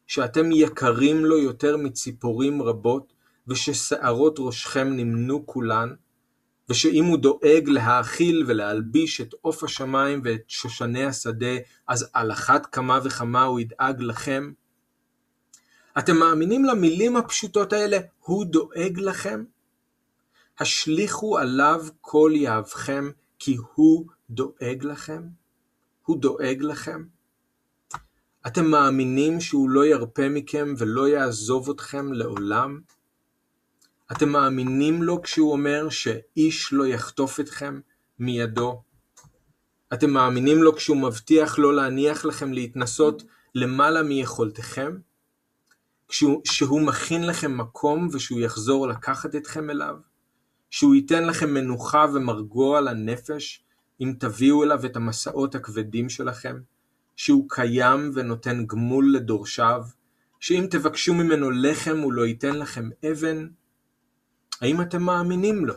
שאתם 0.07 0.53
יקרים 0.53 1.25
לו 1.25 1.39
יותר 1.39 1.77
מציפורים 1.77 2.63
רבות, 2.63 3.13
וששערות 3.49 4.37
ראשכם 4.39 4.89
נמנו 4.89 5.47
כולן? 5.47 5.95
ושאם 6.69 7.05
הוא 7.05 7.19
דואג 7.19 7.69
להאכיל 7.69 8.45
ולהלביש 8.47 9.21
את 9.21 9.35
עוף 9.41 9.65
השמיים 9.65 10.21
ואת 10.25 10.43
שושני 10.49 11.05
השדה, 11.05 11.57
אז 11.89 12.11
על 12.13 12.33
אחת 12.33 12.67
כמה 12.67 12.99
וכמה 13.05 13.43
הוא 13.43 13.61
ידאג 13.61 14.01
לכם? 14.01 14.53
אתם 15.99 16.17
מאמינים 16.17 16.65
למילים 16.65 17.17
הפשוטות 17.17 17.73
האלה, 17.73 17.99
הוא 18.21 18.45
דואג 18.45 18.99
לכם? 18.99 19.45
השליכו 20.59 21.39
עליו 21.39 21.87
כל 22.01 22.33
יהבכם, 22.35 23.11
כי 23.39 23.57
הוא 23.75 24.07
דואג 24.31 24.85
לכם? 24.85 25.23
הוא 26.05 26.21
דואג 26.21 26.63
לכם? 26.63 27.05
אתם 28.47 28.67
מאמינים 28.67 29.41
שהוא 29.41 29.71
לא 29.71 29.87
ירפה 29.87 30.29
מכם 30.29 30.75
ולא 30.79 31.09
יעזוב 31.09 31.71
אתכם 31.71 32.13
לעולם? 32.13 32.81
אתם 34.13 34.29
מאמינים 34.29 35.03
לו 35.03 35.23
כשהוא 35.23 35.53
אומר 35.53 35.89
שאיש 35.89 36.73
לא 36.73 36.87
יחטוף 36.87 37.41
אתכם 37.41 37.81
מידו? 38.19 38.83
אתם 39.93 40.11
מאמינים 40.11 40.63
לו 40.63 40.77
כשהוא 40.77 40.97
מבטיח 40.97 41.59
לא 41.59 41.75
להניח 41.75 42.25
לכם 42.25 42.53
להתנסות 42.53 43.23
למעלה 43.55 44.03
מיכולתכם? 44.03 44.97
כשהוא 46.45 46.81
מכין 46.81 47.27
לכם 47.27 47.59
מקום 47.59 48.09
ושהוא 48.13 48.41
יחזור 48.41 48.89
לקחת 48.89 49.35
אתכם 49.37 49.71
אליו? 49.71 49.97
שהוא 50.71 50.95
ייתן 50.95 51.27
לכם 51.27 51.55
מנוחה 51.55 52.07
ומרגוע 52.15 52.81
לנפש 52.81 53.65
אם 54.01 54.13
תביאו 54.19 54.65
אליו 54.65 54.87
את 54.87 54.97
המסעות 54.97 55.55
הכבדים 55.55 56.09
שלכם? 56.09 56.61
שהוא 57.17 57.47
קיים 57.49 58.11
ונותן 58.15 58.67
גמול 58.67 59.15
לדורשיו? 59.15 59.85
שאם 60.41 60.67
תבקשו 60.71 61.15
ממנו 61.15 61.51
לחם 61.51 61.99
הוא 61.99 62.13
לא 62.13 62.27
ייתן 62.27 62.57
לכם 62.59 62.91
אבן? 63.11 63.49
האם 64.61 64.81
אתם 64.81 65.03
מאמינים 65.03 65.67
לו? 65.67 65.75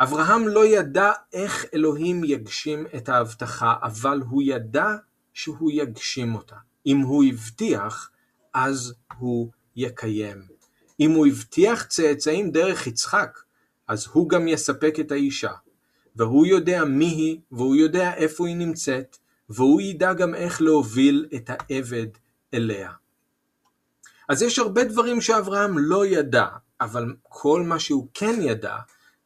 אברהם 0.00 0.48
לא 0.48 0.66
ידע 0.66 1.12
איך 1.32 1.64
אלוהים 1.74 2.24
יגשים 2.24 2.86
את 2.96 3.08
ההבטחה, 3.08 3.74
אבל 3.82 4.20
הוא 4.30 4.42
ידע 4.42 4.96
שהוא 5.32 5.70
יגשים 5.74 6.34
אותה. 6.34 6.56
אם 6.86 6.98
הוא 6.98 7.24
הבטיח, 7.24 8.10
אז 8.54 8.94
הוא 9.18 9.50
יקיים. 9.76 10.42
אם 11.00 11.10
הוא 11.10 11.26
הבטיח 11.26 11.84
צאצאים 11.84 12.50
דרך 12.50 12.86
יצחק, 12.86 13.38
אז 13.88 14.06
הוא 14.12 14.28
גם 14.28 14.48
יספק 14.48 14.94
את 15.00 15.12
האישה. 15.12 15.52
והוא 16.16 16.46
יודע 16.46 16.84
מי 16.84 17.04
היא, 17.04 17.40
והוא 17.52 17.76
יודע 17.76 18.14
איפה 18.14 18.46
היא 18.46 18.56
נמצאת, 18.56 19.16
והוא 19.48 19.80
ידע 19.80 20.12
גם 20.12 20.34
איך 20.34 20.62
להוביל 20.62 21.26
את 21.34 21.50
העבד 21.50 22.06
אליה. 22.54 22.90
אז 24.28 24.42
יש 24.42 24.58
הרבה 24.58 24.84
דברים 24.84 25.20
שאברהם 25.20 25.78
לא 25.78 26.06
ידע, 26.06 26.46
אבל 26.80 27.14
כל 27.22 27.62
מה 27.62 27.78
שהוא 27.78 28.08
כן 28.14 28.40
ידע, 28.40 28.76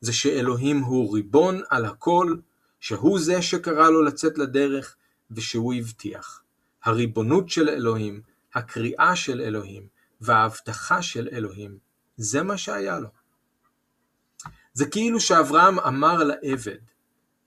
זה 0.00 0.12
שאלוהים 0.12 0.80
הוא 0.80 1.14
ריבון 1.14 1.60
על 1.70 1.84
הכל, 1.84 2.36
שהוא 2.80 3.20
זה 3.20 3.42
שקרא 3.42 3.90
לו 3.90 4.02
לצאת 4.02 4.38
לדרך, 4.38 4.96
ושהוא 5.30 5.74
הבטיח. 5.74 6.42
הריבונות 6.84 7.48
של 7.48 7.68
אלוהים, 7.68 8.22
הקריאה 8.54 9.16
של 9.16 9.40
אלוהים, 9.40 9.86
וההבטחה 10.20 11.02
של 11.02 11.28
אלוהים, 11.32 11.78
זה 12.16 12.42
מה 12.42 12.58
שהיה 12.58 12.98
לו. 12.98 13.08
זה 14.72 14.86
כאילו 14.86 15.20
שאברהם 15.20 15.78
אמר 15.78 16.24
לעבד, 16.24 16.78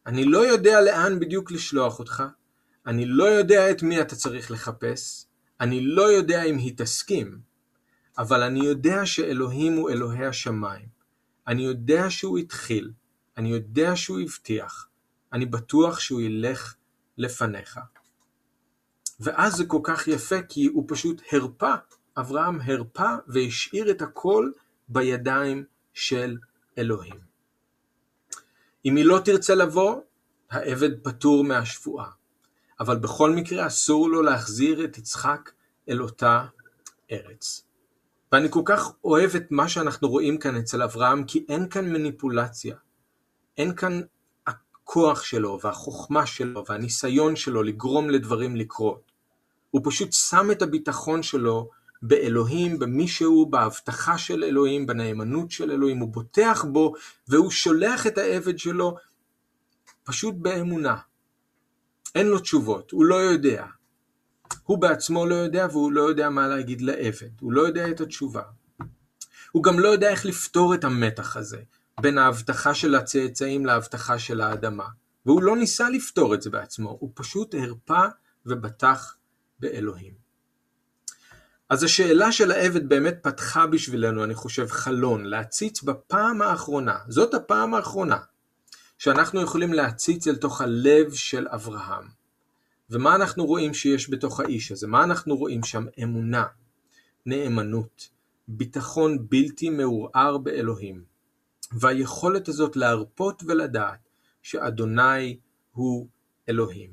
אני 0.05 0.25
לא 0.25 0.47
יודע 0.47 0.81
לאן 0.81 1.19
בדיוק 1.19 1.51
לשלוח 1.51 1.99
אותך, 1.99 2.23
אני 2.87 3.05
לא 3.05 3.23
יודע 3.23 3.71
את 3.71 3.83
מי 3.83 4.01
אתה 4.01 4.15
צריך 4.15 4.51
לחפש, 4.51 5.25
אני 5.61 5.81
לא 5.81 6.11
יודע 6.11 6.43
אם 6.43 6.57
היא 6.57 6.73
תסכים, 6.77 7.39
אבל 8.21 8.43
אני 8.43 8.65
יודע 8.65 9.05
שאלוהים 9.05 9.73
הוא 9.73 9.89
אלוהי 9.89 10.25
השמיים. 10.25 10.85
אני 11.47 11.61
יודע 11.61 12.09
שהוא 12.09 12.37
התחיל, 12.37 12.91
אני 13.37 13.49
יודע 13.49 13.95
שהוא 13.95 14.19
הבטיח, 14.19 14.87
אני 15.33 15.45
בטוח 15.45 15.99
שהוא 15.99 16.21
ילך 16.21 16.75
לפניך. 17.17 17.79
ואז 19.19 19.53
זה 19.53 19.65
כל 19.65 19.79
כך 19.83 20.07
יפה 20.07 20.41
כי 20.41 20.65
הוא 20.65 20.85
פשוט 20.87 21.21
הרפה, 21.31 21.73
אברהם 22.17 22.61
הרפה 22.61 23.15
והשאיר 23.27 23.91
את 23.91 24.01
הכל 24.01 24.51
בידיים 24.89 25.63
של 25.93 26.37
אלוהים. 26.77 27.19
אם 28.85 28.95
היא 28.95 29.05
לא 29.05 29.21
תרצה 29.25 29.55
לבוא, 29.55 30.01
העבד 30.49 31.03
פטור 31.03 31.43
מהשבועה. 31.43 32.11
אבל 32.79 32.97
בכל 32.97 33.31
מקרה 33.31 33.67
אסור 33.67 34.09
לו 34.09 34.21
להחזיר 34.21 34.85
את 34.85 34.97
יצחק 34.97 35.51
אל 35.89 36.01
אותה 36.01 36.45
ארץ. 37.11 37.70
ואני 38.31 38.47
כל 38.49 38.61
כך 38.65 38.91
אוהב 39.03 39.35
את 39.35 39.51
מה 39.51 39.69
שאנחנו 39.69 40.09
רואים 40.09 40.37
כאן 40.37 40.55
אצל 40.55 40.83
אברהם, 40.83 41.23
כי 41.23 41.45
אין 41.49 41.69
כאן 41.69 41.93
מניפולציה. 41.93 42.75
אין 43.57 43.75
כאן 43.75 44.01
הכוח 44.47 45.23
שלו 45.23 45.59
והחוכמה 45.63 46.25
שלו 46.25 46.63
והניסיון 46.69 47.35
שלו 47.35 47.63
לגרום 47.63 48.09
לדברים 48.09 48.55
לקרות. 48.55 49.11
הוא 49.71 49.81
פשוט 49.83 50.13
שם 50.13 50.51
את 50.51 50.61
הביטחון 50.61 51.23
שלו 51.23 51.69
באלוהים, 52.01 52.79
במישהו, 52.79 53.45
בהבטחה 53.45 54.17
של 54.17 54.43
אלוהים, 54.43 54.85
בנאמנות 54.85 55.51
של 55.51 55.71
אלוהים, 55.71 55.97
הוא 55.97 56.09
בוטח 56.09 56.65
בו 56.71 56.93
והוא 57.27 57.51
שולח 57.51 58.07
את 58.07 58.17
העבד 58.17 58.59
שלו 58.59 58.95
פשוט 60.03 60.35
באמונה. 60.35 60.97
אין 62.15 62.27
לו 62.27 62.39
תשובות, 62.39 62.91
הוא 62.91 63.05
לא 63.05 63.15
יודע. 63.15 63.65
הוא 64.63 64.77
בעצמו 64.77 65.25
לא 65.25 65.35
יודע 65.35 65.67
והוא 65.71 65.91
לא 65.91 66.01
יודע 66.01 66.29
מה 66.29 66.47
להגיד 66.47 66.81
לעבד, 66.81 67.29
הוא 67.41 67.51
לא 67.51 67.61
יודע 67.61 67.89
את 67.89 68.01
התשובה. 68.01 68.41
הוא 69.51 69.63
גם 69.63 69.79
לא 69.79 69.87
יודע 69.87 70.09
איך 70.09 70.25
לפתור 70.25 70.75
את 70.75 70.83
המתח 70.83 71.37
הזה 71.37 71.61
בין 72.01 72.17
ההבטחה 72.17 72.73
של 72.73 72.95
הצאצאים 72.95 73.65
להבטחה 73.65 74.19
של 74.19 74.41
האדמה. 74.41 74.85
והוא 75.25 75.43
לא 75.43 75.57
ניסה 75.57 75.89
לפתור 75.89 76.33
את 76.33 76.41
זה 76.41 76.49
בעצמו, 76.49 76.97
הוא 76.99 77.11
פשוט 77.13 77.55
הרפה 77.55 78.05
ובטח 78.45 79.15
באלוהים. 79.59 80.13
אז 81.69 81.83
השאלה 81.83 82.31
של 82.31 82.51
העבד 82.51 82.89
באמת 82.89 83.17
פתחה 83.21 83.67
בשבילנו, 83.67 84.23
אני 84.23 84.35
חושב, 84.35 84.67
חלון, 84.67 85.25
להציץ 85.25 85.83
בפעם 85.83 86.41
האחרונה, 86.41 86.97
זאת 87.07 87.33
הפעם 87.33 87.73
האחרונה, 87.73 88.17
שאנחנו 88.97 89.41
יכולים 89.41 89.73
להציץ 89.73 90.27
אל 90.27 90.35
תוך 90.35 90.61
הלב 90.61 91.13
של 91.13 91.47
אברהם. 91.47 92.20
ומה 92.91 93.15
אנחנו 93.15 93.45
רואים 93.45 93.73
שיש 93.73 94.09
בתוך 94.09 94.39
האיש 94.39 94.71
הזה? 94.71 94.87
מה 94.87 95.03
אנחנו 95.03 95.37
רואים 95.37 95.63
שם? 95.63 95.85
אמונה, 96.03 96.45
נאמנות, 97.25 98.09
ביטחון 98.47 99.29
בלתי 99.29 99.69
מעורער 99.69 100.37
באלוהים, 100.37 101.03
והיכולת 101.71 102.47
הזאת 102.47 102.75
להרפות 102.75 103.43
ולדעת 103.47 104.09
שאדוני 104.41 105.37
הוא 105.71 106.07
אלוהים. 106.49 106.89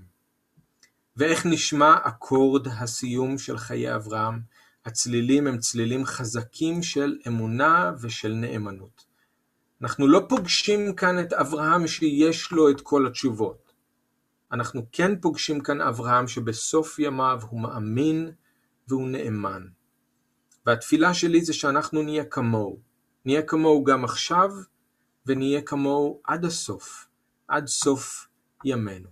ואיך 1.17 1.47
נשמע 1.47 1.97
אקורד 2.03 2.69
הסיום 2.69 3.39
של 3.39 3.59
חיי 3.59 3.95
אברהם? 3.95 4.41
הצלילים 4.85 5.47
הם 5.47 5.59
צלילים 5.59 6.05
חזקים 6.05 6.83
של 6.83 7.19
אמונה 7.27 7.93
ושל 8.01 8.33
נאמנות. 8.33 9.05
אנחנו 9.83 10.09
לא 10.09 10.27
פוגשים 10.29 10.95
כאן 10.95 11.21
את 11.21 11.33
אברהם 11.33 11.87
שיש 11.87 12.53
לו 12.53 12.71
את 12.71 12.81
כל 12.81 13.07
התשובות. 13.07 13.68
אנחנו 14.53 14.87
כן 14.93 15.21
פוגשים 15.21 15.61
כאן 15.61 15.81
אברהם 15.81 16.29
שבסוף 16.29 16.99
ימיו 16.99 17.41
הוא 17.49 17.61
מאמין 17.61 18.31
והוא 18.89 19.09
נאמן. 19.09 19.63
והתפילה 20.67 21.15
שלי 21.15 21.45
זה 21.45 21.53
שאנחנו 21.53 22.03
נהיה 22.03 22.25
כמוהו. 22.25 22.79
נהיה 23.25 23.43
כמוהו 23.43 23.85
גם 23.85 24.05
עכשיו 24.05 24.51
ונהיה 25.27 25.63
כמוהו 25.63 26.21
עד 26.25 26.45
הסוף, 26.45 27.07
עד 27.49 27.67
סוף 27.67 28.29
ימינו. 28.65 29.09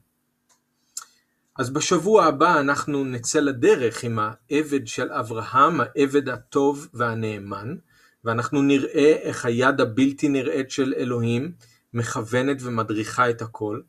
אז 1.58 1.70
בשבוע 1.70 2.24
הבא 2.24 2.60
אנחנו 2.60 3.04
נצא 3.04 3.40
לדרך 3.40 4.04
עם 4.04 4.18
העבד 4.18 4.86
של 4.86 5.12
אברהם, 5.12 5.80
העבד 5.80 6.28
הטוב 6.28 6.88
והנאמן, 6.94 7.76
ואנחנו 8.24 8.62
נראה 8.62 9.16
איך 9.22 9.44
היד 9.44 9.80
הבלתי 9.80 10.28
נראית 10.28 10.70
של 10.70 10.94
אלוהים 10.96 11.52
מכוונת 11.94 12.56
ומדריכה 12.60 13.30
את 13.30 13.42
הכל. 13.42 13.80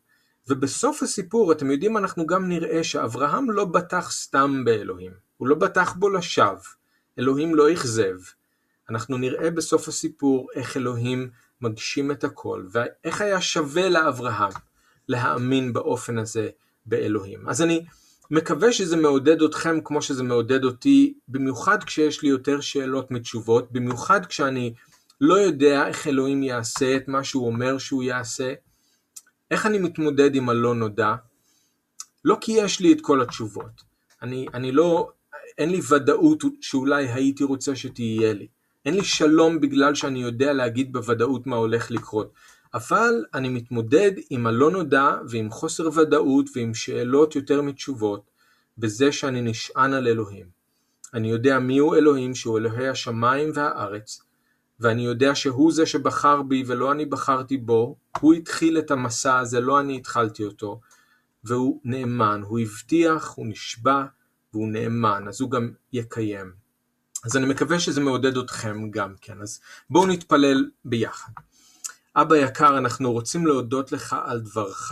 ובסוף 0.49 1.03
הסיפור, 1.03 1.51
אתם 1.51 1.71
יודעים, 1.71 1.97
אנחנו 1.97 2.27
גם 2.27 2.49
נראה 2.49 2.83
שאברהם 2.83 3.51
לא 3.51 3.65
בטח 3.65 4.11
סתם 4.11 4.65
באלוהים, 4.65 5.11
הוא 5.37 5.47
לא 5.47 5.55
בטח 5.55 5.93
בו 5.93 6.09
לשווא, 6.09 6.57
אלוהים 7.19 7.55
לא 7.55 7.73
אכזב. 7.73 8.17
אנחנו 8.89 9.17
נראה 9.17 9.51
בסוף 9.51 9.87
הסיפור 9.87 10.47
איך 10.55 10.77
אלוהים 10.77 11.29
מגשים 11.61 12.11
את 12.11 12.23
הכל, 12.23 12.65
ואיך 12.71 13.21
היה 13.21 13.41
שווה 13.41 13.89
לאברהם 13.89 14.51
להאמין 15.07 15.73
באופן 15.73 16.17
הזה 16.17 16.49
באלוהים. 16.85 17.49
אז 17.49 17.61
אני 17.61 17.85
מקווה 18.31 18.71
שזה 18.73 18.95
מעודד 18.95 19.41
אתכם 19.41 19.79
כמו 19.83 20.01
שזה 20.01 20.23
מעודד 20.23 20.63
אותי, 20.63 21.13
במיוחד 21.27 21.83
כשיש 21.83 22.23
לי 22.23 22.29
יותר 22.29 22.61
שאלות 22.61 23.11
מתשובות, 23.11 23.71
במיוחד 23.71 24.25
כשאני 24.25 24.73
לא 25.21 25.33
יודע 25.33 25.87
איך 25.87 26.07
אלוהים 26.07 26.43
יעשה 26.43 26.95
את 26.95 27.07
מה 27.07 27.23
שהוא 27.23 27.47
אומר 27.47 27.77
שהוא 27.77 28.03
יעשה, 28.03 28.53
איך 29.51 29.65
אני 29.65 29.77
מתמודד 29.77 30.35
עם 30.35 30.49
הלא 30.49 30.75
נודע? 30.75 31.15
לא 32.25 32.37
כי 32.41 32.51
יש 32.51 32.79
לי 32.79 32.93
את 32.93 33.01
כל 33.01 33.21
התשובות. 33.21 33.83
אני, 34.21 34.45
אני 34.53 34.71
לא, 34.71 35.11
אין 35.57 35.69
לי 35.69 35.79
ודאות 35.89 36.43
שאולי 36.61 37.07
הייתי 37.07 37.43
רוצה 37.43 37.75
שתהיה 37.75 38.33
לי. 38.33 38.47
אין 38.85 38.93
לי 38.93 39.03
שלום 39.03 39.61
בגלל 39.61 39.95
שאני 39.95 40.21
יודע 40.21 40.53
להגיד 40.53 40.93
בוודאות 40.93 41.47
מה 41.47 41.55
הולך 41.55 41.91
לקרות. 41.91 42.33
אבל 42.73 43.25
אני 43.33 43.49
מתמודד 43.49 44.11
עם 44.29 44.47
הלא 44.47 44.71
נודע 44.71 45.15
ועם 45.29 45.49
חוסר 45.49 45.89
ודאות 45.99 46.49
ועם 46.55 46.73
שאלות 46.73 47.35
יותר 47.35 47.61
מתשובות 47.61 48.21
בזה 48.77 49.11
שאני 49.11 49.41
נשען 49.41 49.93
על 49.93 50.07
אלוהים. 50.07 50.45
אני 51.13 51.29
יודע 51.29 51.59
מיהו 51.59 51.95
אלוהים 51.95 52.35
שהוא 52.35 52.57
אלוהי 52.57 52.87
השמיים 52.87 53.51
והארץ, 53.53 54.21
ואני 54.79 55.05
יודע 55.05 55.35
שהוא 55.35 55.71
זה 55.71 55.85
שבחר 55.85 56.41
בי 56.41 56.63
ולא 56.67 56.91
אני 56.91 57.05
בחרתי 57.05 57.57
בו, 57.57 57.95
הוא 58.19 58.33
התחיל 58.33 58.79
את 58.79 58.91
המסע 58.91 59.37
הזה, 59.37 59.59
לא 59.59 59.79
אני 59.79 59.97
התחלתי 59.97 60.43
אותו, 60.43 60.79
והוא 61.43 61.81
נאמן, 61.83 62.41
הוא 62.45 62.59
הבטיח, 62.59 63.33
הוא 63.35 63.47
נשבע, 63.47 64.03
והוא 64.53 64.67
נאמן, 64.67 65.27
אז 65.27 65.41
הוא 65.41 65.51
גם 65.51 65.71
יקיים. 65.93 66.51
אז 67.25 67.37
אני 67.37 67.45
מקווה 67.45 67.79
שזה 67.79 68.01
מעודד 68.01 68.37
אתכם 68.37 68.91
גם 68.91 69.13
כן, 69.21 69.41
אז 69.41 69.59
בואו 69.89 70.07
נתפלל 70.07 70.69
ביחד. 70.85 71.31
אבא 72.15 72.35
יקר, 72.35 72.77
אנחנו 72.77 73.11
רוצים 73.11 73.47
להודות 73.47 73.91
לך 73.91 74.15
על 74.25 74.41
דברך. 74.41 74.91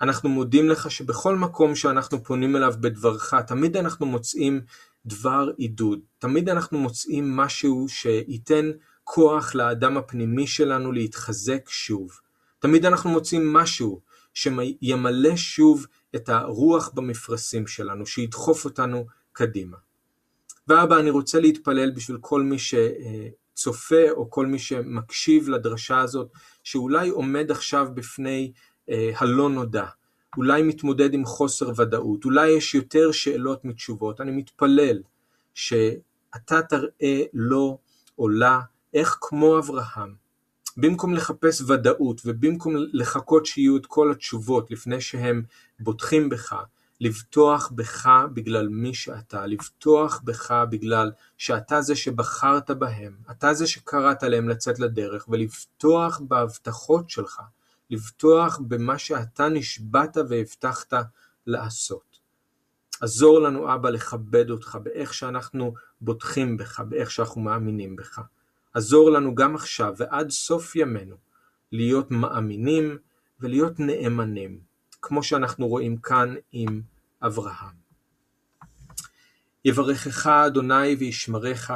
אנחנו 0.00 0.28
מודים 0.28 0.68
לך 0.68 0.90
שבכל 0.90 1.36
מקום 1.36 1.74
שאנחנו 1.76 2.24
פונים 2.24 2.56
אליו 2.56 2.74
בדברך, 2.80 3.34
תמיד 3.34 3.76
אנחנו 3.76 4.06
מוצאים 4.06 4.60
דבר 5.06 5.50
עידוד. 5.56 6.00
תמיד 6.18 6.48
אנחנו 6.48 6.78
מוצאים 6.78 7.36
משהו 7.36 7.86
שייתן 7.88 8.70
כוח 9.14 9.54
לאדם 9.54 9.96
הפנימי 9.96 10.46
שלנו 10.46 10.92
להתחזק 10.92 11.68
שוב. 11.68 12.10
תמיד 12.58 12.86
אנחנו 12.86 13.10
מוצאים 13.10 13.52
משהו 13.52 14.00
שימלא 14.34 15.36
שוב 15.36 15.86
את 16.16 16.28
הרוח 16.28 16.90
במפרשים 16.94 17.66
שלנו, 17.66 18.06
שידחוף 18.06 18.64
אותנו 18.64 19.06
קדימה. 19.32 19.76
ואבא, 20.68 20.98
אני 20.98 21.10
רוצה 21.10 21.40
להתפלל 21.40 21.90
בשביל 21.90 22.18
כל 22.20 22.42
מי 22.42 22.56
שצופה 22.58 24.10
או 24.10 24.30
כל 24.30 24.46
מי 24.46 24.58
שמקשיב 24.58 25.48
לדרשה 25.48 26.00
הזאת, 26.00 26.28
שאולי 26.64 27.08
עומד 27.08 27.50
עכשיו 27.50 27.86
בפני 27.94 28.52
אה, 28.90 29.10
הלא 29.16 29.50
נודע, 29.50 29.86
אולי 30.36 30.62
מתמודד 30.62 31.14
עם 31.14 31.24
חוסר 31.24 31.72
ודאות, 31.76 32.24
אולי 32.24 32.50
יש 32.50 32.74
יותר 32.74 33.12
שאלות 33.12 33.64
מתשובות. 33.64 34.20
אני 34.20 34.30
מתפלל 34.30 35.02
שאתה 35.54 36.62
תראה 36.62 37.22
לו 37.32 37.78
או 38.18 38.28
לה 38.28 38.60
איך 38.94 39.18
כמו 39.20 39.58
אברהם, 39.58 40.14
במקום 40.76 41.14
לחפש 41.14 41.60
ודאות 41.60 42.20
ובמקום 42.24 42.74
לחכות 42.92 43.46
שיהיו 43.46 43.76
את 43.76 43.86
כל 43.86 44.10
התשובות 44.10 44.70
לפני 44.70 45.00
שהם 45.00 45.42
בוטחים 45.80 46.28
בך, 46.28 46.56
לבטוח 47.00 47.72
בך 47.74 48.10
בגלל 48.34 48.68
מי 48.68 48.94
שאתה, 48.94 49.46
לבטוח 49.46 50.20
בך 50.24 50.64
בגלל 50.70 51.12
שאתה 51.38 51.82
זה 51.82 51.96
שבחרת 51.96 52.70
בהם, 52.70 53.16
אתה 53.30 53.54
זה 53.54 53.66
שקראת 53.66 54.22
להם 54.22 54.48
לצאת 54.48 54.78
לדרך, 54.78 55.28
ולבטוח 55.28 56.20
בהבטחות 56.28 57.10
שלך, 57.10 57.40
לבטוח 57.90 58.60
במה 58.68 58.98
שאתה 58.98 59.48
נשבעת 59.48 60.16
והבטחת 60.28 60.92
לעשות. 61.46 62.18
עזור 63.00 63.40
לנו 63.40 63.74
אבא 63.74 63.90
לכבד 63.90 64.50
אותך 64.50 64.78
באיך 64.82 65.14
שאנחנו 65.14 65.74
בוטחים 66.00 66.56
בך, 66.56 66.80
באיך 66.80 67.10
שאנחנו 67.10 67.40
מאמינים 67.40 67.96
בך. 67.96 68.20
עזור 68.74 69.10
לנו 69.10 69.34
גם 69.34 69.54
עכשיו 69.54 69.94
ועד 69.96 70.30
סוף 70.30 70.76
ימינו 70.76 71.16
להיות 71.72 72.10
מאמינים 72.10 72.98
ולהיות 73.40 73.80
נאמנים, 73.80 74.60
כמו 75.02 75.22
שאנחנו 75.22 75.68
רואים 75.68 75.96
כאן 75.96 76.34
עם 76.52 76.82
אברהם. 77.22 77.82
יברכך 79.64 80.26
אדוני 80.26 80.94
וישמרך, 80.94 81.70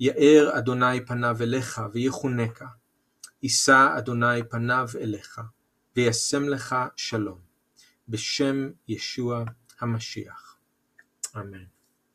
יאר 0.00 0.58
אדוני 0.58 1.06
פניו 1.06 1.36
אליך 1.40 1.80
ויחונקה, 1.92 2.66
יישא 3.42 3.94
אדוני 3.98 4.48
פניו 4.50 4.88
אליך, 5.00 5.40
וישם 5.96 6.48
לך 6.48 6.76
שלום, 6.96 7.38
בשם 8.08 8.70
ישוע 8.88 9.44
המשיח. 9.80 10.56
אמן. 11.36 11.79